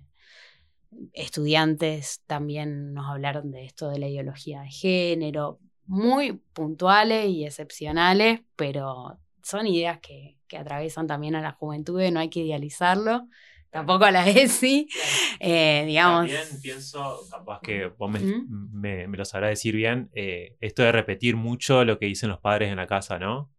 estudiantes 1.12 2.22
también 2.26 2.92
nos 2.92 3.08
hablaron 3.08 3.50
de 3.50 3.64
esto 3.64 3.88
de 3.88 3.98
la 3.98 4.08
ideología 4.08 4.62
de 4.62 4.70
género, 4.70 5.58
muy 5.86 6.32
puntuales 6.52 7.28
y 7.28 7.44
excepcionales, 7.44 8.40
pero 8.56 9.18
son 9.42 9.66
ideas 9.66 10.00
que, 10.00 10.38
que 10.46 10.56
atraviesan 10.56 11.06
también 11.06 11.34
a 11.34 11.42
la 11.42 11.52
juventud, 11.52 12.00
no 12.10 12.20
hay 12.20 12.30
que 12.30 12.40
idealizarlo 12.40 13.28
tampoco 13.74 14.04
a 14.04 14.12
la 14.12 14.28
ESI. 14.28 14.88
Eh, 15.40 15.84
digamos. 15.86 16.30
También 16.30 16.60
pienso, 16.62 17.20
capaz 17.28 17.60
que 17.60 17.86
vos 17.86 18.10
me, 18.10 19.06
lo 19.08 19.24
sabrás 19.24 19.50
decir 19.50 19.74
bien, 19.74 20.08
eh, 20.14 20.56
esto 20.60 20.82
de 20.84 20.92
repetir 20.92 21.36
mucho 21.36 21.84
lo 21.84 21.98
que 21.98 22.06
dicen 22.06 22.30
los 22.30 22.38
padres 22.38 22.70
en 22.70 22.76
la 22.76 22.86
casa, 22.86 23.18
¿no? 23.18 23.50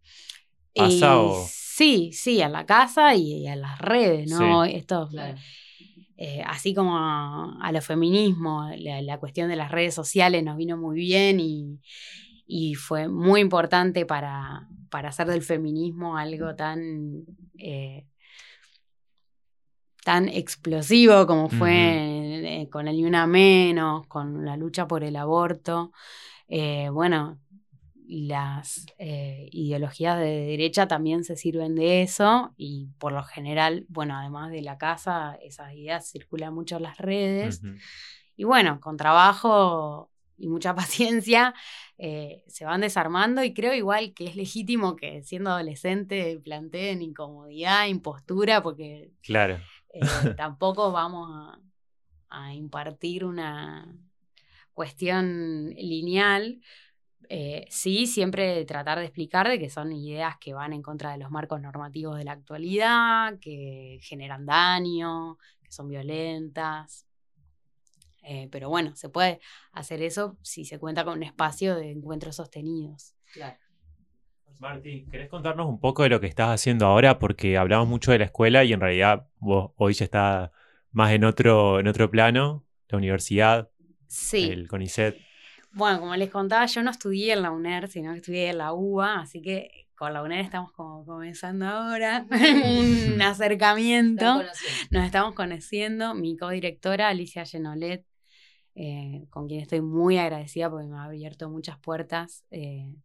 Sí, 1.50 2.12
sí, 2.14 2.42
a 2.42 2.48
la 2.48 2.66
casa 2.66 3.16
y, 3.16 3.48
a 3.48 3.56
las 3.58 3.80
redes, 3.80 4.30
¿no? 4.30 4.64
Esto, 4.64 5.10
eh, 6.18 6.42
así 6.48 6.74
como 6.74 6.98
a, 6.98 7.70
los 7.74 7.86
feminismos, 7.86 8.72
la, 8.80 9.18
cuestión 9.20 9.50
de 9.50 9.58
las 9.58 9.72
redes 9.72 9.94
sociales 9.94 10.42
nos 10.42 10.56
vino 10.56 10.78
muy 10.78 10.96
bien 10.96 11.42
y, 12.48 12.76
fue 12.76 13.10
muy 13.10 13.42
importante 13.42 14.06
para, 14.06 14.70
para, 14.90 15.10
hacer 15.10 15.28
del 15.28 15.42
feminismo 15.42 16.16
algo 16.16 16.56
tan, 16.56 17.26
eh, 17.58 18.08
tan 20.06 20.30
explosivo 20.30 21.28
como 21.28 21.50
fue 21.50 22.62
eh, 22.62 22.70
con 22.70 22.88
el 22.88 22.96
Ni 22.96 23.04
Una 23.04 23.28
Menos, 23.28 24.08
con 24.08 24.46
la 24.46 24.56
lucha 24.56 24.88
por 24.88 25.04
el 25.04 25.18
aborto. 25.18 25.92
bueno, 26.48 27.38
las 28.08 28.86
eh, 28.98 29.50
ideologías 29.52 30.20
de 30.20 30.46
derecha 30.46 30.88
también 30.88 31.24
se 31.24 31.36
sirven 31.36 31.76
de 31.76 32.02
eso 32.02 32.54
y 32.58 32.88
por 33.00 33.12
lo 33.12 33.24
general, 33.24 33.86
bueno, 33.90 34.18
además 34.18 34.52
de 34.52 34.62
la 34.62 34.78
casa, 34.78 35.38
esas 35.42 35.74
ideas 35.74 36.10
circulan 36.10 36.54
mucho 36.54 36.78
en 36.78 36.84
las 36.84 36.98
redes. 36.98 37.62
Y 38.36 38.44
bueno, 38.44 38.80
con 38.80 38.98
trabajo 38.98 40.12
y 40.38 40.48
mucha 40.48 40.76
paciencia 40.76 41.54
eh, 41.98 42.44
se 42.48 42.66
van 42.66 42.82
desarmando 42.82 43.44
y 43.44 43.54
creo 43.54 43.74
igual 43.74 44.14
que 44.14 44.26
es 44.26 44.36
legítimo 44.36 44.96
que 44.96 45.24
siendo 45.24 45.52
adolescente 45.52 46.40
planteen 46.44 47.02
incomodidad, 47.02 47.88
impostura, 47.88 48.62
porque 48.62 49.12
claro. 49.22 49.60
Eh, 49.94 50.02
tampoco 50.38 50.92
vamos 50.92 51.58
a 52.30 52.54
impartir 52.54 53.24
una 53.24 53.88
cuestión 54.74 55.70
lineal, 55.70 56.62
eh, 57.30 57.66
sí, 57.70 58.08
siempre 58.08 58.66
tratar 58.66 59.00
de 59.00 59.06
explicar 59.06 59.48
de 59.48 59.60
que 59.60 59.70
son 59.70 59.92
ideas 59.92 60.36
que 60.40 60.54
van 60.54 60.74
en 60.74 60.82
contra 60.82 61.12
de 61.12 61.18
los 61.18 61.32
marcos 61.32 61.62
normativos 61.62 62.18
de 62.18 62.24
la 62.24 62.34
actualidad, 62.34 63.40
que 63.40 64.00
generan 64.02 64.46
daño, 64.46 65.38
que 65.64 65.72
son 65.72 65.88
violentas. 65.88 67.06
Eh, 68.24 68.48
pero 68.52 68.70
bueno, 68.70 68.96
se 68.96 69.10
puede 69.10 69.40
hacer 69.72 70.02
eso 70.02 70.38
si 70.42 70.66
se 70.66 70.80
cuenta 70.80 71.06
con 71.06 71.18
un 71.18 71.24
espacio 71.24 71.76
de 71.76 71.92
encuentros 71.92 72.38
sostenidos. 72.38 73.14
Claro. 73.34 73.58
Marti, 74.60 75.06
¿querés 75.12 75.30
contarnos 75.30 75.68
un 75.68 75.80
poco 75.80 76.04
de 76.04 76.10
lo 76.10 76.20
que 76.20 76.28
estás 76.28 76.50
haciendo 76.50 76.86
ahora? 76.86 77.20
Porque 77.20 77.58
hablamos 77.58 77.88
mucho 77.88 78.12
de 78.12 78.20
la 78.20 78.26
escuela 78.26 78.64
y 78.64 78.74
en 78.74 78.80
realidad 78.80 79.28
vos 79.38 79.72
hoy 79.76 79.94
ya 79.94 80.06
está 80.06 80.52
más 80.92 81.12
en 81.12 81.26
otro, 81.26 81.80
en 81.80 81.88
otro 81.88 82.10
plano, 82.10 82.64
la 82.88 82.98
universidad, 82.98 83.70
el 84.32 84.68
CONICET. 84.68 85.18
Bueno, 85.76 86.00
como 86.00 86.16
les 86.16 86.30
contaba, 86.30 86.66
yo 86.68 86.82
no 86.84 86.92
estudié 86.92 87.34
en 87.34 87.42
la 87.42 87.52
UNER, 87.52 87.90
sino 87.90 88.14
que 88.14 88.20
estudié 88.20 88.50
en 88.52 88.60
la 88.60 88.72
UBA, 88.72 89.20
así 89.20 89.42
que 89.42 89.90
con 89.94 90.14
la 90.14 90.24
UNER 90.24 90.40
estamos 90.40 90.72
como 90.72 91.06
comenzando 91.06 91.68
ahora 91.68 92.26
un 93.12 93.22
acercamiento. 93.22 94.42
Nos 94.90 95.04
estamos 95.04 95.36
conociendo. 95.36 96.16
Mi 96.16 96.38
codirectora, 96.38 97.10
Alicia 97.10 97.46
Genolet, 97.46 98.06
eh, 98.74 99.26
con 99.30 99.50
quien 99.50 99.60
estoy 99.60 99.82
muy 99.82 100.18
agradecida 100.18 100.70
porque 100.70 100.88
me 100.88 100.98
ha 100.98 101.04
abierto 101.04 101.50
muchas 101.50 101.78
puertas. 101.78 102.46
Eh, 102.52 102.96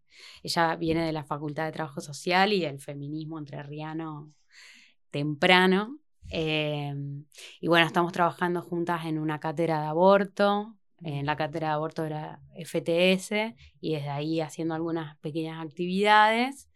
ella 0.45 0.77
viene 0.77 1.05
de 1.05 1.11
la 1.13 1.25
Facultad 1.25 1.65
de 1.65 1.73
Trabajo 1.73 2.01
Social 2.01 2.53
y 2.53 2.61
del 2.61 2.79
feminismo 2.79 3.41
entrerriano 3.41 4.33
temprano. 5.11 5.99
Eh, 6.31 6.95
y 7.61 7.67
bueno, 7.67 7.85
estamos 7.85 8.13
trabajando 8.13 8.63
juntas 8.63 9.07
en 9.07 9.19
una 9.19 9.41
cátedra 9.41 9.81
de 9.81 9.87
aborto, 9.89 10.77
en 11.03 11.27
la 11.27 11.37
cátedra 11.37 11.69
de 11.69 11.75
aborto 11.75 12.03
de 12.03 12.11
la 12.11 12.41
FTS 12.55 13.55
y 13.81 13.95
desde 13.95 14.11
ahí 14.11 14.41
haciendo 14.41 14.75
algunas 14.75 15.17
pequeñas 15.19 15.65
actividades. 15.65 16.69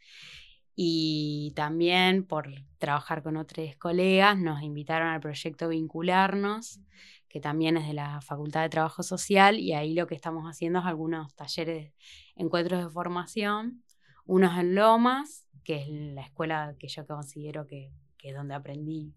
Y 0.76 1.52
también 1.54 2.26
por 2.26 2.50
trabajar 2.78 3.22
con 3.22 3.36
otros 3.36 3.76
colegas, 3.76 4.36
nos 4.36 4.62
invitaron 4.62 5.08
al 5.08 5.20
proyecto 5.20 5.68
Vincularnos, 5.68 6.80
que 7.28 7.40
también 7.40 7.76
es 7.76 7.86
de 7.86 7.94
la 7.94 8.20
Facultad 8.20 8.62
de 8.62 8.68
Trabajo 8.70 9.02
Social, 9.02 9.58
y 9.58 9.72
ahí 9.72 9.94
lo 9.94 10.06
que 10.06 10.14
estamos 10.14 10.44
haciendo 10.44 10.80
es 10.80 10.84
algunos 10.84 11.34
talleres, 11.34 11.92
encuentros 12.34 12.84
de 12.84 12.90
formación, 12.90 13.84
unos 14.24 14.58
en 14.58 14.74
Lomas, 14.74 15.46
que 15.62 15.82
es 15.82 15.88
la 15.88 16.22
escuela 16.22 16.74
que 16.78 16.88
yo 16.88 17.06
considero 17.06 17.66
que, 17.66 17.92
que 18.18 18.30
es 18.30 18.34
donde 18.34 18.54
aprendí 18.54 19.14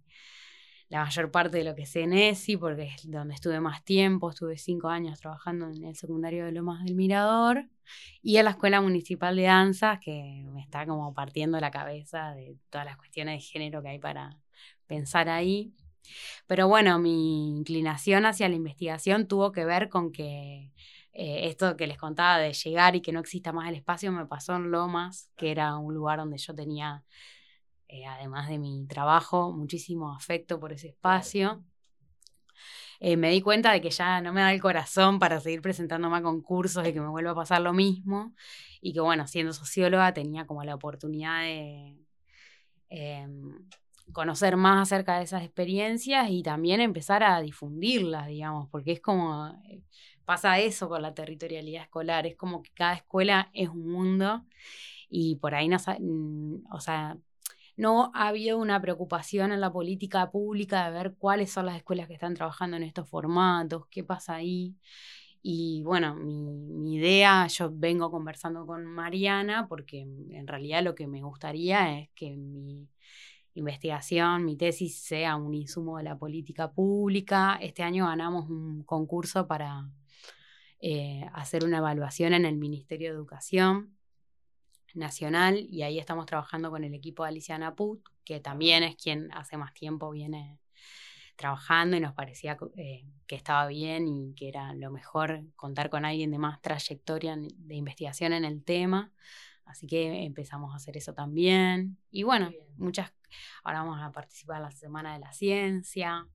la 0.89 1.03
mayor 1.03 1.31
parte 1.31 1.57
de 1.57 1.63
lo 1.63 1.75
que 1.75 1.85
sé 1.85 2.01
en 2.03 2.13
ESI, 2.13 2.57
porque 2.57 2.83
es 2.83 3.09
donde 3.09 3.33
estuve 3.33 3.59
más 3.59 3.83
tiempo, 3.83 4.29
estuve 4.29 4.57
cinco 4.57 4.87
años 4.87 5.19
trabajando 5.19 5.69
en 5.69 5.83
el 5.83 5.95
secundario 5.95 6.45
de 6.45 6.51
Lomas 6.53 6.83
del 6.83 6.95
Mirador, 6.95 7.67
y 8.21 8.37
en 8.37 8.45
la 8.45 8.51
Escuela 8.51 8.81
Municipal 8.81 9.35
de 9.35 9.43
Danza, 9.43 9.99
que 9.99 10.45
me 10.53 10.61
está 10.61 10.85
como 10.85 11.13
partiendo 11.13 11.59
la 11.59 11.71
cabeza 11.71 12.33
de 12.33 12.57
todas 12.69 12.85
las 12.85 12.97
cuestiones 12.97 13.41
de 13.41 13.45
género 13.45 13.81
que 13.81 13.89
hay 13.89 13.99
para 13.99 14.37
pensar 14.87 15.29
ahí. 15.29 15.73
Pero 16.47 16.67
bueno, 16.67 16.99
mi 16.99 17.49
inclinación 17.49 18.25
hacia 18.25 18.49
la 18.49 18.55
investigación 18.55 19.27
tuvo 19.27 19.51
que 19.51 19.65
ver 19.65 19.89
con 19.89 20.11
que 20.11 20.71
eh, 21.13 21.49
esto 21.49 21.75
que 21.75 21.87
les 21.87 21.97
contaba 21.97 22.37
de 22.37 22.53
llegar 22.53 22.95
y 22.95 23.01
que 23.01 23.11
no 23.11 23.19
exista 23.19 23.51
más 23.51 23.67
el 23.69 23.75
espacio 23.75 24.11
me 24.11 24.25
pasó 24.25 24.55
en 24.55 24.71
Lomas, 24.71 25.29
que 25.35 25.51
era 25.51 25.75
un 25.77 25.93
lugar 25.93 26.19
donde 26.19 26.37
yo 26.37 26.55
tenía 26.55 27.03
eh, 27.87 28.05
además 28.05 28.49
de 28.49 28.59
mi 28.59 28.85
trabajo, 28.87 29.51
muchísimo 29.53 30.13
afecto 30.13 30.59
por 30.59 30.73
ese 30.73 30.89
espacio. 30.89 31.63
Eh, 32.99 33.15
me 33.15 33.29
di 33.29 33.41
cuenta 33.41 33.71
de 33.71 33.81
que 33.81 33.91
ya 33.91 34.21
no 34.21 34.33
me 34.33 34.41
da 34.41 34.53
el 34.53 34.61
corazón 34.61 35.19
para 35.19 35.39
seguir 35.39 35.61
presentándome 35.61 36.17
a 36.17 36.21
concursos 36.21 36.87
y 36.87 36.93
que 36.93 37.01
me 37.01 37.07
vuelva 37.09 37.31
a 37.31 37.35
pasar 37.35 37.61
lo 37.61 37.73
mismo. 37.73 38.33
Y 38.81 38.93
que 38.93 38.99
bueno, 39.01 39.27
siendo 39.27 39.53
socióloga 39.53 40.13
tenía 40.13 40.45
como 40.47 40.63
la 40.63 40.75
oportunidad 40.75 41.41
de 41.41 41.97
em, 42.89 43.67
conocer 44.13 44.57
más 44.57 44.81
acerca 44.83 45.17
de 45.17 45.23
esas 45.25 45.43
experiencias 45.43 46.29
y 46.29 46.43
también 46.43 46.81
empezar 46.81 47.23
a 47.23 47.41
difundirlas, 47.41 48.27
digamos, 48.27 48.69
porque 48.69 48.93
es 48.93 49.01
como, 49.01 49.47
eh, 49.69 49.83
pasa 50.25 50.59
eso 50.59 50.89
con 50.89 51.01
la 51.01 51.13
territorialidad 51.13 51.83
escolar, 51.83 52.27
es 52.27 52.35
como 52.35 52.61
que 52.61 52.71
cada 52.73 52.93
escuela 52.93 53.49
es 53.53 53.69
un 53.69 53.89
mundo 53.91 54.45
y 55.09 55.37
por 55.37 55.55
ahí 55.55 55.67
no, 55.67 55.77
o 56.71 56.79
sea, 56.79 57.17
no 57.77 58.11
ha 58.15 58.29
habido 58.29 58.57
una 58.57 58.81
preocupación 58.81 59.51
en 59.51 59.61
la 59.61 59.71
política 59.71 60.31
pública 60.31 60.85
de 60.85 60.91
ver 60.91 61.15
cuáles 61.17 61.51
son 61.51 61.67
las 61.67 61.77
escuelas 61.77 62.07
que 62.07 62.15
están 62.15 62.33
trabajando 62.33 62.75
en 62.77 62.83
estos 62.83 63.07
formatos, 63.09 63.85
qué 63.89 64.03
pasa 64.03 64.35
ahí. 64.35 64.75
Y 65.43 65.83
bueno, 65.83 66.15
mi, 66.15 66.95
idea, 66.95 67.47
yo 67.47 67.69
vengo 67.71 68.11
conversando 68.11 68.65
con 68.65 68.85
Mariana 68.85 69.67
porque 69.69 70.01
en 70.01 70.47
realidad 70.47 70.83
lo 70.83 70.95
que 70.95 71.07
me 71.07 71.21
gustaría 71.21 71.99
es 71.99 72.09
que 72.15 72.35
mi 72.35 72.89
investigación, 73.53 74.45
mi 74.45 74.57
tesis 74.57 74.99
sea 74.99 75.35
un 75.35 75.53
insumo 75.53 75.97
de 75.97 76.03
la 76.03 76.17
política 76.17 76.71
pública. 76.71 77.57
Este 77.61 77.83
año 77.83 78.07
ganamos 78.07 78.49
un 78.49 78.83
concurso 78.83 79.47
para 79.47 79.89
eh, 80.79 81.25
hacer 81.33 81.63
una 81.63 81.77
evaluación 81.77 82.33
en 82.33 82.45
el 82.45 82.57
Ministerio 82.57 83.09
de 83.09 83.15
Educación 83.15 83.96
nacional 84.97 85.65
y 85.69 85.83
ahí 85.83 85.99
estamos 85.99 86.25
trabajando 86.25 86.69
con 86.69 86.83
el 86.83 86.93
equipo 86.93 87.23
de 87.23 87.29
Alicia 87.29 87.57
Naput, 87.57 88.01
que 88.23 88.39
también 88.39 88.83
es 88.83 88.95
quien 88.95 89.31
hace 89.33 89.57
más 89.57 89.73
tiempo 89.73 90.09
viene 90.11 90.59
trabajando 91.35 91.95
y 91.95 91.99
nos 91.99 92.13
parecía 92.13 92.57
eh, 92.75 93.05
que 93.27 93.35
estaba 93.35 93.67
bien 93.67 94.07
y 94.07 94.33
que 94.33 94.49
era 94.49 94.73
lo 94.73 94.91
mejor 94.91 95.43
contar 95.55 95.89
con 95.89 96.03
alguien 96.03 96.31
de 96.31 96.39
más 96.39 96.61
trayectoria 96.61 97.37
de 97.37 97.75
investigación 97.75 98.33
en 98.33 98.43
el 98.43 98.63
tema. 98.63 99.11
Así 99.63 99.85
que 99.85 100.23
empezamos 100.23 100.73
a 100.73 100.77
hacer 100.77 100.97
eso 100.97 101.13
también. 101.13 101.97
Y 102.09 102.23
bueno, 102.23 102.51
muchas, 102.77 103.13
ahora 103.63 103.83
vamos 103.83 104.01
a 104.01 104.11
participar 104.11 104.57
en 104.57 104.63
la 104.63 104.71
Semana 104.71 105.13
de 105.13 105.19
la 105.19 105.31
Ciencia. 105.31 106.27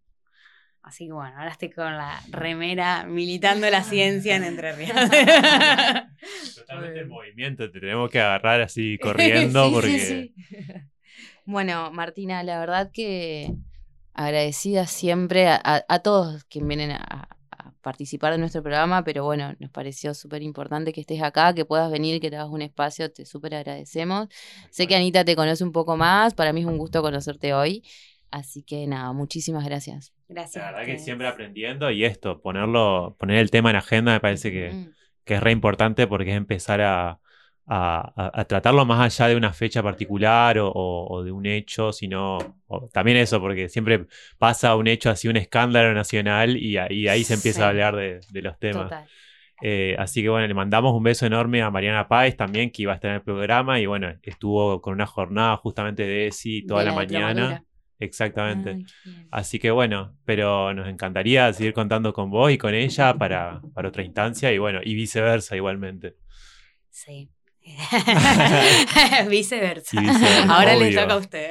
Así 0.83 1.07
que 1.07 1.13
bueno, 1.13 1.37
ahora 1.39 1.51
estoy 1.51 1.71
con 1.71 1.97
la 1.97 2.21
remera 2.31 3.05
militando 3.05 3.71
la 3.71 3.85
ciencia 3.85 4.35
en 4.35 4.43
Entre 4.43 4.73
Ríos. 4.73 4.91
Totalmente 6.57 7.01
en 7.01 7.09
movimiento, 7.09 7.71
te 7.71 7.79
tenemos 7.79 8.11
que 8.11 8.21
agarrar 8.21 8.61
así 8.61 8.99
corriendo 8.99 9.71
porque... 9.73 10.33
Bueno, 11.45 11.91
Martina, 11.93 12.43
la 12.43 12.59
verdad 12.59 12.91
que 12.93 13.53
agradecida 14.15 14.87
siempre 14.87 15.49
a, 15.49 15.99
todos 16.03 16.45
quienes 16.45 16.69
vienen 16.69 16.93
a, 16.93 17.29
participar 17.81 18.33
de 18.33 18.39
nuestro 18.39 18.63
programa, 18.63 19.03
pero 19.03 19.25
bueno, 19.25 19.55
nos 19.59 19.71
pareció 19.71 20.15
súper 20.15 20.43
importante 20.43 20.93
que 20.93 21.01
estés 21.01 21.21
acá, 21.21 21.53
que 21.53 21.65
puedas 21.65 21.91
venir, 21.91 22.21
que 22.21 22.31
te 22.31 22.37
hagas 22.37 22.51
un 22.51 22.63
espacio, 22.63 23.11
te 23.11 23.27
súper 23.27 23.57
agradecemos. 23.57 24.29
Sé 24.71 24.87
que 24.87 24.95
Anita 24.95 25.25
te 25.25 25.35
conoce 25.35 25.65
un 25.65 25.73
poco 25.73 25.97
más, 25.97 26.35
para 26.35 26.53
mí 26.53 26.61
es 26.61 26.67
un 26.67 26.79
gusto 26.79 27.03
conocerte 27.03 27.55
hoy. 27.55 27.83
Así 28.31 28.63
que 28.63 28.87
nada, 28.87 29.13
muchísimas 29.13 29.65
gracias. 29.65 30.13
Gracias. 30.33 30.65
La 30.65 30.73
verdad 30.73 30.87
que 30.87 30.99
siempre 30.99 31.27
aprendiendo 31.27 31.91
y 31.91 32.05
esto, 32.05 32.41
ponerlo, 32.41 33.17
poner 33.19 33.39
el 33.39 33.51
tema 33.51 33.71
en 33.71 33.77
agenda 33.77 34.13
me 34.13 34.21
parece 34.21 34.51
que, 34.51 34.71
mm. 34.71 34.93
que 35.25 35.35
es 35.35 35.43
re 35.43 35.53
importante 35.53 36.07
porque 36.07 36.31
es 36.31 36.37
empezar 36.37 36.81
a, 36.81 37.21
a, 37.67 38.45
tratarlo 38.49 38.85
más 38.85 39.01
allá 39.01 39.29
de 39.29 39.37
una 39.37 39.53
fecha 39.53 39.83
particular 39.83 40.57
o, 40.61 41.23
de 41.25 41.33
un 41.33 41.47
hecho, 41.47 41.93
sino 41.93 42.39
también 42.93 43.17
eso, 43.19 43.41
porque 43.41 43.69
siempre 43.69 44.07
pasa 44.39 44.75
un 44.77 44.87
hecho 44.87 45.11
así, 45.11 45.29
un 45.29 45.37
escándalo 45.37 45.95
nacional 45.95 46.57
y, 46.57 46.79
y 46.91 47.09
ahí 47.09 47.25
se 47.25 47.35
empieza 47.35 47.67
a 47.67 47.69
hablar 47.69 47.97
de, 47.97 48.21
de 48.31 48.43
los 48.43 48.59
temas. 48.59 48.93
Eh, 49.65 49.95
así 49.97 50.23
que 50.23 50.29
bueno, 50.29 50.47
le 50.49 50.55
mandamos 50.55 50.93
un 50.93 51.05
beso 51.05 51.25
enorme 51.25 51.63
a 51.63 51.71
Mariana 51.71 52.09
Páez 52.09 52.37
también, 52.37 52.71
que 52.71 52.83
iba 52.83 52.93
a 52.93 52.97
estar 52.97 53.11
en 53.11 53.17
el 53.17 53.23
programa 53.23 53.79
y 53.79 53.87
bueno, 53.87 54.13
estuvo 54.23 54.81
con 54.81 54.93
una 54.95 55.07
jornada 55.07 55.57
justamente 55.57 56.05
de 56.05 56.27
ESI 56.27 56.67
toda 56.67 56.83
la 56.83 56.93
mañana. 56.93 57.65
Exactamente. 58.03 58.85
Así 59.31 59.61
que 59.61 59.71
bueno, 59.71 60.17
pero 60.25 60.75
nos 60.75 60.89
encantaría 60.89 61.53
seguir 61.53 61.73
contando 61.73 62.13
con 62.13 62.31
vos 62.31 62.51
y 62.51 62.59
con 62.59 62.75
ella 62.75 63.15
para, 63.19 63.61
para 63.75 63.89
otra 63.89 64.03
instancia 64.03 64.53
y 64.53 64.59
bueno, 64.59 64.81
y 64.83 64.95
viceversa 64.95 65.57
igualmente. 65.57 66.17
Sí. 66.91 67.31
viceversa. 69.31 70.01
Ahora 70.49 70.75
le 70.75 70.93
toca 70.93 71.15
a 71.15 71.17
usted. 71.17 71.51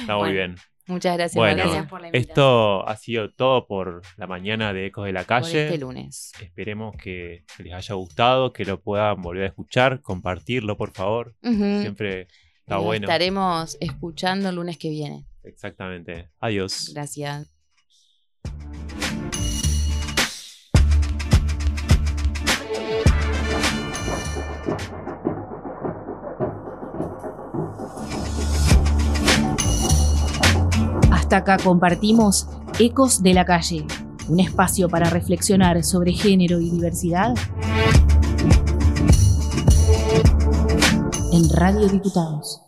Está 0.00 0.16
muy 0.16 0.32
bien. 0.32 0.56
Muchas 0.86 1.16
gracias, 1.16 1.36
bueno, 1.36 1.86
por 1.88 2.00
la 2.00 2.08
Esto 2.08 2.88
ha 2.88 2.96
sido 2.96 3.30
todo 3.30 3.66
por 3.66 4.02
la 4.16 4.26
mañana 4.26 4.72
de 4.72 4.86
Ecos 4.86 5.04
de 5.04 5.12
la 5.12 5.24
Calle. 5.24 5.66
este 5.66 5.78
lunes. 5.78 6.32
Esperemos 6.40 6.96
que, 6.96 7.44
les 7.58 7.72
haya 7.72 7.94
gustado, 7.94 8.52
que 8.52 8.64
lo 8.64 8.80
puedan 8.80 9.22
volver 9.22 9.44
a 9.44 9.46
escuchar, 9.46 10.00
compartirlo, 10.00 10.76
por 10.76 10.92
favor. 10.92 11.36
Siempre 11.42 12.26
Estaremos 12.94 13.76
escuchando 13.80 14.48
el 14.48 14.56
lunes 14.56 14.78
que 14.78 14.90
viene. 14.90 15.26
Exactamente. 15.44 16.30
Adiós. 16.40 16.90
Gracias. 16.94 17.52
Hasta 31.10 31.36
acá 31.38 31.56
compartimos 31.62 32.48
Ecos 32.78 33.22
de 33.22 33.34
la 33.34 33.44
Calle, 33.44 33.86
un 34.28 34.40
espacio 34.40 34.88
para 34.88 35.08
reflexionar 35.08 35.82
sobre 35.82 36.12
género 36.12 36.60
y 36.60 36.70
diversidad 36.70 37.34
en 41.32 41.48
Radio 41.48 41.88
Diputados. 41.88 42.60